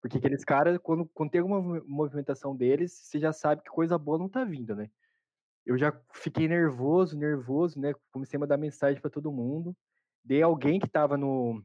Porque 0.00 0.18
aqueles 0.18 0.44
caras, 0.44 0.78
quando, 0.78 1.06
quando 1.06 1.30
tem 1.30 1.40
alguma 1.40 1.60
movi- 1.60 1.82
movimentação 1.86 2.56
deles, 2.56 2.92
você 2.92 3.18
já 3.18 3.32
sabe 3.32 3.62
que 3.62 3.70
coisa 3.70 3.98
boa 3.98 4.18
não 4.18 4.28
tá 4.28 4.44
vindo, 4.44 4.74
né? 4.74 4.90
Eu 5.64 5.76
já 5.76 5.92
fiquei 6.14 6.48
nervoso, 6.48 7.18
nervoso, 7.18 7.78
né? 7.78 7.92
Comecei 8.10 8.36
a 8.36 8.40
mandar 8.40 8.56
mensagem 8.56 9.00
pra 9.00 9.10
todo 9.10 9.30
mundo. 9.30 9.76
Daí 10.24 10.42
alguém 10.42 10.80
que 10.80 10.88
tava 10.88 11.16
no, 11.16 11.62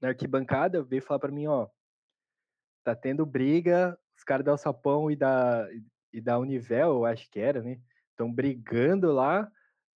na 0.00 0.08
arquibancada 0.08 0.82
veio 0.82 1.02
falar 1.02 1.18
pra 1.20 1.32
mim, 1.32 1.46
ó, 1.46 1.68
tá 2.82 2.94
tendo 2.94 3.24
briga, 3.24 3.98
os 4.16 4.22
caras 4.22 4.44
da 4.44 4.52
Alçapão 4.52 5.10
e 5.10 5.16
da, 5.16 5.66
e 6.12 6.20
da 6.20 6.38
Univel, 6.38 6.90
eu 6.92 7.04
acho 7.06 7.28
que 7.30 7.40
era, 7.40 7.62
né? 7.62 7.80
Estão 8.10 8.32
brigando 8.32 9.10
lá, 9.10 9.50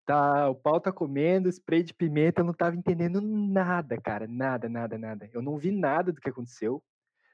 tá, 0.06 0.48
o 0.48 0.54
pau 0.54 0.80
tá 0.80 0.90
comendo, 0.90 1.48
spray 1.48 1.82
de 1.82 1.92
pimenta, 1.92 2.40
eu 2.40 2.44
não 2.44 2.54
tava 2.54 2.74
entendendo 2.74 3.20
nada, 3.20 4.00
cara, 4.00 4.26
nada, 4.26 4.68
nada, 4.68 4.96
nada. 4.96 5.30
Eu 5.32 5.42
não 5.42 5.58
vi 5.58 5.70
nada 5.70 6.12
do 6.12 6.20
que 6.20 6.30
aconteceu. 6.30 6.82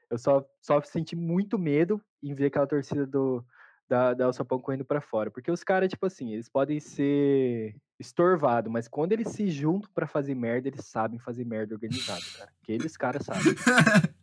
Eu 0.09 0.17
só, 0.17 0.45
só 0.61 0.81
senti 0.81 1.15
muito 1.15 1.57
medo 1.57 2.01
em 2.21 2.33
ver 2.33 2.47
aquela 2.47 2.67
torcida 2.67 3.05
do, 3.05 3.43
da, 3.87 4.13
da 4.13 4.25
Alçapão 4.25 4.59
correndo 4.59 4.85
pra 4.85 5.01
fora. 5.01 5.31
Porque 5.31 5.51
os 5.51 5.63
caras, 5.63 5.89
tipo 5.89 6.05
assim, 6.05 6.33
eles 6.33 6.49
podem 6.49 6.79
ser 6.79 7.75
estorvados, 7.99 8.71
mas 8.71 8.87
quando 8.87 9.13
eles 9.13 9.29
se 9.29 9.49
juntam 9.49 9.89
pra 9.93 10.07
fazer 10.07 10.35
merda, 10.35 10.67
eles 10.67 10.85
sabem 10.85 11.17
fazer 11.19 11.45
merda 11.45 11.73
organizada, 11.73 12.21
cara. 12.37 12.51
Aqueles 12.61 12.97
caras 12.97 13.25
sabem. 13.25 13.55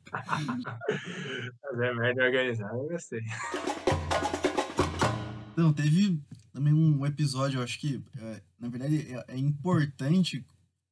Fazer 1.62 1.94
merda 1.94 2.24
organizada, 2.24 2.76
eu 2.76 2.86
gostei. 2.86 3.22
Então, 5.52 5.72
teve 5.72 6.20
também 6.52 6.74
um 6.74 7.06
episódio, 7.06 7.58
eu 7.58 7.62
acho 7.64 7.80
que, 7.80 8.04
é, 8.20 8.42
na 8.60 8.68
verdade, 8.68 9.10
é, 9.10 9.24
é 9.34 9.38
importante 9.38 10.44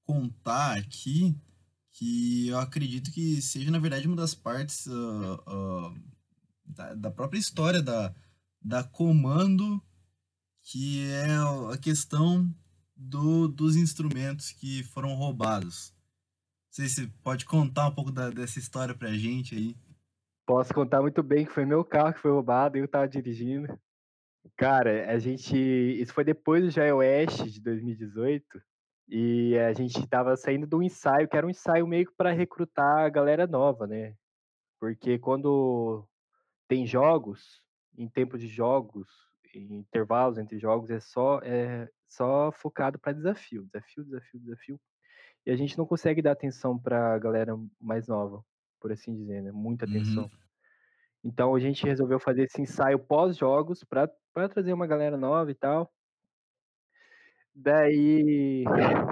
contar 0.06 0.78
aqui 0.78 1.36
que 2.00 2.48
eu 2.48 2.58
acredito 2.58 3.12
que 3.12 3.42
seja, 3.42 3.70
na 3.70 3.78
verdade, 3.78 4.06
uma 4.06 4.16
das 4.16 4.34
partes 4.34 4.88
ah, 4.88 5.42
ah, 5.46 5.94
da, 6.64 6.94
da 6.94 7.10
própria 7.10 7.38
história 7.38 7.82
da, 7.82 8.14
da 8.58 8.82
Comando, 8.82 9.82
que 10.64 11.06
é 11.10 11.26
a 11.70 11.76
questão 11.76 12.48
do, 12.96 13.46
dos 13.48 13.76
instrumentos 13.76 14.50
que 14.50 14.82
foram 14.82 15.12
roubados. 15.12 15.92
Não 16.68 16.72
sei 16.72 16.88
se 16.88 17.06
pode 17.22 17.44
contar 17.44 17.88
um 17.88 17.94
pouco 17.94 18.10
da- 18.10 18.30
dessa 18.30 18.58
história 18.58 18.94
pra 18.94 19.12
gente 19.12 19.54
aí. 19.54 19.76
Posso 20.46 20.72
contar 20.72 21.02
muito 21.02 21.22
bem 21.22 21.44
que 21.44 21.52
foi 21.52 21.66
meu 21.66 21.84
carro 21.84 22.14
que 22.14 22.20
foi 22.20 22.30
roubado, 22.30 22.78
eu 22.78 22.88
tava 22.88 23.06
dirigindo. 23.06 23.78
Cara, 24.56 25.12
a 25.12 25.18
gente. 25.18 25.54
Isso 25.54 26.14
foi 26.14 26.24
depois 26.24 26.64
do 26.64 26.70
Jair 26.70 26.94
Oeste 26.96 27.50
de 27.50 27.60
2018. 27.60 28.42
E 29.10 29.58
a 29.58 29.72
gente 29.74 30.06
tava 30.08 30.36
saindo 30.36 30.66
do 30.66 30.82
ensaio, 30.82 31.28
que 31.28 31.36
era 31.36 31.46
um 31.46 31.50
ensaio 31.50 31.86
meio 31.86 32.06
que 32.06 32.14
para 32.16 32.32
recrutar 32.32 33.00
a 33.06 33.10
galera 33.10 33.46
nova, 33.46 33.86
né? 33.86 34.14
Porque 34.80 35.18
quando 35.18 36.06
tem 36.68 36.86
jogos, 36.86 37.62
em 37.98 38.08
tempo 38.08 38.38
de 38.38 38.48
jogos, 38.48 39.08
em 39.54 39.78
intervalos 39.78 40.38
entre 40.38 40.58
jogos, 40.58 40.90
é 40.90 41.00
só, 41.00 41.40
é 41.42 41.88
só 42.08 42.52
focado 42.52 42.98
para 42.98 43.12
desafio, 43.12 43.64
desafio, 43.66 44.04
desafio, 44.04 44.40
desafio. 44.40 44.80
E 45.46 45.50
a 45.50 45.56
gente 45.56 45.78
não 45.78 45.86
consegue 45.86 46.22
dar 46.22 46.32
atenção 46.32 46.78
para 46.78 47.14
a 47.14 47.18
galera 47.18 47.54
mais 47.80 48.06
nova. 48.08 48.44
por 48.80 48.92
assim 48.92 49.14
dizer, 49.14 49.42
né? 49.42 49.52
Muita 49.52 49.86
Uhum. 49.86 49.90
atenção. 49.92 50.30
Então 51.24 51.54
a 51.54 51.60
gente 51.60 51.84
resolveu 51.84 52.18
fazer 52.18 52.44
esse 52.44 52.62
ensaio 52.62 52.98
pós-jogos 52.98 53.84
para 53.84 54.08
trazer 54.48 54.72
uma 54.72 54.86
galera 54.86 55.18
nova 55.18 55.50
e 55.50 55.54
tal. 55.54 55.92
Daí 57.54 58.64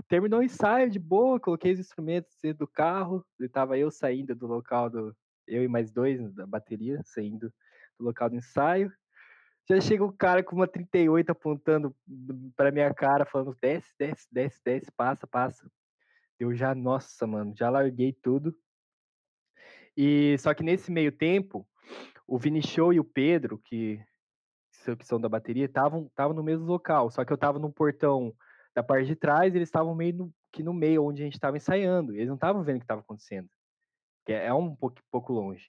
terminou 0.09 0.41
o 0.41 0.43
ensaio 0.43 0.91
de 0.91 0.99
boa, 0.99 1.41
coloquei 1.41 1.73
os 1.73 1.81
instrumentos 1.81 2.37
dentro 2.43 2.61
do 2.61 2.69
carro, 2.69 3.25
e 3.41 3.49
tava 3.49 3.77
eu 3.77 3.91
saindo 3.91 4.35
do 4.35 4.47
local 4.47 4.89
do. 4.89 5.17
Eu 5.47 5.65
e 5.65 5.69
mais 5.69 5.91
dois 5.91 6.33
da 6.35 6.47
bateria, 6.47 7.01
saindo 7.05 7.53
do 7.99 8.05
local 8.05 8.29
do 8.29 8.37
ensaio. 8.37 8.93
Já 9.69 9.81
chega 9.81 10.05
o 10.05 10.13
cara 10.13 10.43
com 10.43 10.57
uma 10.57 10.67
38 10.67 11.31
apontando 11.31 11.95
pra 12.57 12.71
minha 12.71 12.93
cara, 12.95 13.27
falando: 13.27 13.57
desce, 13.61 13.95
desce, 13.99 14.27
desce, 14.33 14.61
desce, 14.65 14.93
passa, 14.93 15.27
passa. 15.27 15.71
Eu 16.39 16.55
já, 16.55 16.75
nossa, 16.75 17.27
mano, 17.27 17.53
já 17.57 17.69
larguei 17.69 18.13
tudo. 18.13 18.57
E 19.97 20.39
só 20.39 20.55
que 20.55 20.63
nesse 20.63 20.93
meio 20.93 21.11
tempo, 21.11 21.69
o 22.27 22.39
Vini 22.39 22.63
Show 22.63 22.93
e 22.93 23.01
o 23.01 23.05
Pedro, 23.05 23.59
que, 23.59 24.01
que 24.97 25.07
são 25.07 25.21
da 25.21 25.29
bateria, 25.29 25.67
estavam 25.67 26.11
no 26.35 26.43
mesmo 26.43 26.67
local. 26.67 27.11
Só 27.11 27.25
que 27.25 27.33
eu 27.33 27.39
tava 27.39 27.59
no 27.59 27.73
portão 27.73 28.35
da 28.75 28.83
parte 28.83 29.07
de 29.07 29.17
trás, 29.17 29.55
eles 29.55 29.69
estavam 29.69 29.95
meio 29.95 30.15
no, 30.15 30.35
que 30.53 30.63
no 30.63 30.73
meio 30.73 31.05
onde 31.05 31.23
a 31.23 31.25
gente 31.25 31.35
estava 31.35 31.57
ensaiando. 31.57 32.15
Eles 32.15 32.29
não 32.29 32.37
estavam 32.37 32.63
vendo 32.63 32.77
o 32.77 32.79
que 32.81 32.85
estava 32.85 33.01
acontecendo. 33.01 33.49
É, 34.29 34.47
é 34.47 34.55
um 34.55 34.75
pouco, 34.75 35.01
pouco 35.11 35.33
longe. 35.33 35.69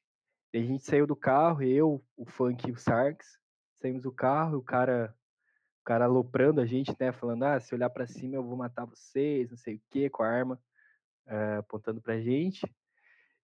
E 0.54 0.58
a 0.58 0.64
gente 0.64 0.84
saiu 0.84 1.08
do 1.08 1.16
carro, 1.16 1.64
eu, 1.64 2.04
o 2.18 2.26
Funk 2.26 2.68
e 2.68 2.72
o 2.72 2.78
Sarks, 2.78 3.38
saímos 3.76 4.04
do 4.04 4.12
carro, 4.12 4.58
o 4.58 4.64
cara, 4.64 5.14
o 5.82 5.84
cara 5.84 6.06
aloprando 6.06 6.60
a 6.60 6.66
gente, 6.66 6.96
né? 7.00 7.12
Falando, 7.12 7.44
ah, 7.44 7.60
se 7.60 7.74
olhar 7.74 7.90
para 7.90 8.08
cima 8.08 8.36
eu 8.36 8.44
vou 8.44 8.58
matar 8.58 8.86
vocês, 8.86 9.50
não 9.50 9.58
sei 9.58 9.76
o 9.76 9.82
que, 9.90 10.10
com 10.10 10.24
a 10.24 10.28
arma 10.28 10.60
uh, 11.28 11.60
apontando 11.60 12.02
pra 12.02 12.20
gente. 12.20 12.62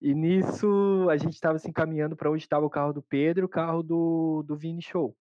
E 0.01 0.13
nisso 0.13 1.07
a 1.09 1.17
gente 1.17 1.33
estava 1.33 1.59
se 1.59 1.69
encaminhando 1.69 2.15
para 2.15 2.29
onde 2.29 2.43
estava 2.43 2.65
o 2.65 2.69
carro 2.69 2.91
do 2.91 3.01
Pedro, 3.01 3.45
o 3.45 3.49
carro 3.49 3.81
do, 3.83 4.43
do 4.43 4.55
Vini 4.55 4.81
Show. 4.81 5.15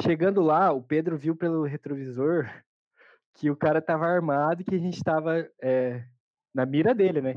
Chegando 0.00 0.40
lá, 0.40 0.70
o 0.72 0.80
Pedro 0.80 1.18
viu 1.18 1.34
pelo 1.34 1.64
retrovisor 1.64 2.44
que 3.34 3.50
o 3.50 3.56
cara 3.56 3.80
estava 3.80 4.06
armado 4.06 4.62
e 4.62 4.64
que 4.64 4.74
a 4.74 4.78
gente 4.78 4.96
estava 4.96 5.48
é, 5.60 6.04
na 6.54 6.64
mira 6.64 6.94
dele, 6.94 7.20
né? 7.20 7.34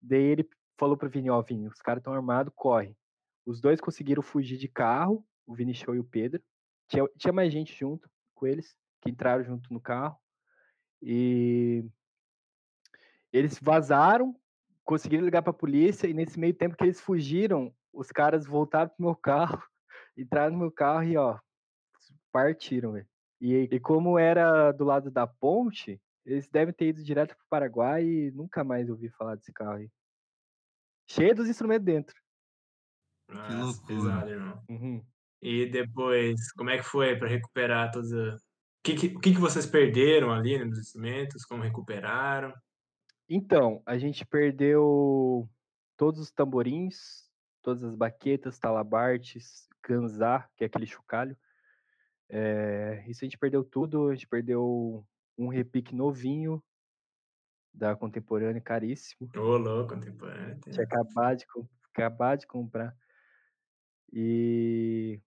Daí 0.00 0.22
ele 0.22 0.48
falou 0.78 0.96
pro 0.96 1.10
Vini, 1.10 1.28
ó, 1.28 1.42
Vini, 1.42 1.68
os 1.68 1.82
caras 1.82 2.00
estão 2.00 2.14
armados, 2.14 2.52
corre. 2.56 2.96
Os 3.44 3.60
dois 3.60 3.80
conseguiram 3.80 4.22
fugir 4.22 4.56
de 4.56 4.66
carro, 4.66 5.24
o 5.46 5.54
Vini 5.54 5.74
Show 5.74 5.94
e 5.94 5.98
o 5.98 6.04
Pedro. 6.04 6.42
Tinha, 6.88 7.06
tinha 7.18 7.32
mais 7.32 7.52
gente 7.52 7.78
junto 7.78 8.10
com 8.34 8.46
eles, 8.46 8.74
que 9.02 9.10
entraram 9.10 9.44
junto 9.44 9.72
no 9.72 9.80
carro. 9.80 10.16
E 11.02 11.84
eles 13.30 13.58
vazaram, 13.60 14.34
conseguiram 14.84 15.24
ligar 15.24 15.42
para 15.42 15.50
a 15.50 15.54
polícia, 15.54 16.06
e 16.06 16.14
nesse 16.14 16.40
meio 16.40 16.54
tempo 16.54 16.76
que 16.76 16.84
eles 16.84 17.00
fugiram, 17.00 17.74
os 17.92 18.10
caras 18.10 18.46
voltaram 18.46 18.88
pro 18.88 19.04
meu 19.04 19.14
carro, 19.20 19.62
entraram 20.16 20.52
no 20.52 20.58
meu 20.58 20.72
carro 20.72 21.04
e, 21.04 21.16
ó, 21.16 21.38
partiram, 22.32 22.92
velho. 22.92 23.06
E, 23.40 23.54
e 23.54 23.80
como 23.80 24.18
era 24.18 24.72
do 24.72 24.84
lado 24.84 25.10
da 25.10 25.26
ponte, 25.26 26.00
eles 26.24 26.48
devem 26.48 26.74
ter 26.74 26.88
ido 26.88 27.02
direto 27.02 27.36
pro 27.36 27.46
Paraguai 27.48 28.04
e 28.04 28.30
nunca 28.32 28.62
mais 28.62 28.90
ouvi 28.90 29.08
falar 29.08 29.34
desse 29.34 29.52
carro 29.52 29.76
aí. 29.78 29.90
Cheio 31.08 31.34
dos 31.34 31.48
instrumentos 31.48 31.84
dentro. 31.84 32.14
Nossa, 33.28 33.48
que 33.48 33.92
loucura. 33.92 34.12
pesado, 34.12 34.30
irmão. 34.30 34.64
Uhum. 34.68 35.04
E 35.42 35.66
depois, 35.66 36.52
como 36.52 36.70
é 36.70 36.76
que 36.76 36.84
foi 36.84 37.16
para 37.16 37.28
recuperar 37.28 37.90
todos 37.90 38.12
a... 38.12 38.34
O 38.36 38.82
que, 38.82 38.94
que, 38.94 39.06
o 39.16 39.20
que, 39.20 39.32
que 39.32 39.40
vocês 39.40 39.66
perderam 39.66 40.32
ali 40.32 40.62
nos 40.64 40.78
instrumentos? 40.78 41.44
Como 41.44 41.62
recuperaram? 41.62 42.54
Então, 43.28 43.82
a 43.86 43.98
gente 43.98 44.24
perdeu 44.24 45.48
todos 45.96 46.20
os 46.20 46.30
tamborins, 46.30 47.30
todas 47.62 47.84
as 47.84 47.94
baquetas, 47.94 48.58
talabartes, 48.58 49.68
ganzá, 49.86 50.48
que 50.56 50.64
é 50.64 50.66
aquele 50.66 50.86
chocalho. 50.86 51.36
É, 52.32 53.04
isso 53.08 53.24
a 53.24 53.26
gente 53.26 53.36
perdeu 53.36 53.64
tudo, 53.64 54.08
a 54.08 54.14
gente 54.14 54.26
perdeu 54.26 55.04
um 55.36 55.48
repique 55.48 55.94
novinho 55.94 56.62
da 57.74 57.96
Contemporânea, 57.96 58.60
caríssimo. 58.60 59.28
Ô, 59.36 59.56
louco, 59.56 59.94
Contemporânea. 59.94 60.58
Tinha 60.62 60.84
acabado 60.84 61.38
de, 61.38 61.46
acabar 61.92 62.36
de 62.36 62.46
comprar. 62.46 62.96
E 64.12 65.20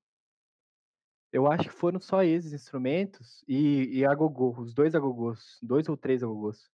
eu 1.32 1.51
acho 1.51 1.64
que 1.64 1.76
foram 1.76 1.99
só 1.99 2.24
esses 2.24 2.54
instrumentos 2.54 3.43
e, 3.47 3.99
e 3.99 4.06
agogô, 4.06 4.56
os 4.58 4.74
dois 4.74 4.95
agogôs, 4.95 5.58
dois 5.62 5.89
ou 5.89 5.97
três 5.97 6.24
agogôs. 6.24 6.70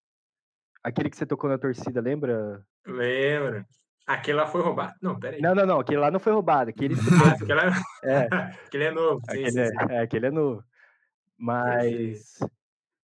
Aquele 0.83 1.09
que 1.09 1.17
você 1.17 1.25
tocou 1.25 1.49
na 1.49 1.57
torcida, 1.57 2.01
lembra? 2.01 2.65
Lembro. 2.85 3.65
Aquele 4.09 4.39
lá 4.39 4.47
foi 4.47 4.63
roubado? 4.63 4.95
Não, 5.03 5.19
peraí. 5.19 5.39
Não, 5.39 5.53
não, 5.53 5.67
não. 5.67 5.79
Aquele 5.79 5.99
lá 5.99 6.09
não 6.09 6.19
foi 6.19 6.33
roubado. 6.33 6.71
Aquele, 6.71 6.95
ah, 7.23 7.33
aquele, 7.33 7.59
é... 7.61 7.67
é. 8.25 8.27
aquele 8.65 8.83
é 8.85 8.91
novo. 8.91 9.21
Aquele, 9.27 9.51
sim, 9.51 9.65
sim. 9.65 9.75
É, 9.87 9.95
é, 9.95 9.99
aquele 9.99 10.25
é 10.25 10.31
novo. 10.31 10.63
Mas 11.37 12.39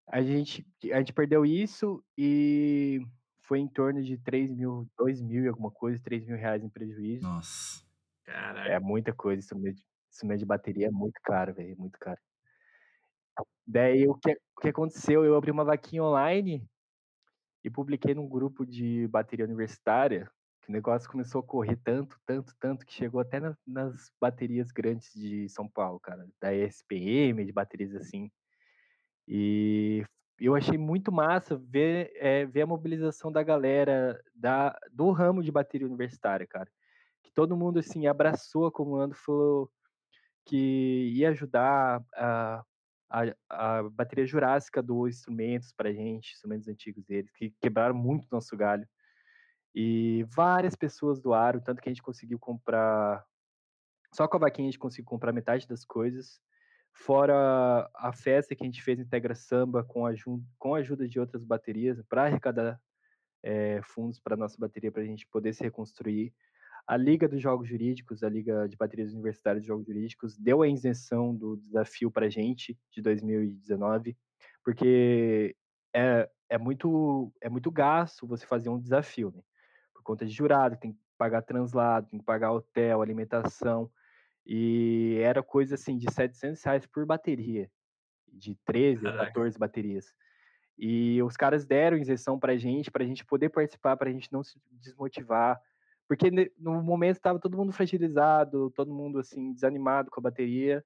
a 0.08 0.24
gente, 0.24 0.66
a 0.92 0.98
gente 0.98 1.14
perdeu 1.14 1.46
isso 1.46 2.04
e 2.18 3.06
foi 3.44 3.60
em 3.60 3.68
torno 3.68 4.02
de 4.02 4.18
3 4.18 4.50
mil, 4.50 4.90
2 4.98 5.22
mil 5.22 5.44
e 5.44 5.48
alguma 5.48 5.70
coisa, 5.70 6.02
3 6.04 6.26
mil 6.26 6.38
reais 6.38 6.64
em 6.64 6.70
prejuízo. 6.70 7.24
Nossa. 7.24 7.86
Caraca. 8.24 8.68
É 8.68 8.80
muita 8.80 9.14
coisa. 9.14 9.38
Instrumento 9.38 9.76
de, 9.76 9.86
instrumento 10.10 10.40
de 10.40 10.46
bateria 10.46 10.88
é 10.88 10.92
muito 10.92 11.20
caro, 11.24 11.54
velho. 11.54 11.78
Muito 11.78 12.00
caro. 12.00 12.20
Daí 13.68 14.08
o 14.08 14.16
que, 14.16 14.32
o 14.58 14.62
que 14.62 14.70
aconteceu? 14.70 15.24
Eu 15.24 15.36
abri 15.36 15.52
uma 15.52 15.64
vaquinha 15.64 16.04
online 16.04 16.68
e 17.64 17.70
publiquei 17.70 18.16
num 18.16 18.28
grupo 18.28 18.66
de 18.66 19.08
bateria 19.08 19.46
universitária 19.46 20.28
que 20.66 20.72
o 20.72 20.74
negócio 20.74 21.10
começou 21.10 21.42
a 21.42 21.44
correr 21.44 21.76
tanto, 21.78 22.20
tanto, 22.26 22.56
tanto, 22.60 22.86
que 22.86 22.94
chegou 22.94 23.22
até 23.22 23.40
na, 23.40 23.56
nas 23.66 24.12
baterias 24.20 24.72
grandes 24.72 25.14
de 25.14 25.48
São 25.48 25.70
Paulo, 25.70 26.00
cara, 26.00 26.28
da 26.42 26.54
ESPM, 26.54 27.46
de 27.46 27.52
baterias 27.52 27.94
assim. 27.96 28.32
E 29.28 30.04
eu 30.40 30.56
achei 30.56 30.78
muito 30.78 31.12
massa 31.12 31.56
ver, 31.56 32.12
é, 32.16 32.46
ver 32.46 32.64
a 32.64 32.68
mobilização 32.68 33.32
da 33.32 33.44
galera 33.44 34.20
da, 34.34 34.78
do 34.92 35.12
ramo 35.12 35.44
de 35.44 35.52
bateria 35.52 35.88
universitária, 35.88 36.48
cara. 36.48 36.70
Que 37.24 37.32
todo 37.32 37.56
mundo, 37.56 37.80
assim, 37.80 38.08
abraçou 38.08 38.66
a 38.66 38.72
comando, 38.72 39.14
falou 39.14 39.70
que 40.46 41.12
ia 41.16 41.30
ajudar 41.30 42.04
a, 42.16 42.64
a, 43.10 43.24
a 43.50 43.84
bateria 43.90 44.26
jurássica 44.26 44.82
do 44.82 45.08
instrumentos 45.08 45.72
pra 45.74 45.94
gente, 45.94 46.34
instrumentos 46.34 46.68
antigos 46.68 47.06
deles, 47.06 47.32
que 47.34 47.54
quebraram 47.62 47.96
muito 47.96 48.28
nosso 48.32 48.58
galho. 48.58 48.88
E 49.76 50.24
várias 50.34 50.74
pessoas 50.74 51.20
doaram, 51.20 51.60
tanto 51.60 51.82
que 51.82 51.90
a 51.90 51.92
gente 51.92 52.02
conseguiu 52.02 52.40
comprar. 52.40 53.26
Só 54.14 54.26
com 54.26 54.38
a 54.38 54.40
vaquinha 54.40 54.70
a 54.70 54.72
gente 54.72 54.80
conseguiu 54.80 55.10
comprar 55.10 55.34
metade 55.34 55.68
das 55.68 55.84
coisas. 55.84 56.40
Fora 56.94 57.90
a 57.94 58.14
festa 58.14 58.56
que 58.56 58.64
a 58.64 58.66
gente 58.66 58.82
fez 58.82 58.98
Integra 59.00 59.36
Samba 59.36 59.84
com 59.84 60.06
a, 60.06 60.14
com 60.58 60.76
a 60.76 60.78
ajuda 60.78 61.06
de 61.06 61.20
outras 61.20 61.44
baterias 61.44 62.02
para 62.08 62.24
arrecadar 62.24 62.80
é, 63.44 63.82
fundos 63.84 64.18
para 64.18 64.38
nossa 64.38 64.58
bateria 64.58 64.92
para 64.92 65.02
a 65.02 65.06
gente 65.06 65.28
poder 65.28 65.54
se 65.54 65.62
reconstruir. 65.62 66.34
A 66.88 66.96
Liga 66.96 67.28
dos 67.28 67.42
Jogos 67.42 67.68
Jurídicos, 67.68 68.24
a 68.24 68.30
Liga 68.30 68.70
de 68.70 68.78
Baterias 68.78 69.12
Universitárias 69.12 69.64
de 69.64 69.68
Jogos 69.68 69.86
Jurídicos, 69.88 70.38
deu 70.38 70.62
a 70.62 70.68
isenção 70.68 71.36
do 71.36 71.58
desafio 71.58 72.10
para 72.10 72.28
a 72.28 72.30
gente 72.30 72.78
de 72.92 73.02
2019, 73.02 74.16
porque 74.64 75.56
é, 75.94 76.30
é, 76.48 76.58
muito, 76.58 77.34
é 77.42 77.50
muito 77.50 77.70
gasto 77.72 78.28
você 78.28 78.46
fazer 78.46 78.70
um 78.70 78.80
desafio, 78.80 79.34
né? 79.36 79.42
Conta 80.06 80.26
de 80.26 80.32
jurado, 80.32 80.78
tem 80.78 80.94
que 80.94 81.00
pagar 81.18 81.42
translado, 81.42 82.08
tem 82.08 82.20
que 82.20 82.26
pagar 82.26 82.54
hotel, 82.54 83.02
alimentação. 83.02 83.92
E 84.46 85.18
era 85.22 85.42
coisa 85.42 85.76
assim 85.76 85.98
de 85.98 86.12
700 86.12 86.64
reais 86.64 86.86
por 86.86 87.06
bateria, 87.06 87.70
de 88.32 88.56
13 88.64 89.02
Caraca. 89.02 89.24
a 89.24 89.26
14 89.28 89.58
baterias. 89.58 90.14
E 90.78 91.22
os 91.24 91.36
caras 91.36 91.66
deram 91.66 91.98
isenção 91.98 92.38
pra 92.38 92.56
gente, 92.56 92.92
pra 92.92 93.04
gente 93.04 93.26
poder 93.26 93.50
participar, 93.50 93.98
pra 93.98 94.12
gente 94.12 94.32
não 94.32 94.44
se 94.44 94.62
desmotivar. 94.72 95.60
Porque 96.08 96.30
no 96.60 96.84
momento 96.84 97.16
estava 97.16 97.40
todo 97.40 97.58
mundo 97.58 97.74
fragilizado, 97.74 98.70
todo 98.72 98.94
mundo 98.94 99.18
assim, 99.20 99.54
desanimado 99.54 100.12
com 100.12 100.20
a 100.20 100.24
bateria, 100.24 100.86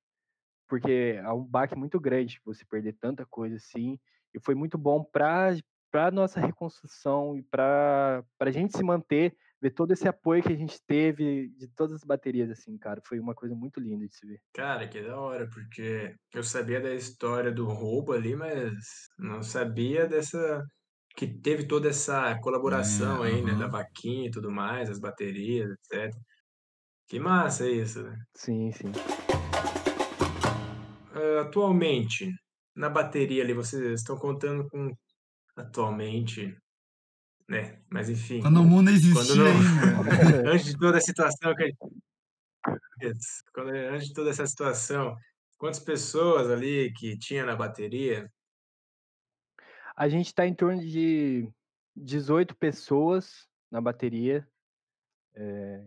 porque 0.67 1.17
é 1.17 1.31
um 1.31 1.43
baque 1.43 1.75
muito 1.75 1.99
grande 1.99 2.39
você 2.45 2.63
perder 2.63 2.93
tanta 2.93 3.25
coisa 3.25 3.57
assim. 3.57 3.99
E 4.33 4.39
foi 4.39 4.55
muito 4.55 4.77
bom 4.77 5.03
para 5.03 5.57
para 5.91 6.11
nossa 6.11 6.39
reconstrução 6.39 7.37
e 7.37 7.43
para 7.43 8.23
a 8.39 8.51
gente 8.51 8.77
se 8.77 8.83
manter, 8.83 9.35
ver 9.61 9.71
todo 9.71 9.91
esse 9.91 10.07
apoio 10.07 10.43
que 10.43 10.53
a 10.53 10.57
gente 10.57 10.79
teve 10.85 11.49
de 11.57 11.67
todas 11.67 11.95
as 11.95 12.03
baterias, 12.03 12.49
assim, 12.49 12.77
cara, 12.77 13.01
foi 13.05 13.19
uma 13.19 13.33
coisa 13.33 13.55
muito 13.55 13.79
linda 13.79 14.07
de 14.07 14.15
se 14.15 14.25
ver. 14.25 14.39
Cara, 14.53 14.87
que 14.87 15.01
da 15.01 15.19
hora, 15.19 15.47
porque 15.49 16.15
eu 16.33 16.43
sabia 16.43 16.79
da 16.79 16.93
história 16.93 17.51
do 17.51 17.65
roubo 17.65 18.13
ali, 18.13 18.35
mas 18.35 18.73
não 19.17 19.41
sabia 19.41 20.07
dessa 20.07 20.63
que 21.15 21.27
teve 21.27 21.67
toda 21.67 21.89
essa 21.89 22.39
colaboração 22.39 23.25
é, 23.25 23.29
aí, 23.29 23.41
né, 23.41 23.53
da 23.53 23.67
vaquinha 23.67 24.27
e 24.27 24.31
tudo 24.31 24.49
mais, 24.49 24.89
as 24.89 24.99
baterias, 24.99 25.69
etc. 25.71 26.13
Que 27.07 27.19
massa 27.19 27.69
isso, 27.69 28.03
né? 28.03 28.15
Sim, 28.35 28.71
sim. 28.71 28.91
Uh, 31.13 31.39
atualmente, 31.41 32.31
na 32.73 32.89
bateria 32.89 33.43
ali, 33.43 33.53
vocês 33.53 33.99
estão 33.99 34.15
contando 34.17 34.69
com 34.69 34.93
atualmente 35.61 36.57
né? 37.49 37.81
Mas 37.89 38.09
enfim. 38.09 38.41
Quando 38.41 38.61
o 38.61 38.63
mundo 38.63 38.91
existia 38.91 39.35
não- 39.35 39.47
ainda. 39.47 40.51
antes 40.53 40.67
de 40.67 40.77
toda 40.77 40.99
a 40.99 41.01
situação 41.01 41.55
que 41.55 41.63
a 41.63 41.65
gente... 41.65 41.77
Isso. 43.01 43.43
Quando- 43.51 43.69
antes 43.71 44.07
de 44.09 44.13
toda 44.13 44.29
essa 44.29 44.45
situação, 44.45 45.17
quantas 45.57 45.79
pessoas 45.79 46.49
ali 46.51 46.93
que 46.93 47.17
tinha 47.17 47.43
na 47.43 47.55
bateria? 47.55 48.31
A 49.95 50.07
gente 50.07 50.27
está 50.27 50.45
em 50.45 50.53
torno 50.53 50.79
de 50.79 51.49
18 51.95 52.55
pessoas 52.55 53.49
na 53.71 53.81
bateria. 53.81 54.47
é, 55.33 55.83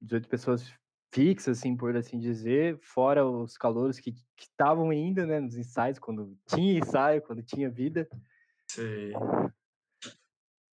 18 0.00 0.28
pessoas 0.28 0.72
fixas, 1.14 1.58
assim, 1.58 1.76
por 1.76 1.94
assim 1.96 2.18
dizer, 2.18 2.78
fora 2.80 3.26
os 3.26 3.56
calouros 3.58 4.00
que 4.00 4.12
que 4.12 4.46
estavam 4.46 4.90
ainda, 4.90 5.24
né, 5.26 5.38
nos 5.38 5.56
ensaios, 5.56 5.98
quando 5.98 6.36
tinha 6.46 6.78
ensaio, 6.78 7.22
quando 7.22 7.42
tinha 7.42 7.70
vida. 7.70 8.08
Sei. 8.72 9.12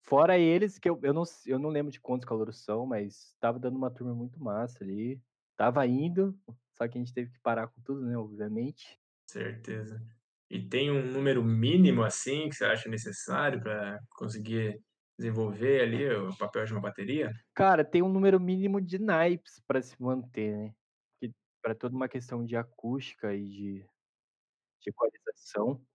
Fora 0.03 0.37
eles, 0.37 0.79
que 0.79 0.89
eu, 0.89 0.97
eu, 1.03 1.13
não, 1.13 1.23
eu 1.45 1.59
não 1.59 1.69
lembro 1.69 1.91
de 1.91 1.99
quantos 1.99 2.25
calouros 2.25 2.63
são, 2.63 2.85
mas 2.85 3.35
tava 3.41 3.59
dando 3.59 3.75
uma 3.75 3.91
turma 3.91 4.15
muito 4.15 4.41
massa 4.41 4.85
ali. 4.85 5.21
Tava 5.57 5.85
indo, 5.85 6.39
só 6.77 6.87
que 6.87 6.97
a 6.97 7.01
gente 7.01 7.13
teve 7.13 7.29
que 7.29 7.39
parar 7.39 7.67
com 7.67 7.81
tudo, 7.81 8.05
né, 8.05 8.17
obviamente. 8.17 8.97
Certeza. 9.27 10.01
E 10.49 10.65
tem 10.65 10.89
um 10.89 11.11
número 11.11 11.43
mínimo 11.43 12.01
assim 12.01 12.47
que 12.47 12.55
você 12.55 12.63
acha 12.63 12.87
necessário 12.87 13.61
para 13.61 13.99
conseguir 14.11 14.81
desenvolver 15.17 15.81
ali 15.81 16.09
o 16.09 16.35
papel 16.37 16.63
de 16.63 16.71
uma 16.71 16.81
bateria? 16.81 17.33
Cara, 17.53 17.83
tem 17.83 18.01
um 18.01 18.09
número 18.09 18.39
mínimo 18.39 18.79
de 18.79 18.97
naipes 18.97 19.59
para 19.67 19.81
se 19.81 20.01
manter, 20.01 20.55
né? 20.55 20.73
Para 21.61 21.75
toda 21.75 21.93
uma 21.93 22.07
questão 22.07 22.45
de 22.45 22.55
acústica 22.55 23.35
e 23.35 23.43
de, 23.43 23.89
de 24.79 24.89
equalização. 24.89 25.85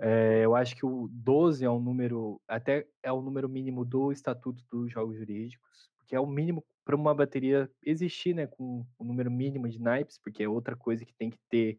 É, 0.00 0.44
eu 0.44 0.54
acho 0.54 0.76
que 0.76 0.86
o 0.86 1.08
12 1.10 1.64
é 1.64 1.70
um 1.70 1.80
número, 1.80 2.40
até 2.46 2.86
é 3.02 3.12
o 3.12 3.20
número 3.20 3.48
mínimo 3.48 3.84
do 3.84 4.12
Estatuto 4.12 4.64
dos 4.70 4.92
Jogos 4.92 5.16
Jurídicos, 5.16 5.90
que 6.06 6.14
é 6.14 6.20
o 6.20 6.26
mínimo 6.26 6.64
para 6.84 6.96
uma 6.96 7.14
bateria 7.14 7.70
existir, 7.84 8.34
né, 8.34 8.46
com 8.46 8.86
o 8.98 9.04
número 9.04 9.30
mínimo 9.30 9.68
de 9.68 9.78
naipes, 9.80 10.18
porque 10.18 10.42
é 10.42 10.48
outra 10.48 10.76
coisa 10.76 11.04
que 11.04 11.12
tem 11.14 11.28
que 11.30 11.38
ter, 11.50 11.78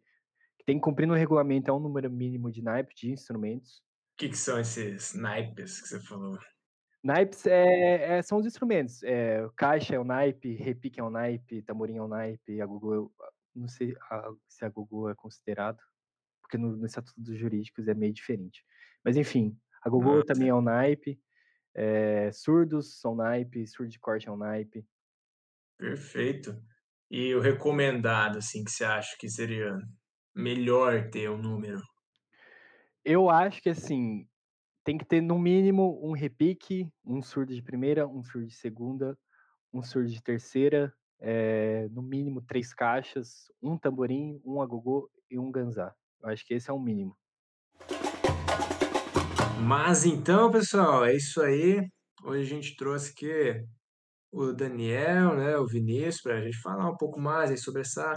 que 0.57 0.65
tem 0.65 0.77
que 0.77 0.83
cumprir 0.83 1.07
no 1.07 1.13
regulamento, 1.15 1.71
é 1.71 1.73
um 1.73 1.79
número 1.79 2.11
mínimo 2.11 2.51
de 2.51 2.61
naipes 2.61 2.95
de 2.99 3.11
instrumentos. 3.11 3.77
O 4.13 4.17
que, 4.17 4.29
que 4.29 4.37
são 4.37 4.59
esses 4.59 5.13
naipes 5.15 5.81
que 5.81 5.87
você 5.87 5.99
falou? 5.99 6.37
Naipes 7.01 7.47
é, 7.47 8.17
é- 8.17 8.21
são 8.21 8.37
os 8.37 8.45
instrumentos. 8.45 9.01
É, 9.03 9.47
caixa 9.55 9.95
é 9.95 9.99
um 9.99 10.03
naipe, 10.03 10.53
repique 10.55 10.99
é 10.99 11.03
um 11.03 11.09
naipe, 11.09 11.61
tamborim 11.61 11.95
é 11.95 12.03
um 12.03 12.07
naipe, 12.09 12.61
agogô, 12.61 13.09
não 13.55 13.69
sei 13.69 13.95
a- 14.11 14.31
se 14.49 14.65
agogô 14.65 15.09
é 15.09 15.15
considerado, 15.15 15.79
porque 16.49 16.57
no, 16.57 16.75
no 16.75 16.85
Estatuto 16.87 17.21
dos 17.21 17.37
Jurídicos 17.37 17.87
é 17.87 17.93
meio 17.93 18.11
diferente. 18.11 18.65
Mas 19.05 19.15
enfim, 19.15 19.55
agogô 19.83 20.21
Ah, 20.21 20.23
também 20.23 20.49
é 20.49 20.55
um 20.55 20.61
naipe, 20.61 21.21
é, 21.75 22.31
surdos 22.31 22.99
são 22.99 23.15
naipe, 23.15 23.67
surdo 23.67 23.91
de 23.91 23.99
corte 23.99 24.27
é 24.27 24.31
um 24.31 24.37
naipe. 24.37 24.85
Perfeito. 25.77 26.61
E 27.09 27.33
o 27.35 27.41
recomendado, 27.41 28.37
assim, 28.37 28.63
que 28.63 28.71
você 28.71 28.85
acha 28.85 29.17
que 29.19 29.27
seria 29.29 29.77
melhor 30.35 31.09
ter 31.09 31.29
um 31.29 31.37
número? 31.41 31.81
Eu 33.03 33.29
acho 33.29 33.61
que 33.61 33.69
assim, 33.69 34.27
tem 34.85 34.97
que 34.97 35.05
ter 35.05 35.21
no 35.21 35.39
mínimo 35.39 35.99
um 36.03 36.13
repique, 36.13 36.91
um 37.05 37.21
surdo 37.21 37.55
de 37.55 37.63
primeira, 37.63 38.07
um 38.07 38.23
surdo 38.23 38.47
de 38.47 38.55
segunda, 38.55 39.17
um 39.73 39.83
surdo 39.83 40.09
de 40.09 40.21
terceira, 40.23 40.93
é, 41.19 41.87
no 41.89 42.01
mínimo 42.01 42.41
três 42.41 42.73
caixas, 42.73 43.51
um 43.61 43.77
tamborim, 43.77 44.41
um 44.45 44.61
agogô 44.61 45.11
e 45.31 45.39
um 45.39 45.51
ganzá. 45.51 45.95
Eu 46.21 46.29
acho 46.29 46.45
que 46.45 46.53
esse 46.53 46.69
é 46.69 46.73
o 46.73 46.79
mínimo. 46.79 47.15
Mas 49.61 50.05
então, 50.05 50.51
pessoal, 50.51 51.05
é 51.05 51.15
isso 51.15 51.41
aí. 51.41 51.87
Hoje 52.23 52.41
a 52.41 52.55
gente 52.55 52.75
trouxe 52.75 53.11
aqui 53.11 53.63
o 54.31 54.53
Daniel, 54.53 55.35
né, 55.35 55.57
o 55.57 55.65
Vinícius, 55.65 56.21
para 56.21 56.37
a 56.37 56.41
gente 56.41 56.59
falar 56.61 56.89
um 56.89 56.97
pouco 56.97 57.19
mais 57.19 57.61
sobre 57.63 57.81
essa, 57.81 58.13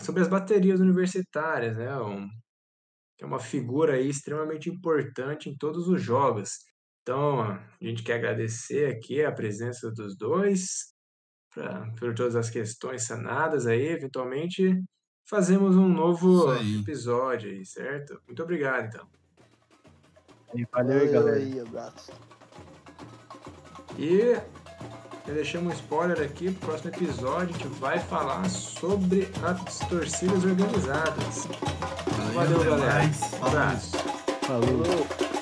sobre 0.00 0.22
as 0.22 0.28
baterias 0.28 0.80
universitárias, 0.80 1.76
né, 1.76 1.96
um, 2.00 2.28
é 3.20 3.26
uma 3.26 3.38
figura 3.38 3.94
aí 3.94 4.08
extremamente 4.08 4.68
importante 4.68 5.48
em 5.48 5.56
todos 5.56 5.88
os 5.88 6.02
jogos. 6.02 6.50
Então, 7.02 7.40
a 7.42 7.60
gente 7.80 8.02
quer 8.02 8.14
agradecer 8.14 8.90
aqui 8.90 9.22
a 9.22 9.32
presença 9.32 9.90
dos 9.92 10.16
dois, 10.16 10.94
pra, 11.52 11.90
por 11.98 12.14
todas 12.14 12.34
as 12.34 12.50
questões 12.50 13.04
sanadas 13.04 13.66
aí, 13.66 13.88
eventualmente 13.88 14.82
fazemos 15.24 15.76
um 15.76 15.88
novo 15.88 16.50
aí. 16.50 16.80
episódio 16.80 17.50
aí, 17.50 17.64
certo? 17.64 18.20
Muito 18.26 18.42
obrigado, 18.42 18.86
então. 18.86 19.06
E 20.54 20.64
valeu 20.72 21.00
aí, 21.00 21.08
galera. 21.08 21.36
aí, 21.36 21.60
abraço. 21.60 22.12
E 23.98 24.34
já 25.26 25.32
deixamos 25.32 25.72
um 25.72 25.76
spoiler 25.76 26.20
aqui, 26.22 26.50
pro 26.50 26.68
próximo 26.68 26.90
episódio 26.90 27.54
a 27.54 27.58
gente 27.58 27.66
vai 27.78 27.98
falar 27.98 28.48
sobre 28.50 29.28
as 29.42 29.78
torcidas 29.88 30.44
organizadas. 30.44 31.46
Valeu, 32.34 32.58
Valeu, 32.58 32.64
galera. 32.64 32.92
mais. 32.94 33.32
Um 33.34 33.46
abraço. 33.46 33.98
Falou. 34.46 34.84
Falou. 34.84 35.33